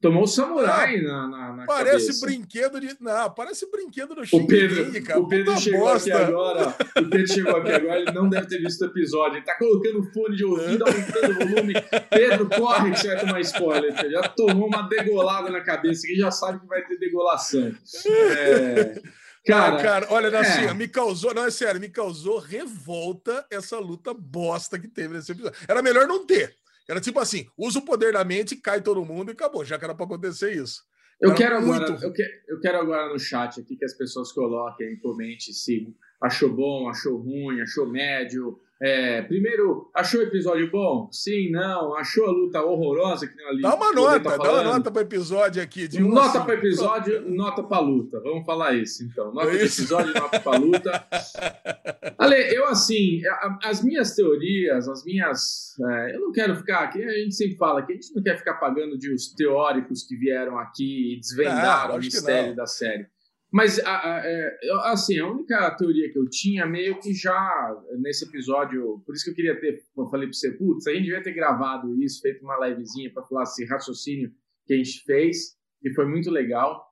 Tomou 0.00 0.22
o 0.22 0.26
samurai 0.28 1.00
na, 1.00 1.26
na, 1.26 1.52
na, 1.54 1.66
Parece 1.66 2.06
cabeça. 2.06 2.26
brinquedo 2.26 2.80
de. 2.80 2.96
Não, 3.00 3.34
parece 3.34 3.68
brinquedo 3.68 4.14
do 4.14 4.24
Shin 4.24 4.36
O 4.36 4.46
Pedro, 4.46 5.02
cara. 5.02 5.20
O 5.20 5.26
Pedro 5.26 5.58
chegou 5.58 5.80
bosta. 5.80 6.14
aqui 6.14 6.22
agora. 6.22 6.68
O 6.68 7.10
Pedro 7.10 7.26
chegou 7.26 7.56
aqui 7.56 7.72
agora, 7.72 8.00
ele 8.00 8.12
não 8.12 8.28
deve 8.28 8.46
ter 8.46 8.58
visto 8.58 8.82
o 8.82 8.86
episódio. 8.86 9.38
Ele 9.38 9.44
tá 9.44 9.58
colocando 9.58 10.04
fone 10.12 10.36
de 10.36 10.44
ouvido, 10.44 10.84
aumentando 10.86 11.30
o 11.32 11.48
volume. 11.48 11.74
Pedro, 12.10 12.48
corre 12.48 12.92
que 12.92 13.00
você 13.00 13.08
vai 13.08 13.20
tomar 13.20 13.40
spoiler. 13.40 13.98
Ele 13.98 14.10
já 14.10 14.22
tomou 14.28 14.68
uma 14.68 14.82
degolada 14.82 15.50
na 15.50 15.62
cabeça 15.62 16.06
que 16.06 16.14
já 16.14 16.30
sabe 16.30 16.60
que 16.60 16.66
vai 16.66 16.84
ter 16.86 16.96
degolação. 16.98 17.74
É. 18.06 19.02
Cara, 19.44 19.82
cara, 19.82 20.06
olha, 20.10 20.38
assim, 20.38 20.66
é. 20.66 20.74
me 20.74 20.86
causou, 20.86 21.32
não 21.32 21.44
é 21.44 21.50
sério, 21.50 21.80
me 21.80 21.88
causou 21.88 22.38
revolta 22.38 23.46
essa 23.50 23.78
luta 23.78 24.12
bosta 24.12 24.78
que 24.78 24.86
teve 24.86 25.14
nesse 25.14 25.32
episódio. 25.32 25.58
Era 25.66 25.82
melhor 25.82 26.06
não 26.06 26.26
ter. 26.26 26.54
Era 26.88 27.00
tipo 27.00 27.20
assim: 27.20 27.46
usa 27.56 27.78
o 27.78 27.84
poder 27.84 28.12
da 28.14 28.24
mente, 28.24 28.56
cai 28.56 28.80
todo 28.80 29.04
mundo 29.04 29.30
e 29.30 29.32
acabou. 29.32 29.64
Já 29.64 29.78
que 29.78 29.84
era 29.84 29.94
para 29.94 30.06
acontecer 30.06 30.52
isso. 30.52 30.82
Eu 31.20 31.34
quero, 31.34 31.56
agora, 31.56 31.84
eu, 32.00 32.12
que, 32.12 32.22
eu 32.48 32.60
quero 32.60 32.78
agora 32.78 33.12
no 33.12 33.18
chat 33.18 33.60
aqui 33.60 33.76
que 33.76 33.84
as 33.84 33.92
pessoas 33.94 34.30
coloquem, 34.30 35.00
comente 35.00 35.52
se 35.52 35.92
achou 36.20 36.50
bom, 36.52 36.88
achou 36.88 37.16
ruim, 37.16 37.60
achou 37.60 37.86
médio, 37.86 38.58
é, 38.80 39.22
primeiro, 39.22 39.90
achou 39.92 40.20
o 40.20 40.22
episódio 40.22 40.70
bom? 40.70 41.08
Sim, 41.10 41.50
não. 41.50 41.96
Achou 41.96 42.26
a 42.26 42.30
luta 42.30 42.62
horrorosa 42.62 43.26
que 43.26 43.42
ali? 43.42 43.60
Dá 43.60 43.74
uma 43.74 43.92
nota, 43.92 44.20
tá 44.20 44.36
dá 44.36 44.52
uma 44.52 44.62
nota 44.62 44.90
para 44.92 45.02
episódio 45.02 45.60
aqui. 45.60 45.88
De 45.88 46.00
nota 46.00 46.44
para 46.44 46.54
episódio, 46.54 47.28
nota 47.28 47.64
para 47.64 47.80
luta. 47.80 48.20
Vamos 48.20 48.46
falar 48.46 48.74
isso 48.74 49.02
então. 49.02 49.32
Nota 49.32 49.48
para 49.48 49.56
episódio, 49.56 50.14
nota 50.14 50.38
para 50.40 50.58
luta. 50.58 51.06
Ale, 52.16 52.36
eu 52.54 52.68
assim, 52.68 53.20
as 53.64 53.82
minhas 53.82 54.14
teorias, 54.14 54.88
as 54.88 55.04
minhas. 55.04 55.76
É, 55.80 56.14
eu 56.14 56.20
não 56.20 56.30
quero 56.30 56.54
ficar 56.54 56.84
aqui, 56.84 57.02
a 57.02 57.18
gente 57.18 57.34
sempre 57.34 57.56
fala 57.56 57.84
que 57.84 57.92
a 57.92 57.94
gente 57.96 58.14
não 58.14 58.22
quer 58.22 58.38
ficar 58.38 58.54
pagando 58.54 58.96
de 58.96 59.12
os 59.12 59.34
teóricos 59.34 60.04
que 60.04 60.16
vieram 60.16 60.56
aqui 60.56 61.14
e 61.14 61.20
desvendaram 61.20 61.94
ah, 61.94 61.96
o 61.96 61.98
mistério 61.98 62.54
da 62.54 62.66
série. 62.66 63.08
Mas, 63.50 63.78
é, 63.78 64.58
assim, 64.84 65.18
a 65.18 65.26
única 65.26 65.70
teoria 65.76 66.12
que 66.12 66.18
eu 66.18 66.28
tinha, 66.28 66.66
meio 66.66 67.00
que 67.00 67.14
já 67.14 67.82
nesse 67.98 68.26
episódio, 68.26 69.02
por 69.06 69.14
isso 69.14 69.24
que 69.24 69.30
eu 69.30 69.34
queria 69.34 69.58
ter, 69.58 69.82
eu 69.96 70.06
falei 70.08 70.28
para 70.28 70.34
você, 70.34 70.52
putz, 70.52 70.86
a 70.86 70.92
gente 70.92 71.04
devia 71.04 71.22
ter 71.22 71.32
gravado 71.32 71.94
isso, 72.02 72.20
feito 72.20 72.44
uma 72.44 72.58
livezinha 72.66 73.10
para 73.10 73.24
falar 73.24 73.44
esse 73.44 73.64
raciocínio 73.64 74.30
que 74.66 74.74
a 74.74 74.76
gente 74.76 75.02
fez, 75.04 75.56
e 75.82 75.94
foi 75.94 76.06
muito 76.06 76.30
legal. 76.30 76.86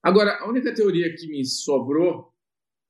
Agora, 0.00 0.38
a 0.38 0.48
única 0.48 0.72
teoria 0.72 1.12
que 1.12 1.26
me 1.26 1.44
sobrou 1.44 2.32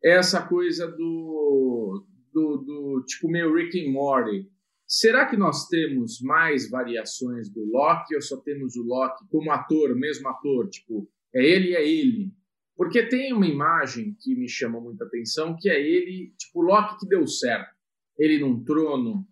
é 0.05 0.17
essa 0.17 0.47
coisa 0.47 0.87
do, 0.89 2.07
do, 2.31 2.57
do 2.59 3.05
tipo 3.07 3.31
meio 3.31 3.55
Rick 3.55 3.81
and 3.81 3.91
Morty. 3.91 4.47
Será 4.87 5.25
que 5.27 5.39
nós 5.39 5.67
temos 5.69 6.21
mais 6.21 6.69
variações 6.69 7.49
do 7.49 7.65
Loki 7.65 8.15
ou 8.15 8.21
só 8.21 8.37
temos 8.39 8.77
o 8.77 8.83
Loki 8.83 9.27
como 9.31 9.51
ator, 9.51 9.95
mesmo 9.97 10.29
ator? 10.29 10.69
Tipo, 10.69 11.09
é 11.35 11.43
ele 11.43 11.71
e 11.71 11.75
é 11.75 11.89
ele 11.89 12.38
Porque 12.79 13.03
tem 13.09 13.33
uma 13.33 13.49
imagem 13.49 14.17
que 14.21 14.37
me 14.37 14.49
chama 14.49 14.81
muita 14.81 15.05
atenção, 15.05 15.57
que 15.59 15.69
é 15.69 15.81
ele, 15.81 16.33
tipo, 16.39 16.61
o 16.61 16.63
Loki 16.63 17.01
que 17.01 17.09
deu 17.09 17.27
certo. 17.27 17.75
Ele 18.17 18.39
num 18.39 18.63
trono 18.63 19.27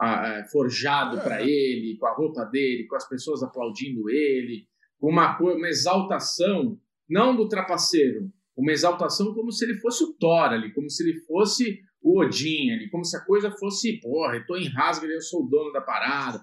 ah, 0.00 0.42
forjado 0.50 1.18
é. 1.18 1.22
para 1.22 1.42
ele, 1.42 1.98
com 1.98 2.06
a 2.06 2.14
roupa 2.14 2.46
dele, 2.46 2.86
com 2.86 2.96
as 2.96 3.06
pessoas 3.06 3.42
aplaudindo 3.42 4.08
ele, 4.08 4.66
uma, 4.98 5.38
uma 5.38 5.68
exaltação, 5.68 6.80
não 7.06 7.36
do 7.36 7.46
trapaceiro, 7.48 8.32
uma 8.56 8.72
exaltação 8.72 9.34
como 9.34 9.52
se 9.52 9.66
ele 9.66 9.78
fosse 9.78 10.02
o 10.02 10.14
Thor 10.14 10.52
ali, 10.52 10.72
como 10.72 10.88
se 10.88 11.06
ele 11.06 11.20
fosse 11.26 11.82
o 12.00 12.18
Odin 12.18 12.70
ali, 12.70 12.88
como 12.88 13.04
se 13.04 13.14
a 13.14 13.24
coisa 13.26 13.50
fosse, 13.50 14.00
porra, 14.00 14.36
eu 14.36 14.46
tô 14.46 14.56
em 14.56 14.68
rasga, 14.68 15.06
eu 15.06 15.20
sou 15.20 15.44
o 15.44 15.48
dono 15.48 15.70
da 15.70 15.82
parada. 15.82 16.42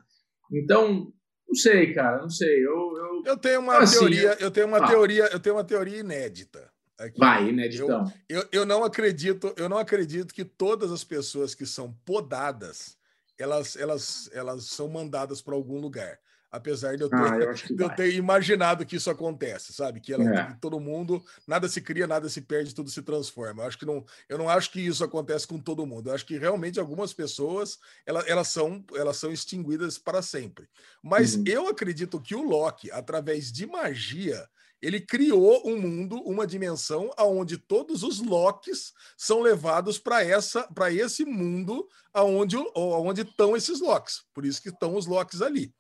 Então, 0.52 1.12
não 1.54 1.56
sei, 1.56 1.94
cara, 1.94 2.20
não 2.20 2.30
sei. 2.30 2.66
Eu, 2.66 2.98
eu... 2.98 3.24
eu 3.26 3.38
tenho 3.38 3.60
uma 3.60 3.78
assim, 3.78 4.00
teoria, 4.00 4.38
eu 4.40 4.50
tenho 4.50 4.68
uma 4.68 4.78
ah. 4.78 4.88
teoria, 4.88 5.30
eu 5.32 5.40
tenho 5.40 5.56
uma 5.56 5.64
teoria 5.64 6.00
inédita. 6.00 6.68
Aqui. 6.98 7.20
Vai, 7.20 7.50
ineditão. 7.50 8.12
Eu, 8.28 8.42
eu, 8.42 8.48
eu 8.52 8.66
não 8.66 8.84
acredito, 8.84 9.54
eu 9.56 9.70
não 9.70 9.78
acredito 9.78 10.34
que 10.34 10.44
todas 10.44 10.92
as 10.92 11.04
pessoas 11.04 11.54
que 11.54 11.66
são 11.66 11.94
podadas, 12.06 12.98
elas, 13.38 13.76
elas, 13.76 14.30
elas 14.34 14.66
são 14.66 14.88
mandadas 14.88 15.42
para 15.42 15.54
algum 15.54 15.80
lugar 15.80 16.20
apesar 16.54 16.96
de 16.96 17.02
eu 17.02 17.10
ter, 17.10 17.16
ah, 17.16 17.38
eu 17.40 17.54
de 17.76 17.84
eu 17.84 17.90
ter 17.90 18.14
imaginado 18.14 18.86
que 18.86 18.96
isso 18.96 19.10
acontece, 19.10 19.74
sabe? 19.74 20.00
Que, 20.00 20.14
ela, 20.14 20.24
é. 20.24 20.58
todo 20.62 20.80
mundo, 20.80 21.26
nada 21.48 21.68
se 21.68 21.82
cria, 21.82 22.06
nada 22.06 22.30
se 22.30 22.42
perde, 22.42 22.76
tudo 22.76 22.92
se 22.92 23.02
transforma. 23.02 23.64
Eu 23.64 23.68
acho 23.68 23.80
que 23.80 23.88
não, 23.88 24.06
eu 24.30 24.38
não 24.38 24.48
acho 24.48 24.72
que 24.72 24.80
isso 24.80 25.04
acontece 25.04 25.48
com 25.48 25.60
todo 25.60 25.86
mundo. 25.88 26.10
Eu 26.10 26.14
acho 26.14 26.26
que 26.28 26.38
realmente 26.38 26.80
algumas 26.80 27.12
pessoas 27.12 27.80
elas, 28.06 28.28
elas 28.28 28.48
são 28.50 28.86
elas 28.96 29.18
são 29.18 29.32
extinguidas 29.32 29.98
para 29.98 30.22
sempre. 30.22 30.70
Mas 31.02 31.34
uhum. 31.34 31.44
eu 31.48 31.68
acredito 31.68 32.22
que 32.22 32.36
o 32.36 32.44
Loki, 32.44 32.92
através 32.92 33.52
de 33.52 33.66
magia, 33.66 34.48
ele 34.80 35.02
criou 35.02 35.68
um 35.68 35.82
mundo, 35.82 36.18
uma 36.18 36.46
dimensão 36.46 37.10
aonde 37.18 37.58
todos 37.58 38.04
os 38.04 38.20
Locks 38.20 38.94
são 39.18 39.42
levados 39.42 39.98
para 39.98 40.24
essa 40.24 40.64
para 40.72 40.94
esse 40.94 41.26
mundo 41.26 41.88
aonde 42.14 42.58
aonde 42.76 43.22
estão 43.22 43.58
esses 43.58 43.82
Locks. 43.82 44.24
Por 44.36 44.46
isso 44.46 44.62
que 44.62 44.70
estão 44.70 44.96
os 44.96 45.08
Locks 45.08 45.42
ali. 45.42 45.74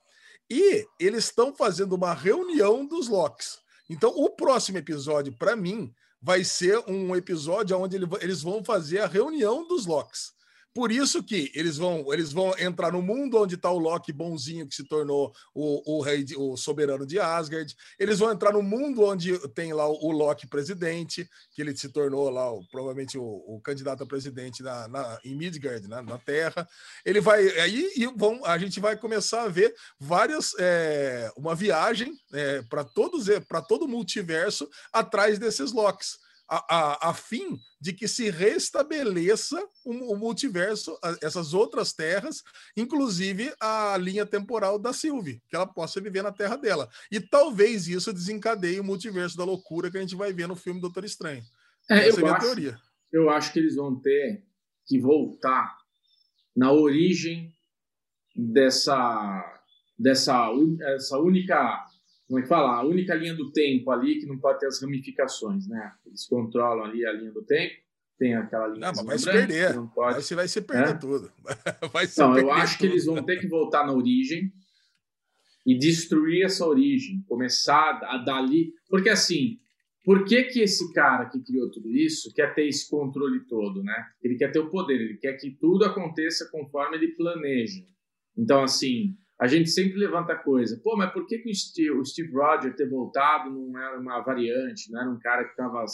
E 0.49 0.85
eles 0.99 1.25
estão 1.25 1.55
fazendo 1.55 1.93
uma 1.93 2.13
reunião 2.13 2.85
dos 2.85 3.07
Locks. 3.07 3.59
Então, 3.89 4.11
o 4.11 4.29
próximo 4.29 4.77
episódio, 4.77 5.35
para 5.37 5.55
mim, 5.55 5.93
vai 6.21 6.43
ser 6.43 6.79
um 6.87 7.15
episódio 7.15 7.77
onde 7.77 7.97
eles 8.21 8.41
vão 8.41 8.63
fazer 8.63 8.99
a 8.99 9.07
reunião 9.07 9.67
dos 9.67 9.85
Locks. 9.85 10.33
Por 10.73 10.91
isso 10.91 11.23
que 11.23 11.51
eles 11.53 11.77
vão, 11.77 12.11
eles 12.11 12.31
vão 12.31 12.51
entrar 12.57 12.91
no 12.91 13.01
mundo 13.01 13.37
onde 13.37 13.53
está 13.53 13.69
o 13.69 13.77
Loki 13.77 14.11
bonzinho 14.11 14.67
que 14.67 14.75
se 14.75 14.83
tornou 14.83 15.31
o, 15.53 15.97
o 15.97 16.01
rei, 16.01 16.23
de, 16.23 16.35
o 16.35 16.57
soberano 16.57 17.05
de 17.05 17.19
Asgard. 17.19 17.75
Eles 17.99 18.17
vão 18.17 18.31
entrar 18.31 18.53
no 18.53 18.63
mundo 18.63 19.03
onde 19.03 19.37
tem 19.49 19.71
lá 19.71 19.87
o, 19.87 20.07
o 20.07 20.11
Loki 20.11 20.47
presidente, 20.47 21.29
que 21.51 21.61
ele 21.61 21.77
se 21.77 21.89
tornou 21.89 22.27
lá 22.31 22.51
o, 22.51 22.65
provavelmente 22.71 23.19
o, 23.19 23.23
o, 23.23 23.61
candidato 23.61 24.03
a 24.03 24.07
presidente 24.07 24.63
na, 24.63 24.87
na 24.87 25.19
em 25.23 25.35
Midgard, 25.35 25.87
na, 25.87 26.01
na, 26.01 26.17
Terra. 26.17 26.67
Ele 27.05 27.21
vai 27.21 27.47
aí 27.59 27.91
e 27.95 28.07
vão, 28.07 28.43
a 28.43 28.57
gente 28.57 28.79
vai 28.79 28.97
começar 28.97 29.43
a 29.43 29.49
ver 29.49 29.75
várias 29.99 30.55
é, 30.57 31.31
uma 31.37 31.53
viagem 31.53 32.17
é, 32.33 32.63
para 32.63 32.83
todos 32.83 33.27
para 33.47 33.61
todo 33.61 33.85
o 33.85 33.87
multiverso 33.87 34.67
atrás 34.91 35.37
desses 35.37 35.71
Locks 35.71 36.17
a, 36.47 36.75
a, 36.75 37.09
a, 37.09 37.13
fim 37.13 37.59
de 37.79 37.93
que 37.93 38.07
se 38.07 38.29
restabeleça 38.29 39.61
o, 39.83 40.13
o, 40.13 40.17
multiverso, 40.17 40.97
essas 41.21 41.53
outras 41.53 41.93
terras, 41.93 42.43
inclusive 42.75 43.53
a 43.59 43.97
linha 43.97 44.25
temporal 44.25 44.77
da 44.77 44.93
Sylvie, 44.93 45.41
que 45.47 45.55
ela 45.55 45.65
possa 45.65 46.01
viver 46.01 46.21
na 46.21 46.31
terra 46.31 46.55
dela. 46.55 46.89
E 47.11 47.19
talvez 47.19 47.87
isso 47.87 48.13
desencadeie 48.13 48.79
o 48.79 48.83
multiverso 48.83 49.37
da 49.37 49.43
loucura 49.43 49.89
que 49.89 49.97
a 49.97 50.01
gente 50.01 50.15
vai 50.15 50.33
ver 50.33 50.47
no 50.47 50.55
filme 50.55 50.81
Doutor 50.81 51.05
Estranho. 51.05 51.43
É, 51.89 52.07
Essa 52.07 52.21
eu, 52.21 52.27
é 52.27 52.29
a 52.29 52.33
acho, 52.35 52.45
teoria. 52.45 52.81
eu 53.11 53.29
acho 53.29 53.53
que 53.53 53.59
eles 53.59 53.75
vão 53.75 53.95
ter 53.99 54.43
que 54.85 54.99
voltar 54.99 55.77
na 56.55 56.71
origem 56.71 57.53
dessa, 58.35 59.61
dessa, 59.97 60.49
essa 60.95 61.17
única 61.17 61.85
como 62.27 62.39
é 62.39 62.41
que 62.41 62.47
fala? 62.47 62.77
A 62.77 62.83
única 62.83 63.13
linha 63.15 63.35
do 63.35 63.51
tempo 63.51 63.91
ali 63.91 64.19
que 64.19 64.25
não 64.25 64.39
pode 64.39 64.59
ter 64.59 64.67
as 64.67 64.81
ramificações, 64.81 65.67
né? 65.67 65.91
Eles 66.05 66.25
controlam 66.25 66.85
ali 66.85 67.05
a 67.05 67.11
linha 67.11 67.31
do 67.31 67.43
tempo, 67.43 67.75
tem 68.17 68.35
aquela 68.35 68.67
linha. 68.67 68.79
Não, 68.79 69.03
mas 69.03 69.05
vai 69.05 69.17
se 69.17 69.25
perder. 69.25 69.73
Não 69.75 69.87
pode... 69.87 70.15
Você 70.15 70.35
vai 70.35 70.47
se 70.47 70.61
perder 70.61 70.95
é? 70.95 70.97
tudo. 70.97 71.31
Vai 71.91 72.07
se 72.07 72.19
não, 72.19 72.37
eu 72.37 72.51
acho 72.51 72.77
tudo. 72.77 72.79
que 72.79 72.93
eles 72.93 73.05
vão 73.05 73.23
ter 73.23 73.37
que 73.39 73.47
voltar 73.47 73.85
na 73.85 73.93
origem 73.93 74.51
e 75.65 75.77
destruir 75.77 76.45
essa 76.45 76.65
origem, 76.65 77.23
começar 77.27 77.99
a 78.03 78.17
dali, 78.17 78.73
porque 78.89 79.09
assim, 79.09 79.59
por 80.03 80.25
que 80.25 80.43
que 80.43 80.59
esse 80.59 80.91
cara 80.91 81.29
que 81.29 81.39
criou 81.39 81.71
tudo 81.71 81.89
isso 81.91 82.33
quer 82.33 82.53
ter 82.53 82.67
esse 82.67 82.89
controle 82.89 83.45
todo, 83.47 83.81
né? 83.81 83.95
Ele 84.21 84.35
quer 84.35 84.51
ter 84.51 84.59
o 84.59 84.69
poder, 84.69 84.99
ele 84.99 85.17
quer 85.17 85.33
que 85.33 85.51
tudo 85.51 85.85
aconteça 85.85 86.49
conforme 86.51 86.97
ele 86.97 87.15
planeja. 87.15 87.85
Então 88.37 88.63
assim, 88.63 89.15
a 89.39 89.47
gente 89.47 89.69
sempre 89.69 89.97
levanta 89.97 90.35
coisa. 90.35 90.79
Pô, 90.83 90.95
mas 90.95 91.11
por 91.11 91.25
que, 91.25 91.39
que 91.39 91.49
o 91.49 91.55
Steve, 91.55 91.91
o 91.91 92.05
Steve 92.05 92.31
Rogers 92.31 92.75
ter 92.75 92.89
voltado 92.89 93.49
não 93.49 93.77
era 93.79 93.99
uma 93.99 94.21
variante, 94.21 94.91
não 94.91 95.01
era 95.01 95.09
um 95.09 95.19
cara 95.19 95.43
que 95.43 95.51
estava. 95.51 95.85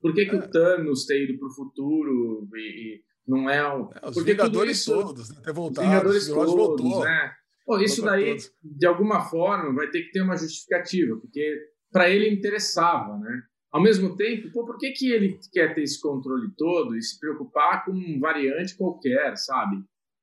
Por 0.00 0.14
que, 0.14 0.26
que 0.26 0.34
é. 0.34 0.38
o 0.38 0.50
Thanos 0.50 1.04
ter 1.06 1.24
ido 1.24 1.38
para 1.38 1.48
o 1.48 1.54
futuro 1.54 2.48
e, 2.54 2.58
e, 2.58 3.00
não 3.26 3.48
é 3.48 3.66
um. 3.74 3.90
É, 3.92 4.08
os 4.08 4.14
Porque 4.14 4.32
Vingadores 4.32 4.78
isso, 4.78 4.92
todos, 4.92 5.30
né? 5.30 5.42
Ter 5.44 5.52
voltado, 5.52 5.86
os 5.86 5.92
Vingadores 5.92 6.28
todos, 6.28 6.54
voltou. 6.54 7.04
né? 7.04 7.32
Pô, 7.64 7.78
isso 7.78 8.02
daí, 8.02 8.36
de 8.64 8.86
alguma 8.86 9.20
forma, 9.20 9.72
vai 9.74 9.88
ter 9.90 10.02
que 10.02 10.10
ter 10.10 10.22
uma 10.22 10.36
justificativa, 10.36 11.16
porque 11.16 11.56
para 11.92 12.08
ele 12.10 12.28
interessava, 12.28 13.16
né? 13.18 13.42
Ao 13.70 13.80
mesmo 13.80 14.16
tempo, 14.16 14.50
pô, 14.50 14.66
por 14.66 14.76
que, 14.78 14.90
que 14.90 15.12
ele 15.12 15.38
quer 15.52 15.74
ter 15.74 15.82
esse 15.82 16.00
controle 16.00 16.50
todo 16.56 16.96
e 16.96 17.02
se 17.02 17.20
preocupar 17.20 17.84
com 17.84 17.92
um 17.92 18.18
variante 18.18 18.76
qualquer, 18.76 19.36
sabe? 19.36 19.76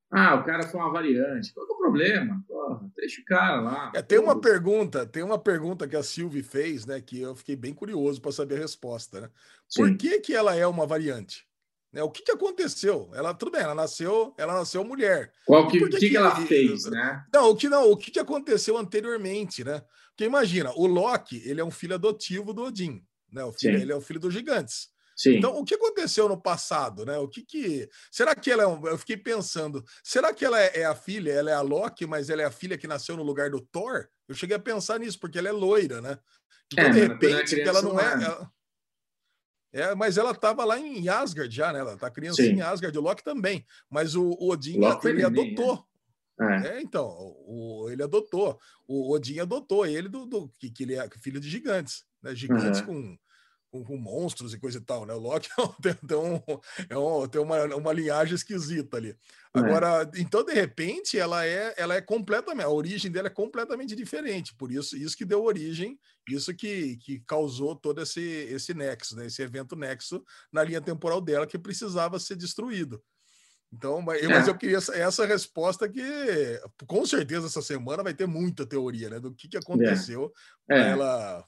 Ah, 0.09 0.35
o 0.35 0.43
cara 0.43 0.63
foi 0.63 0.79
uma 0.79 0.91
variante. 0.91 1.53
Qual 1.53 1.67
é 1.67 1.71
o 1.71 1.77
problema? 1.77 2.43
Porra, 2.47 2.89
deixa 2.95 3.21
o 3.21 3.25
cara 3.25 3.61
lá. 3.61 3.91
É, 3.93 4.01
tem 4.01 4.19
uma 4.19 4.39
pergunta, 4.39 5.05
tem 5.05 5.21
uma 5.21 5.37
pergunta 5.37 5.87
que 5.87 5.95
a 5.95 6.03
Silvia 6.03 6.43
fez, 6.43 6.85
né? 6.85 7.01
Que 7.01 7.21
eu 7.21 7.35
fiquei 7.35 7.55
bem 7.55 7.73
curioso 7.73 8.21
para 8.21 8.31
saber 8.31 8.55
a 8.55 8.59
resposta, 8.59 9.21
né? 9.21 9.29
Por 9.75 9.97
que, 9.97 10.19
que 10.21 10.33
ela 10.33 10.55
é 10.55 10.65
uma 10.65 10.87
variante? 10.87 11.45
Né, 11.91 12.03
o 12.03 12.11
que, 12.11 12.21
que 12.21 12.31
aconteceu? 12.31 13.09
Ela, 13.13 13.33
tudo 13.33 13.51
bem, 13.51 13.61
ela 13.61 13.73
nasceu, 13.73 14.33
ela 14.37 14.53
nasceu 14.53 14.83
mulher. 14.83 15.31
Qual 15.45 15.67
que, 15.69 15.79
que, 15.79 15.97
que, 15.97 16.09
que 16.09 16.17
ela 16.17 16.35
fez, 16.45 16.85
né? 16.85 17.25
Não, 17.33 17.49
o 17.49 17.55
que 17.55 17.69
não, 17.69 17.89
o 17.89 17.97
que, 17.97 18.11
que 18.11 18.19
aconteceu 18.19 18.77
anteriormente, 18.77 19.63
né? 19.63 19.81
Porque 20.09 20.25
imagina, 20.25 20.71
o 20.75 20.85
Loki, 20.85 21.41
ele 21.45 21.61
é 21.61 21.63
um 21.63 21.71
filho 21.71 21.95
adotivo 21.95 22.53
do 22.53 22.63
Odin, 22.63 23.03
né? 23.31 23.43
O 23.43 23.53
filho, 23.53 23.79
ele 23.79 23.91
é 23.91 23.95
o 23.95 24.01
filho 24.01 24.19
dos 24.19 24.33
gigantes. 24.33 24.89
Sim. 25.17 25.37
Então, 25.37 25.57
o 25.57 25.65
que 25.65 25.73
aconteceu 25.73 26.29
no 26.29 26.39
passado, 26.39 27.03
né? 27.03 27.17
O 27.17 27.27
que 27.27 27.43
que 27.43 27.89
será 28.11 28.35
que 28.35 28.51
ela 28.51 28.61
é 28.61 28.67
um... 28.67 28.85
eu 28.87 28.99
fiquei 28.99 29.17
pensando, 29.17 29.83
será 30.03 30.31
que 30.31 30.45
ela 30.45 30.61
é, 30.61 30.81
é, 30.81 30.85
a 30.85 30.93
filha, 30.93 31.31
ela 31.31 31.49
é 31.49 31.55
a 31.55 31.61
Loki, 31.61 32.05
mas 32.05 32.29
ela 32.29 32.43
é 32.43 32.45
a 32.45 32.51
filha 32.51 32.77
que 32.77 32.85
nasceu 32.85 33.17
no 33.17 33.23
lugar 33.23 33.49
do 33.49 33.59
Thor? 33.59 34.07
Eu 34.27 34.35
cheguei 34.35 34.55
a 34.55 34.59
pensar 34.59 34.99
nisso 34.99 35.19
porque 35.19 35.39
ela 35.39 35.49
é 35.49 35.51
loira, 35.51 35.99
né? 36.01 36.19
Então, 36.71 36.85
é, 36.85 36.89
de 36.91 36.99
repente, 36.99 37.59
ela 37.59 37.81
não 37.81 37.99
é, 37.99 38.13
ela... 38.13 38.51
é, 39.73 39.95
mas 39.95 40.19
ela 40.19 40.31
estava 40.31 40.63
lá 40.63 40.77
em 40.77 41.09
Asgard 41.09 41.53
já, 41.53 41.73
né? 41.73 41.79
Ela 41.79 41.97
tá 41.97 42.11
criança 42.11 42.43
em 42.43 42.61
Asgard, 42.61 42.95
o 42.95 43.01
Loki 43.01 43.23
também, 43.23 43.65
mas 43.89 44.13
o, 44.13 44.23
o 44.23 44.51
Odin 44.51 44.77
Loki 44.77 45.07
ele 45.07 45.25
adotou. 45.25 45.83
Né? 46.37 46.61
É. 46.63 46.77
é. 46.77 46.81
então, 46.81 47.07
o, 47.09 47.87
ele 47.89 48.03
adotou. 48.03 48.59
O 48.87 49.11
Odin 49.11 49.39
adotou 49.39 49.83
ele 49.83 50.09
do, 50.09 50.27
do 50.27 50.47
que, 50.59 50.69
que 50.69 50.83
ele 50.83 50.93
é 50.93 51.09
filho 51.19 51.39
de 51.39 51.49
gigantes, 51.49 52.05
né? 52.21 52.35
Gigantes 52.35 52.81
uhum. 52.81 52.85
com 52.85 53.17
com, 53.71 53.83
com, 53.83 53.97
monstros 53.97 54.53
e 54.53 54.59
coisa 54.59 54.77
e 54.77 54.81
tal, 54.81 55.05
né? 55.05 55.13
O 55.13 55.19
Loki 55.19 55.49
tem, 55.81 55.93
tem, 55.93 56.17
um, 56.17 56.41
é 56.89 56.97
um, 56.97 57.27
tem 57.27 57.41
uma, 57.41 57.63
uma 57.75 57.93
linhagem 57.93 58.35
esquisita 58.35 58.97
ali. 58.97 59.09
É. 59.09 59.59
Agora, 59.59 60.09
é. 60.13 60.19
então, 60.19 60.43
de 60.43 60.53
repente, 60.53 61.17
ela 61.17 61.45
é, 61.45 61.73
ela 61.77 61.95
é 61.95 62.01
completamente, 62.01 62.65
a 62.65 62.69
origem 62.69 63.11
dela 63.11 63.27
é 63.27 63.31
completamente 63.31 63.95
diferente. 63.95 64.55
Por 64.55 64.71
isso, 64.71 64.95
isso 64.95 65.17
que 65.17 65.25
deu 65.25 65.43
origem, 65.43 65.99
isso 66.29 66.53
que, 66.53 66.97
que 66.97 67.19
causou 67.21 67.75
todo 67.75 68.01
esse, 68.01 68.21
esse 68.21 68.73
nexo, 68.73 69.15
né? 69.15 69.25
Esse 69.25 69.41
evento 69.41 69.75
nexo 69.75 70.23
na 70.51 70.63
linha 70.63 70.81
temporal 70.81 71.21
dela 71.21 71.47
que 71.47 71.57
precisava 71.57 72.19
ser 72.19 72.35
destruído. 72.35 73.01
Então, 73.71 74.01
mas, 74.01 74.23
é. 74.23 74.27
mas 74.27 74.47
eu 74.47 74.57
queria 74.57 74.77
essa, 74.77 74.95
essa, 74.95 75.25
resposta 75.25 75.89
que, 75.89 76.01
com 76.87 77.05
certeza, 77.05 77.47
essa 77.47 77.61
semana 77.61 78.01
vai 78.01 78.13
ter 78.13 78.25
muita 78.25 78.65
teoria, 78.65 79.09
né? 79.09 79.19
Do 79.19 79.33
que, 79.33 79.47
que 79.47 79.57
é. 79.57 79.59
aconteceu 79.59 80.31
é. 80.69 80.73
para 80.73 80.87
ela 80.87 81.45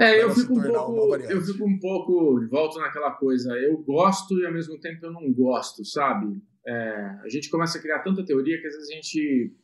é, 0.00 0.22
eu 0.22 0.34
fico, 0.34 0.58
um 0.58 0.62
pouco, 0.62 1.16
eu 1.16 1.42
fico 1.42 1.64
um 1.64 1.78
pouco 1.78 2.40
de 2.40 2.46
volta 2.46 2.80
naquela 2.80 3.10
coisa. 3.10 3.52
Eu 3.58 3.76
gosto 3.78 4.38
e 4.38 4.46
ao 4.46 4.52
mesmo 4.52 4.80
tempo 4.80 5.04
eu 5.04 5.12
não 5.12 5.30
gosto, 5.32 5.84
sabe? 5.84 6.40
É, 6.66 7.18
a 7.22 7.28
gente 7.28 7.50
começa 7.50 7.76
a 7.76 7.82
criar 7.82 7.98
tanta 7.98 8.24
teoria 8.24 8.58
que 8.60 8.66
às 8.66 8.74
vezes 8.74 8.90
a 8.90 8.94
gente 8.94 9.54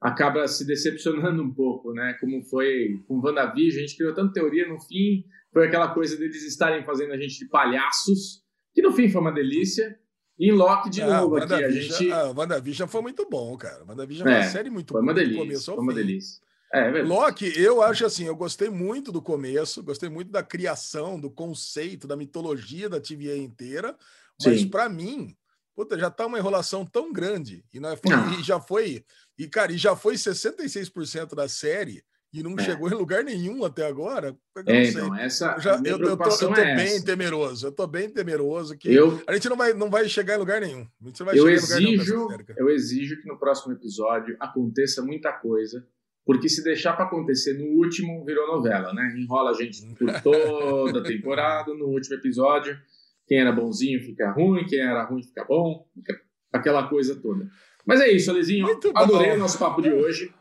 acaba 0.00 0.46
se 0.46 0.66
decepcionando 0.66 1.42
um 1.42 1.52
pouco, 1.52 1.92
né? 1.92 2.14
Como 2.20 2.42
foi 2.44 3.02
com 3.08 3.20
WandaVision, 3.20 3.78
a 3.78 3.86
gente 3.86 3.96
criou 3.96 4.14
tanta 4.14 4.34
teoria, 4.34 4.68
no 4.68 4.78
fim 4.78 5.24
foi 5.50 5.66
aquela 5.66 5.94
coisa 5.94 6.14
deles 6.18 6.46
estarem 6.46 6.84
fazendo 6.84 7.14
a 7.14 7.16
gente 7.16 7.38
de 7.38 7.48
palhaços, 7.48 8.42
que 8.74 8.82
no 8.82 8.92
fim 8.92 9.08
foi 9.08 9.22
uma 9.22 9.32
delícia. 9.32 9.98
E 10.38 10.50
em 10.50 10.52
Loki 10.52 10.90
de 10.90 11.00
ah, 11.00 11.22
novo 11.22 11.36
aqui, 11.36 11.54
a 11.54 11.70
gente... 11.70 12.12
A 12.12 12.30
WandaVision 12.32 12.86
foi 12.86 13.00
muito 13.00 13.26
bom, 13.30 13.56
cara. 13.56 13.82
WandaVision 13.88 14.28
é 14.28 14.40
uma 14.40 14.42
série 14.44 14.68
muito 14.68 14.92
foi 14.92 15.00
uma 15.00 15.14
delícia, 15.14 15.72
foi 15.74 15.82
uma 15.82 15.94
delícia. 15.94 16.45
É, 16.72 17.02
Loki, 17.02 17.52
eu 17.56 17.80
acho 17.80 18.04
assim, 18.04 18.24
eu 18.24 18.34
gostei 18.34 18.68
muito 18.68 19.12
do 19.12 19.22
começo, 19.22 19.82
gostei 19.82 20.08
muito 20.08 20.30
da 20.30 20.42
criação, 20.42 21.18
do 21.18 21.30
conceito, 21.30 22.06
da 22.06 22.16
mitologia 22.16 22.88
da 22.88 23.00
TVA 23.00 23.36
inteira, 23.36 23.96
mas 24.44 24.64
para 24.64 24.88
mim, 24.88 25.36
puta, 25.74 25.98
já 25.98 26.10
tá 26.10 26.26
uma 26.26 26.38
enrolação 26.38 26.84
tão 26.84 27.12
grande 27.12 27.64
e, 27.72 27.78
não 27.78 27.90
é, 27.90 27.96
foi, 27.96 28.16
não. 28.16 28.32
e 28.38 28.42
já 28.42 28.60
foi, 28.60 29.04
e 29.38 29.46
cara, 29.46 29.72
e 29.72 29.78
já 29.78 29.94
foi 29.94 30.14
66% 30.14 31.34
da 31.34 31.48
série 31.48 32.02
e 32.32 32.42
não 32.42 32.54
é. 32.58 32.62
chegou 32.62 32.90
em 32.90 32.94
lugar 32.94 33.24
nenhum 33.24 33.64
até 33.64 33.86
agora. 33.86 34.36
É, 34.66 34.88
então, 34.88 35.14
essa 35.14 35.54
eu, 35.56 35.60
já, 35.60 35.76
eu, 35.84 35.98
eu, 35.98 36.16
tô, 36.16 36.24
eu 36.24 36.38
tô 36.38 36.54
é 36.54 36.76
bem 36.76 36.96
essa. 36.96 37.04
temeroso, 37.04 37.66
eu 37.66 37.72
tô 37.72 37.86
bem 37.86 38.10
temeroso 38.10 38.76
que 38.76 38.92
eu, 38.92 39.22
a 39.26 39.34
gente 39.34 39.48
não 39.48 39.56
vai, 39.56 39.72
não 39.72 39.88
vai 39.88 40.08
chegar 40.08 40.34
em 40.34 40.38
lugar 40.38 40.60
nenhum. 40.60 40.86
A 41.00 41.06
gente 41.06 41.20
não 41.20 41.26
vai 41.26 41.38
eu 41.38 41.48
exijo, 41.48 42.28
eu 42.56 42.68
exijo 42.68 43.20
que 43.20 43.28
no 43.28 43.38
próximo 43.38 43.72
episódio 43.72 44.36
aconteça 44.40 45.02
muita 45.02 45.32
coisa, 45.32 45.86
porque 46.26 46.48
se 46.48 46.64
deixar 46.64 46.94
para 46.94 47.04
acontecer 47.04 47.54
no 47.56 47.78
último, 47.78 48.24
virou 48.24 48.48
novela, 48.48 48.92
né? 48.92 49.14
Enrola 49.16 49.50
a 49.50 49.54
gente 49.54 49.80
por 49.94 50.20
toda 50.20 50.98
a 50.98 51.02
temporada, 51.02 51.72
no 51.72 51.86
último 51.86 52.16
episódio, 52.16 52.76
quem 53.28 53.38
era 53.38 53.52
bonzinho 53.52 54.00
fica 54.00 54.32
ruim, 54.32 54.66
quem 54.66 54.80
era 54.80 55.04
ruim 55.04 55.22
fica 55.22 55.44
bom, 55.44 55.86
aquela 56.52 56.88
coisa 56.88 57.14
toda. 57.22 57.48
Mas 57.86 58.00
é 58.00 58.10
isso, 58.10 58.28
Alezinho. 58.28 58.66
Adorei 58.96 59.30
o 59.30 59.38
nosso 59.38 59.56
papo 59.56 59.80
de 59.80 59.92
hoje. 59.92 60.34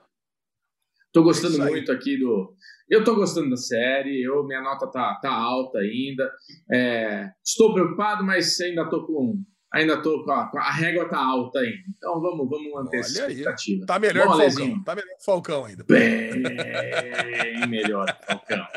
Tô 1.13 1.23
gostando 1.23 1.61
é 1.61 1.69
muito 1.69 1.91
aqui 1.91 2.17
do. 2.17 2.53
Eu 2.89 3.03
tô 3.03 3.15
gostando 3.15 3.51
da 3.51 3.55
série, 3.55 4.21
eu, 4.21 4.43
minha 4.43 4.61
nota 4.61 4.87
tá, 4.87 5.15
tá 5.21 5.31
alta 5.31 5.77
ainda. 5.77 6.29
É, 6.69 7.29
estou 7.43 7.73
preocupado, 7.73 8.25
mas 8.25 8.59
ainda 8.59 8.89
tô 8.89 9.05
com. 9.05 9.41
Ainda 9.75 10.01
tô 10.01 10.23
com 10.23 10.31
a, 10.31 10.49
a 10.55 10.71
régua 10.71 11.09
tá 11.09 11.17
alta 11.17 11.59
ainda. 11.59 11.83
Então 11.97 12.21
vamos, 12.21 12.49
vamos 12.49 12.71
manter 12.71 12.95
Olha 12.95 12.99
essa 13.01 13.27
expectativa. 13.27 13.81
Aí. 13.81 13.85
Tá 13.85 13.99
melhor 13.99 14.25
Bom, 14.25 14.37
que 14.37 14.45
o 14.45 14.51
Falcão. 14.51 14.83
Tá 14.85 14.95
melhor 14.95 15.07
que 15.07 15.21
o 15.21 15.25
Falcão 15.25 15.65
ainda. 15.65 15.83
Bem 15.83 17.67
melhor 17.67 18.05
que 18.05 18.23
o 18.23 18.25
Falcão. 18.25 18.67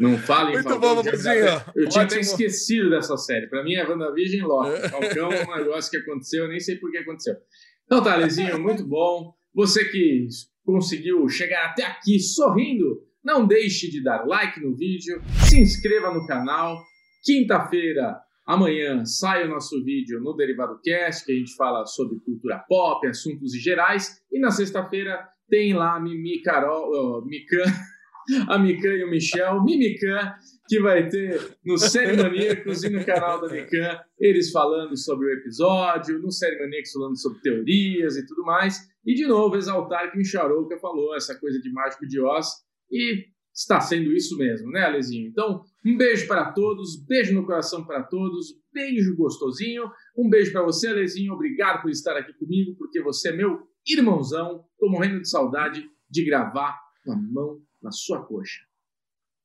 Não 0.00 0.18
fale 0.18 0.54
Muito 0.54 0.68
Falcão. 0.68 0.94
Muito 0.94 1.04
bom, 1.04 1.04
Babuzinho. 1.04 1.62
Eu 1.76 1.88
tinha 1.88 2.02
Ótimo. 2.02 2.20
esquecido 2.20 2.90
dessa 2.90 3.16
série. 3.16 3.46
Pra 3.46 3.62
mim 3.62 3.74
é 3.74 3.88
WandaVision 3.88 4.48
Loki. 4.48 4.88
Falcão 4.88 5.32
é 5.32 5.46
um 5.46 5.56
negócio 5.56 5.88
que 5.88 5.98
aconteceu, 5.98 6.42
eu 6.42 6.50
nem 6.50 6.58
sei 6.58 6.74
por 6.76 6.90
que 6.90 6.98
aconteceu. 6.98 7.36
Então 7.84 8.02
tá, 8.02 8.16
Lezinho, 8.16 8.58
muito 8.58 8.84
bom. 8.84 9.34
Você 9.54 9.84
que 9.84 10.26
conseguiu 10.64 11.28
chegar 11.28 11.66
até 11.66 11.84
aqui 11.84 12.18
sorrindo, 12.18 13.04
não 13.24 13.46
deixe 13.46 13.88
de 13.88 14.02
dar 14.02 14.26
like 14.26 14.60
no 14.60 14.76
vídeo, 14.76 15.22
se 15.48 15.60
inscreva 15.60 16.12
no 16.12 16.26
canal. 16.26 16.76
Quinta-feira, 17.22 18.18
amanhã, 18.46 19.04
sai 19.04 19.44
o 19.44 19.48
nosso 19.48 19.82
vídeo 19.84 20.20
no 20.20 20.34
Derivado 20.34 20.78
Cast, 20.82 21.24
que 21.24 21.32
a 21.32 21.34
gente 21.34 21.54
fala 21.56 21.84
sobre 21.86 22.20
cultura 22.20 22.64
pop, 22.68 23.06
assuntos 23.06 23.52
gerais. 23.60 24.22
E 24.30 24.38
na 24.38 24.50
sexta-feira 24.50 25.28
tem 25.48 25.74
lá 25.74 25.96
a 25.96 26.00
Mimi 26.00 26.40
Carol, 26.42 27.22
a 28.48 28.58
Mikan 28.58 28.92
e 28.92 29.04
o 29.04 29.10
Michel, 29.10 29.62
Mimikan, 29.62 30.34
que 30.68 30.80
vai 30.80 31.08
ter 31.08 31.56
no 31.64 31.78
Série 31.78 32.16
Maníacos 32.16 32.82
e 32.82 32.90
no 32.90 33.04
canal 33.04 33.40
da 33.40 33.48
Mikan, 33.48 34.00
eles 34.18 34.50
falando 34.50 34.96
sobre 34.96 35.26
o 35.26 35.38
episódio, 35.38 36.18
no 36.20 36.30
Série 36.30 36.58
Maníacos 36.58 36.92
falando 36.92 37.20
sobre 37.20 37.40
teorias 37.40 38.16
e 38.16 38.26
tudo 38.26 38.44
mais. 38.44 38.88
E 39.04 39.14
de 39.14 39.26
novo, 39.26 39.56
exaltar 39.56 40.10
que 40.10 40.16
o 40.16 40.18
Micharouca 40.18 40.78
falou 40.78 41.14
essa 41.14 41.38
coisa 41.38 41.60
de 41.60 41.70
mágico 41.72 42.06
de 42.06 42.20
Oz, 42.20 42.48
e 42.90 43.26
está 43.56 43.80
sendo 43.80 44.12
isso 44.12 44.36
mesmo, 44.36 44.70
né, 44.70 44.84
Alezinho? 44.84 45.28
Então, 45.28 45.64
um 45.84 45.96
beijo 45.96 46.28
para 46.28 46.52
todos, 46.52 47.02
beijo 47.06 47.32
no 47.32 47.46
coração 47.46 47.86
para 47.86 48.02
todos, 48.02 48.54
beijo 48.72 49.16
gostosinho, 49.16 49.90
um 50.16 50.28
beijo 50.28 50.52
para 50.52 50.62
você, 50.62 50.88
Alezinho, 50.88 51.32
obrigado 51.32 51.80
por 51.80 51.90
estar 51.90 52.16
aqui 52.16 52.34
comigo, 52.34 52.76
porque 52.76 53.02
você 53.02 53.30
é 53.30 53.36
meu 53.36 53.66
irmãozão, 53.88 54.64
tô 54.78 54.90
morrendo 54.90 55.20
de 55.20 55.28
saudade 55.28 55.88
de 56.10 56.24
gravar 56.24 56.78
com 57.02 57.12
a 57.12 57.16
mão 57.16 57.62
na 57.82 57.90
sua 57.90 58.24
coxa. 58.26 58.60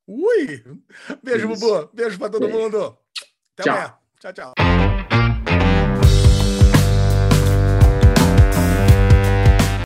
Ui! 0.07 0.61
Beijo, 1.23 1.47
Bubu. 1.47 1.89
Beijo 1.93 2.19
para 2.19 2.29
todo 2.29 2.47
beijo. 2.47 2.57
mundo. 2.57 2.97
Até 3.53 3.63
tchau. 3.63 3.73
amanhã. 3.73 3.93
Tchau, 4.19 4.33
tchau. 4.33 4.90